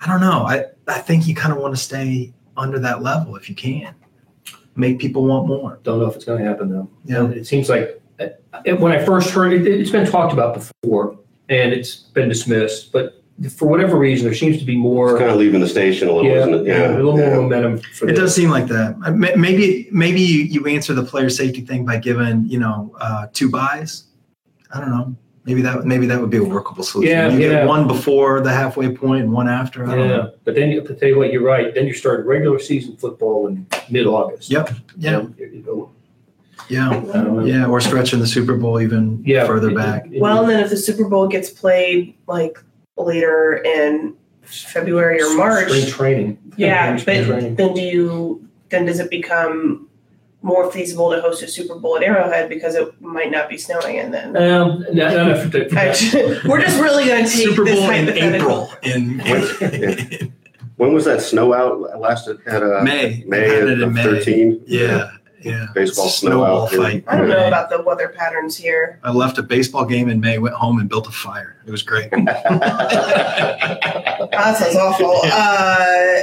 I 0.04 0.08
don't 0.08 0.22
know. 0.22 0.46
I 0.48 0.66
I 0.88 1.00
think 1.00 1.28
you 1.28 1.36
kind 1.36 1.54
of 1.54 1.60
want 1.60 1.76
to 1.76 1.82
stay 1.82 2.34
under 2.58 2.80
that 2.80 3.04
level 3.04 3.36
if 3.36 3.48
you 3.50 3.56
can. 3.56 3.94
Make 4.76 5.00
people 5.00 5.26
want 5.26 5.48
more. 5.48 5.80
Don't 5.84 6.00
know 6.00 6.06
if 6.06 6.16
it's 6.16 6.26
going 6.26 6.42
to 6.42 6.48
happen 6.48 6.70
though. 6.70 6.90
Yeah. 7.06 7.28
It 7.30 7.46
seems 7.46 7.68
like 7.70 8.02
uh, 8.20 8.28
it, 8.66 8.80
when 8.80 8.92
I 8.94 9.04
first 9.04 9.30
heard 9.32 9.52
it, 9.54 9.68
it's 9.68 9.92
been 9.92 10.06
talked 10.10 10.32
about 10.34 10.54
before 10.54 11.18
and 11.50 11.74
it's 11.74 11.96
been 11.96 12.30
dismissed. 12.30 12.92
But 12.94 13.22
for 13.58 13.68
whatever 13.68 13.98
reason, 13.98 14.26
there 14.26 14.36
seems 14.36 14.60
to 14.60 14.66
be 14.66 14.78
more. 14.78 15.12
It's 15.12 15.20
kind 15.20 15.32
of 15.32 15.38
leaving 15.38 15.60
the 15.60 15.68
station 15.68 16.08
a 16.08 16.14
little, 16.14 16.30
yeah, 16.32 16.38
isn't 16.42 16.54
it? 16.54 16.66
yeah, 16.68 16.92
a 16.92 16.96
little 16.96 17.18
Yeah. 17.20 17.30
more 17.34 17.42
momentum 17.42 17.80
for 17.80 18.06
It 18.06 18.12
this. 18.12 18.20
does 18.20 18.36
seem 18.36 18.50
like 18.50 18.68
that. 18.68 18.96
Uh, 19.04 19.12
Maybe 19.12 19.90
maybe 19.92 20.22
you, 20.22 20.44
you 20.44 20.66
answer 20.68 20.94
the 20.94 21.04
player 21.04 21.30
safety 21.30 21.62
thing 21.62 21.84
by 21.86 21.98
giving 21.98 22.46
you 22.46 22.60
know 22.60 22.96
uh, 23.02 23.28
two 23.34 23.50
buys. 23.50 24.04
I 24.74 24.80
don't 24.80 24.92
know. 24.92 25.16
Maybe 25.44 25.64
that 25.64 25.86
maybe 25.86 26.06
that 26.06 26.22
would 26.22 26.30
be 26.30 26.38
a 26.38 26.44
workable 26.44 26.84
solution. 26.84 27.12
Yeah, 27.12 27.28
you 27.30 27.40
get 27.40 27.52
yeah. 27.52 27.66
one 27.66 27.88
before 27.88 28.42
the 28.42 28.52
halfway 28.52 28.96
point 28.96 29.24
and 29.24 29.34
one 29.34 29.48
after. 29.50 29.84
I 29.88 29.96
don't 29.96 30.00
Yeah, 30.10 30.16
know. 30.18 30.34
but 30.44 30.54
then 30.54 30.70
you, 30.70 30.82
to 30.82 30.94
tell 30.94 31.10
you 31.10 31.18
what, 31.18 31.32
you're 31.34 31.42
right. 31.44 31.74
Then 31.74 31.88
you 31.88 31.94
start 31.94 32.26
regular 32.28 32.60
season 32.60 32.96
football 32.98 33.48
in 33.48 33.66
mid-August. 33.90 34.52
Yep. 34.52 34.70
Yeah. 34.98 35.20
And 35.22 35.36
you- 35.40 35.48
you 35.48 35.62
go, 35.64 35.90
Yeah. 36.70 36.90
I 36.90 36.94
don't 36.94 37.38
know. 37.38 37.44
Yeah. 37.46 37.66
Or 37.66 37.82
stretching 37.82 38.20
the 38.20 38.28
Super 38.28 38.56
Bowl 38.56 38.80
even 38.80 39.24
Yeah, 39.26 39.48
further 39.48 39.72
it- 39.72 39.76
back. 39.76 40.06
it- 40.12 40.22
Well, 40.22 40.42
and 40.42 40.50
then 40.50 40.60
if 40.60 40.70
the 40.70 40.78
Super 40.78 41.06
Bowl 41.10 41.28
gets 41.28 41.50
played 41.50 42.14
like 42.28 42.60
later 42.96 43.64
in 43.66 44.14
February 44.44 45.24
or 45.24 45.36
March, 45.36 45.70
spring 45.70 45.88
training. 45.88 46.38
yeah, 46.56 46.96
Spring 46.98 47.22
but 47.26 47.28
training. 47.32 47.56
then 47.56 47.74
do 47.74 47.82
you 47.82 48.46
then 48.70 48.86
does 48.86 49.00
it 49.00 49.10
become 49.10 49.88
more 50.44 50.72
feasible 50.72 51.12
to 51.12 51.22
host 51.22 51.44
a 51.44 51.48
Super 51.48 51.76
Bowl 51.76 51.98
at 51.98 52.04
Arrowhead 52.04 52.50
because 52.50 52.74
it 52.76 53.00
might 53.02 53.30
not 53.32 53.48
be 53.50 53.58
snowing 53.58 54.00
and 54.00 54.14
then 54.14 54.36
Um, 54.36 54.86
no, 54.92 55.08
no, 55.10 55.28
no, 55.34 55.50
for- 55.50 55.70
for- 55.70 56.50
we're 56.50 56.62
just 56.62 56.80
really 56.82 57.06
going 57.06 57.26
to 57.26 57.30
take 57.32 57.48
Super 57.50 57.64
this 57.66 57.80
Bowl 57.80 57.90
in. 57.92 58.10
April 58.36 58.74
in, 58.82 59.20
in 59.22 60.34
When 60.78 60.94
was 60.94 61.06
that 61.06 61.22
snow 61.22 61.54
out 61.54 62.00
last 62.00 62.28
at 62.28 62.40
uh, 62.64 62.82
May. 62.84 63.24
May 63.28 63.40
They 63.48 63.62
of, 63.62 63.70
it 63.70 63.74
in 63.74 63.84
of 63.84 63.94
May. 63.94 64.02
13? 64.04 64.64
Yeah. 64.66 65.12
Yeah. 65.44 65.68
Baseball 65.76 66.06
It's 66.08 66.16
snow 66.20 66.30
snowball 66.32 66.64
out 66.64 66.72
fight. 66.72 67.04
I 67.08 67.18
don't 67.18 67.28
know 67.30 67.48
about 67.48 67.70
the 67.70 67.82
weather 67.82 68.10
patterns 68.10 68.56
here. 68.58 69.00
I 69.04 69.12
left 69.12 69.38
a 69.40 69.44
baseball 69.44 69.86
game 69.86 70.08
in 70.10 70.20
May, 70.20 70.38
went 70.40 70.56
home 70.56 70.80
and 70.80 70.88
built 70.90 71.08
a 71.08 71.12
fire. 71.12 71.58
It 71.68 71.72
was 71.72 71.82
great. 71.84 72.12
That 74.32 74.58
sounds 74.58 74.76
awful. 74.76 75.20
Uh, 75.32 76.22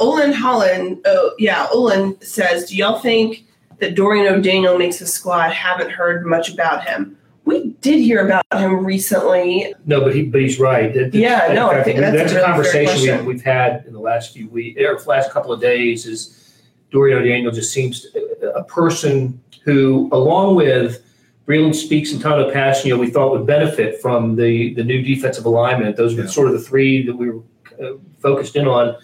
Olin 0.00 0.32
Holland, 0.32 1.00
oh 1.06 1.34
yeah, 1.38 1.68
Olin 1.72 2.20
says, 2.20 2.68
"Do 2.68 2.76
y'all 2.76 2.98
think 2.98 3.43
that 3.80 3.94
Dorian 3.94 4.32
O'Daniel 4.32 4.78
makes 4.78 4.98
the 4.98 5.06
squad? 5.06 5.52
Haven't 5.52 5.90
heard 5.90 6.26
much 6.26 6.52
about 6.52 6.86
him. 6.86 7.16
We 7.44 7.70
did 7.82 8.00
hear 8.00 8.24
about 8.24 8.44
him 8.54 8.84
recently. 8.86 9.74
No, 9.84 10.00
but 10.00 10.14
he, 10.14 10.22
but 10.22 10.40
he's 10.40 10.58
right. 10.58 10.94
That- 10.94 11.12
Yeah, 11.14 11.48
that- 11.48 11.54
no, 11.54 11.70
I 11.70 11.82
think 11.82 11.98
that's 12.00 12.14
a 12.14 12.18
that's 12.18 12.32
a 12.32 12.34
really 12.36 12.44
fair 12.46 12.46
conversation 12.46 12.86
question. 13.08 13.26
we, 13.26 13.34
we've 13.34 13.42
had 13.44 13.84
in 13.86 13.92
the 13.92 14.00
last 14.00 14.32
few 14.32 14.48
weeks, 14.48 14.80
or 14.80 14.98
last 15.06 15.30
couple 15.30 15.52
of 15.52 15.60
days. 15.60 16.06
Is 16.06 16.40
Dorian 16.90 17.18
O'Daniel 17.18 17.52
just 17.52 17.72
seems 17.72 18.00
to, 18.12 18.52
a 18.54 18.64
person 18.64 19.38
who, 19.64 20.08
along 20.12 20.54
with 20.54 21.02
Breland 21.46 21.74
Speaks 21.74 22.12
and 22.12 22.20
Tyler 22.22 22.50
Passion, 22.50 22.98
we 22.98 23.10
thought 23.10 23.32
would 23.32 23.46
benefit 23.46 24.00
from 24.00 24.36
the 24.36 24.72
the 24.74 24.84
new 24.84 25.02
defensive 25.02 25.44
alignment. 25.44 25.96
Those 25.96 26.14
were 26.16 26.22
Yeah. 26.22 26.28
sort 26.30 26.46
of 26.48 26.54
the 26.54 26.60
three 26.60 27.04
that 27.06 27.14
we 27.14 27.28
were 27.30 27.42
uh, 27.82 27.92
focused 28.20 28.56
in 28.56 28.66
on. 28.66 28.96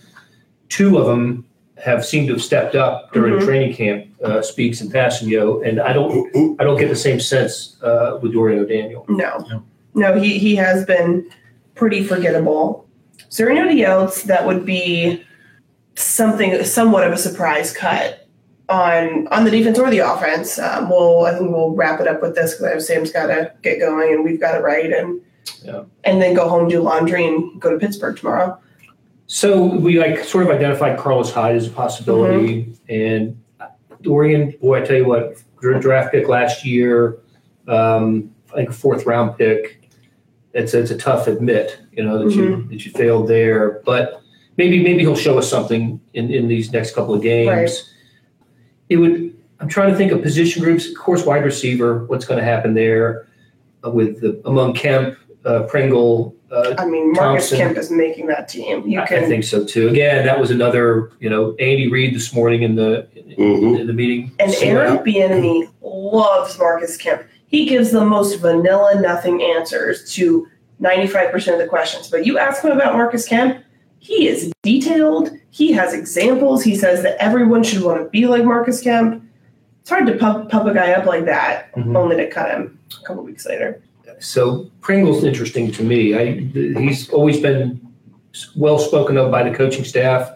Two 0.71 0.97
of 0.97 1.07
them 1.07 1.45
have 1.77 2.07
seemed 2.07 2.29
to 2.29 2.35
have 2.35 2.43
stepped 2.43 2.75
up 2.75 3.13
during 3.13 3.35
Mhm. 3.35 3.45
training 3.45 3.75
camp. 3.75 4.07
Uh, 4.23 4.43
Speaks 4.43 4.83
and 4.83 4.93
Kpassagnon, 4.93 5.67
and 5.67 5.81
I 5.81 5.95
don't 5.95 6.61
I 6.61 6.65
don't 6.65 6.79
get 6.79 6.89
the 6.91 6.97
same 6.97 7.21
sense 7.21 7.77
uh, 7.83 8.19
with 8.21 8.33
Dorian 8.35 8.59
O'Daniel. 8.63 9.07
No, 9.09 9.39
No. 9.49 9.63
no, 9.95 10.21
he 10.21 10.39
he 10.39 10.55
has 10.57 10.85
been 10.85 11.27
pretty 11.75 12.05
forgettable. 12.05 12.87
Is 13.31 13.39
there 13.39 13.49
anybody 13.49 13.83
else 13.83 14.25
that 14.25 14.47
would 14.47 14.67
be 14.67 15.25
something 15.95 16.63
somewhat 16.65 17.05
of 17.07 17.13
a 17.13 17.17
surprise 17.17 17.73
cut 17.73 18.29
on 18.69 19.27
on 19.29 19.45
the 19.45 19.51
defense 19.51 19.79
or 19.79 19.89
the 19.91 20.01
offense? 20.01 20.59
Um, 20.59 20.91
we'll 20.91 21.25
I 21.25 21.39
think 21.39 21.51
we'll 21.51 21.71
wrap 21.75 21.99
it 22.01 22.07
up 22.07 22.21
with 22.21 22.35
this 22.35 22.53
because 22.55 22.67
I 22.67 22.73
know 22.75 22.79
Sam's 22.81 23.13
got 23.13 23.29
to 23.29 23.53
get 23.63 23.79
going 23.79 24.13
and 24.13 24.23
we've 24.23 24.41
got 24.41 24.53
to 24.53 24.61
write 24.61 24.93
and 24.93 25.21
Yeah. 25.65 25.85
and 26.05 26.21
then 26.21 26.35
go 26.35 26.47
home 26.47 26.69
do 26.69 26.81
laundry 26.83 27.27
and 27.27 27.59
go 27.59 27.71
to 27.71 27.79
Pittsburgh 27.79 28.19
tomorrow. 28.19 28.59
So 29.29 29.63
we 29.65 29.99
like 29.99 30.25
sort 30.25 30.45
of 30.45 30.51
identified 30.51 30.99
Carlos 30.99 31.33
Hyde 31.33 31.57
as 31.57 31.69
a 31.69 31.71
possibility, 31.71 32.71
and 32.89 33.41
Dorian. 34.03 34.55
Boy, 34.61 34.83
I 34.83 34.85
tell 34.85 34.97
you 34.97 35.07
what, 35.07 35.43
draft 35.61 36.13
pick 36.13 36.29
last 36.29 36.65
year, 36.65 37.19
um, 37.69 38.35
I 38.53 38.57
think 38.57 38.71
a 38.71 38.73
fourth 38.73 39.07
round 39.07 39.37
pick. 39.37 39.89
It's 40.53 40.75
it's 40.75 40.91
a 40.91 40.99
tough 40.99 41.29
admit, 41.29 41.81
you 41.93 42.03
know, 42.03 42.19
that 42.19 42.35
you 42.35 42.67
that 42.71 42.85
you 42.85 42.91
failed 42.91 43.29
there, 43.29 43.81
but 43.85 44.23
maybe 44.57 44.83
maybe 44.83 45.01
he'll 45.01 45.17
show 45.17 45.39
us 45.39 45.49
something 45.49 46.01
in 46.15 46.31
in 46.31 46.49
these 46.49 46.73
next 46.73 46.95
couple 46.95 47.15
of 47.15 47.23
games. 47.23 47.49
Right. 47.49 47.71
It 48.89 48.97
would. 48.97 49.37
I'm 49.61 49.69
trying 49.69 49.91
to 49.91 49.97
think 49.97 50.11
of 50.11 50.23
position 50.23 50.63
groups. 50.63 50.89
Of 50.89 50.97
course, 50.97 51.25
wide 51.25 51.45
receiver. 51.45 52.05
What's 52.07 52.25
going 52.25 52.39
to 52.39 52.45
happen 52.45 52.75
there 52.75 53.29
uh, 53.85 53.91
with 53.91 54.21
the 54.21 54.41
among 54.45 54.75
Kemp 54.75 55.17
uh, 55.45 55.63
Pringle. 55.65 56.35
Uh, 56.51 56.75
I 56.79 56.85
mean, 56.87 57.13
Marcus 57.13 57.49
Thompson. 57.51 57.59
Kemp 57.59 57.79
is 57.79 57.91
making 57.91 58.27
that 58.27 58.49
team. 58.49 58.87
You 58.89 59.01
I, 59.01 59.07
can 59.07 59.25
I 59.25 59.27
think 59.29 59.45
so 59.45 59.65
too. 59.65 59.89
Again, 59.89 60.25
that 60.27 60.39
was 60.41 60.51
another. 60.51 61.13
You 61.21 61.31
know, 61.31 61.55
Andy 61.61 61.89
Reid 61.89 62.15
this 62.15 62.33
morning 62.35 62.63
in 62.63 62.75
the 62.75 63.07
Mhm. 63.39 63.81
in 63.81 63.87
the 63.87 63.93
meeting. 63.93 64.33
And 64.41 64.53
Aaron 64.61 64.99
Bieniemy 64.99 65.69
loves 65.83 66.59
Marcus 66.59 66.97
Kemp. 66.97 67.23
He 67.47 67.67
gives 67.67 67.91
the 67.93 68.05
most 68.05 68.37
vanilla, 68.41 69.01
nothing 69.01 69.43
answers 69.43 70.13
to 70.15 70.47
95% 70.81 71.55
of 71.55 71.61
the 71.61 71.67
questions. 71.69 72.09
But 72.09 72.27
you 72.27 72.39
ask 72.39 72.65
him 72.65 72.71
about 72.73 72.95
Marcus 72.95 73.27
Kemp, 73.29 73.59
he 73.99 74.27
is 74.29 74.53
detailed. 74.63 75.31
He 75.51 75.73
has 75.73 75.93
examples. 75.95 76.63
He 76.65 76.75
says 76.77 77.03
that 77.03 77.17
everyone 77.23 77.63
should 77.63 77.83
want 77.83 78.03
to 78.03 78.09
be 78.09 78.27
like 78.27 78.45
Marcus 78.45 78.81
Kemp. 78.81 79.23
It's 79.83 79.91
hard 79.91 80.07
to 80.07 80.15
pump, 80.15 80.49
pump 80.51 80.67
a 80.69 80.75
guy 80.75 80.93
up 80.93 81.07
like 81.07 81.25
that, 81.27 81.75
Mhm. 81.77 81.97
only 81.97 82.17
to 82.17 82.29
cut 82.29 82.51
him 82.51 82.79
a 83.03 83.07
couple 83.07 83.23
weeks 83.25 83.47
later. 83.47 83.81
So 84.25 84.71
Pringle's 84.83 85.25
interesting 85.25 85.73
to 85.73 85.83
me. 85.83 86.15
I, 86.15 86.35
he's 86.81 87.11
always 87.11 87.41
been 87.41 87.81
well 88.55 88.79
spoken 88.79 89.17
of 89.17 89.31
by 89.31 89.43
the 89.49 89.55
coaching 89.55 89.85
staff, 89.85 90.31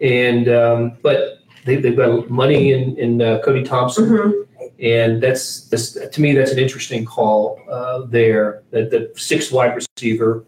and 0.00 0.48
um, 0.48 0.98
but 1.02 1.38
they, 1.64 1.76
they've 1.76 1.96
got 1.96 2.30
money 2.30 2.72
in 2.72 2.96
in 2.98 3.20
uh, 3.22 3.40
Cody 3.44 3.64
Thompson, 3.64 4.04
Mhm. 4.08 4.46
and 4.80 5.22
that's, 5.22 5.62
that's 5.68 5.92
to 6.10 6.20
me 6.20 6.34
that's 6.34 6.52
an 6.52 6.58
interesting 6.58 7.04
call 7.04 7.58
uh, 7.70 8.02
there. 8.06 8.62
That 8.70 8.90
the 8.90 9.10
sixth 9.16 9.50
wide 9.50 9.74
receiver. 9.74 10.44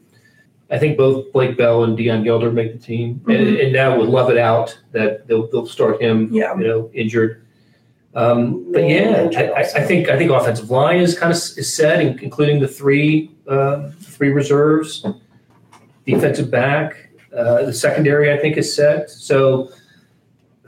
I 0.70 0.78
think 0.78 0.98
both 0.98 1.33
Blake 1.33 1.57
Bell 1.57 1.85
and 1.85 1.96
Deon 1.96 2.24
Yelder 2.26 2.52
make 2.52 2.74
the 2.74 2.78
team, 2.78 3.22
and, 3.26 3.38
Mhm. 3.38 3.64
and 3.64 3.72
now 3.72 3.98
with 3.98 4.11
Love 4.11 4.28
It 4.31 4.37
Out, 4.37 4.78
that 4.92 5.26
they'll, 5.26 5.46
they'll 5.50 5.64
start 5.64 6.02
him, 6.02 6.28
Yeah. 6.31 6.54
you 6.59 6.66
know, 6.66 6.90
injured. 6.92 7.42
Um, 8.14 8.73
but 8.73 8.88
yeah, 8.88 9.29
I, 9.37 9.61
I, 9.61 9.83
think 9.83 10.09
I 10.09 10.16
think 10.16 10.31
offensive 10.31 10.71
line 10.71 11.01
is 11.01 11.18
kind 11.18 11.31
of 11.31 11.37
is 11.37 11.73
set, 11.73 12.01
including 12.01 12.59
the 12.59 12.66
three 12.66 13.31
uh, 13.47 13.90
three 14.01 14.31
reserves, 14.31 15.05
defensive 16.07 16.51
back, 16.51 17.11
uh, 17.37 17.64
the 17.64 17.73
secondary 17.73 18.33
I 18.33 18.38
think 18.38 18.57
is 18.57 18.75
set. 18.75 19.11
So 19.11 19.71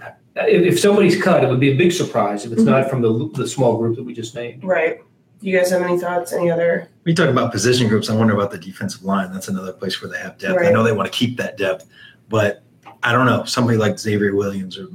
uh, 0.03 0.11
if, 0.37 0.75
if 0.75 0.81
somebody's 0.81 1.21
cut, 1.21 1.43
it 1.43 1.49
would 1.49 1.61
be 1.61 1.73
a 1.73 1.77
big 1.77 1.93
surprise 1.93 2.45
if 2.45 2.53
it's 2.53 2.63
not 2.63 2.91
from 2.91 3.01
the 3.01 3.31
the 3.35 3.49
small 3.49 3.79
group 3.79 3.97
that 3.97 4.05
we 4.05 4.13
just 4.13 4.35
named. 4.35 4.63
Right. 4.63 5.01
You 5.41 5.57
guys 5.57 5.71
have 5.71 5.81
any 5.81 5.99
thoughts? 5.99 6.35
Any 6.35 6.51
other? 6.51 6.91
We 7.05 7.15
talk 7.15 7.31
about 7.31 7.51
position 7.51 7.89
groups. 7.89 8.11
I 8.11 8.15
wonder 8.15 8.35
about 8.35 8.51
the 8.51 8.59
defensive 8.59 9.03
line. 9.03 9.33
That's 9.33 9.49
another 9.49 9.73
place 9.73 10.03
where 10.03 10.11
they 10.11 10.19
have 10.19 10.37
depth. 10.37 10.63
I 10.63 10.71
know 10.71 10.83
they 10.83 10.93
want 10.93 11.11
to 11.11 11.19
keep 11.19 11.39
that 11.39 11.57
depth, 11.57 11.87
but 12.29 12.63
I 13.03 13.13
don't 13.13 13.25
know. 13.25 13.45
Somebody 13.45 13.79
like 13.79 13.99
Xavier 13.99 14.35
Williams 14.35 14.77
or 14.79 14.89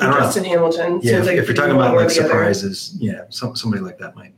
I, 0.00 0.04
I 0.04 0.10
don't 0.10 0.18
know. 0.18 0.26
Justin 0.26 0.44
Hamilton. 0.44 1.00
Yeah, 1.02 1.12
Seems 1.16 1.26
like 1.26 1.36
if 1.36 1.46
you're 1.46 1.56
talking 1.56 1.74
about 1.74 1.94
like 1.96 2.10
surprises, 2.10 2.96
yeah, 2.98 3.22
some, 3.28 3.54
somebody 3.56 3.82
like 3.82 3.98
that 3.98 4.14
might. 4.16 4.34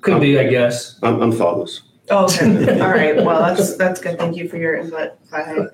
Could 0.00 0.20
be, 0.20 0.38
I 0.38 0.44
guess. 0.44 0.98
I'm, 1.02 1.20
I'm 1.22 1.32
thoughtless. 1.32 1.82
Oh. 2.10 2.22
All 2.42 2.90
right. 2.90 3.16
Well, 3.16 3.40
that's 3.54 3.76
that's 3.76 4.00
good. 4.00 4.18
Thank 4.18 4.36
you 4.36 4.48
for 4.48 4.56
your 4.56 4.76
input. 4.76 5.12
Bye. 5.30 5.66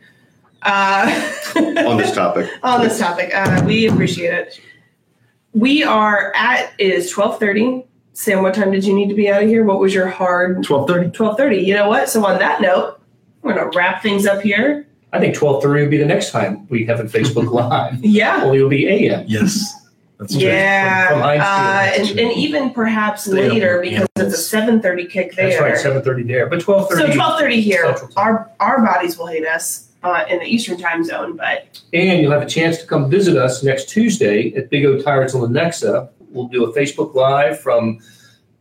Uh, 0.62 1.32
on 1.86 1.96
this 1.96 2.12
topic. 2.14 2.50
on 2.62 2.82
this 2.82 2.98
topic, 2.98 3.32
uh, 3.34 3.62
we 3.64 3.86
appreciate 3.86 4.34
it. 4.34 4.60
We 5.52 5.82
are 5.82 6.32
at 6.34 6.72
is 6.78 7.10
twelve 7.10 7.38
thirty. 7.38 7.84
Sam, 8.12 8.42
what 8.42 8.54
time 8.54 8.70
did 8.70 8.84
you 8.84 8.94
need 8.94 9.08
to 9.08 9.14
be 9.14 9.28
out 9.30 9.42
of 9.42 9.48
here? 9.48 9.62
What 9.64 9.78
was 9.78 9.94
your 9.94 10.08
hard 10.08 10.62
Twelve 10.64 10.88
thirty. 10.88 11.10
twelve 11.10 11.36
thirty? 11.36 11.58
You 11.58 11.74
know 11.74 11.88
what? 11.88 12.08
So 12.08 12.24
on 12.26 12.38
that 12.38 12.60
note, 12.60 13.00
we're 13.42 13.54
gonna 13.54 13.70
wrap 13.74 14.02
things 14.02 14.26
up 14.26 14.42
here. 14.42 14.85
I 15.16 15.20
think 15.20 15.34
twelve 15.34 15.62
thirty 15.62 15.80
would 15.82 15.90
be 15.90 15.96
the 15.98 16.04
next 16.06 16.30
time 16.30 16.66
we 16.68 16.84
have 16.86 17.00
a 17.00 17.04
Facebook 17.04 17.50
Live. 17.52 18.04
Yeah. 18.04 18.42
Only 18.44 18.58
it'll 18.58 18.68
be 18.68 18.86
AM. 18.86 19.24
Yes, 19.26 19.74
that's. 20.18 20.34
Yeah, 20.34 21.08
From- 21.08 21.18
from 21.20 21.28
uh, 21.28 21.42
and, 21.98 22.18
and 22.20 22.32
even 22.32 22.70
perhaps 22.70 23.24
Stay 23.24 23.48
later 23.48 23.80
with 23.80 23.90
because 23.90 24.08
it's 24.16 24.34
a 24.34 24.42
seven 24.42 24.80
thirty 24.82 25.06
kick 25.06 25.34
there. 25.34 25.48
That's 25.50 25.60
right, 25.60 25.78
seven 25.78 26.02
thirty 26.02 26.22
there, 26.22 26.46
but 26.48 26.60
twelve 26.60 26.88
So 26.90 27.12
twelve 27.12 27.38
thirty 27.40 27.60
here. 27.60 27.96
Our 28.16 28.50
our 28.60 28.84
bodies 28.84 29.16
will 29.18 29.26
hate 29.28 29.46
us 29.46 29.88
uh, 30.02 30.24
in 30.28 30.38
the 30.38 30.46
Eastern 30.46 30.78
time 30.78 31.02
zone, 31.04 31.36
but 31.36 31.80
And 31.92 32.20
you'll 32.22 32.32
have 32.32 32.42
a 32.42 32.46
chance 32.46 32.78
to 32.78 32.86
come 32.86 33.10
visit 33.10 33.36
us 33.36 33.62
next 33.62 33.88
Tuesday 33.88 34.52
at 34.54 34.70
Big 34.70 34.84
O 34.84 35.00
Tires 35.00 35.34
in 35.34 35.40
Lenexa. 35.40 36.08
We'll 36.30 36.48
do 36.48 36.64
a 36.64 36.72
Facebook 36.76 37.14
Live 37.14 37.58
from 37.60 37.98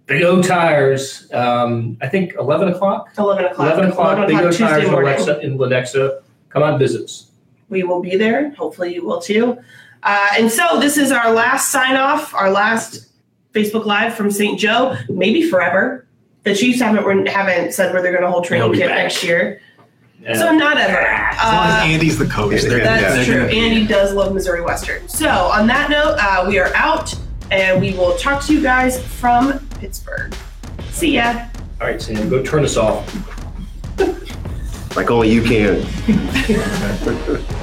Big 0.07 0.23
O 0.23 0.41
Tires. 0.41 1.27
Um, 1.33 1.97
I 2.01 2.07
think 2.07 2.33
eleven 2.39 2.67
o'clock. 2.69 3.09
eleven 3.17 3.45
o'clock. 3.45 3.67
Eleven 3.77 3.91
o'clock. 3.91 4.27
Big 4.27 4.37
O 4.37 4.45
Tuesday 4.49 4.65
Tires 4.65 4.85
in 4.85 4.91
morning. 4.91 5.15
Lenexa, 5.17 5.43
in 5.43 5.57
Lenexa. 5.57 6.21
Come 6.55 6.63
on, 6.63 6.79
visit 6.79 7.03
us. 7.03 7.29
We 7.69 7.83
will 7.83 8.01
be 8.01 8.15
there. 8.15 8.51
Hopefully, 8.55 8.95
you 8.95 9.05
will 9.05 9.21
too. 9.21 9.57
Uh, 10.03 10.27
and 10.39 10.49
so 10.49 10.79
this 10.79 10.97
is 10.97 11.11
our 11.11 11.31
last 11.33 11.69
sign 11.71 11.95
off, 11.97 12.33
our 12.33 12.49
last 12.49 13.09
Facebook 13.53 13.85
Live 13.85 14.15
from 14.15 14.31
St. 14.31 14.57
Joe, 14.59 14.95
maybe 15.09 15.47
forever. 15.49 16.07
The 16.43 16.55
Chiefs 16.55 16.79
haven't 16.79 17.27
haven't 17.27 17.73
said 17.73 17.91
where 17.91 18.01
they're 18.01 18.11
going 18.13 18.23
to 18.23 18.29
hold 18.31 18.45
training 18.45 18.71
camp 18.73 18.89
back. 18.91 19.03
next 19.03 19.23
year, 19.23 19.59
Yeah. 20.21 20.35
so 20.35 20.53
not 20.55 20.77
ever. 20.77 20.97
As 20.99 21.37
long 21.53 21.67
as 21.67 21.73
Uh, 21.73 21.85
Andy's 21.87 22.17
the 22.17 22.27
coach, 22.27 22.61
they're, 22.61 22.79
That's 22.83 23.01
That's 23.01 23.15
they're 23.15 23.25
true. 23.25 23.35
gonna 23.39 23.49
be- 23.51 23.59
Andy 23.59 23.85
does 23.87 24.13
love 24.13 24.33
Missouri 24.33 24.61
Western. 24.61 25.07
So, 25.09 25.27
on 25.27 25.67
that 25.67 25.89
note, 25.89 26.15
uh, 26.21 26.45
we 26.47 26.57
are 26.59 26.71
out 26.75 27.13
and 27.51 27.81
we 27.81 27.91
will 27.93 28.15
talk 28.17 28.43
to 28.45 28.53
you 28.53 28.61
guys 28.61 29.01
from 29.03 29.59
Pittsburgh. 29.81 30.33
See 30.91 31.15
ya. 31.15 31.33
All 31.81 31.87
right, 31.87 32.01
Sam, 32.01 32.29
go 32.29 32.41
turn 32.43 32.63
us 32.63 32.77
off. 32.77 33.03
Like 34.95 35.11
only 35.11 35.29
you 35.29 35.41
can. 35.41 35.85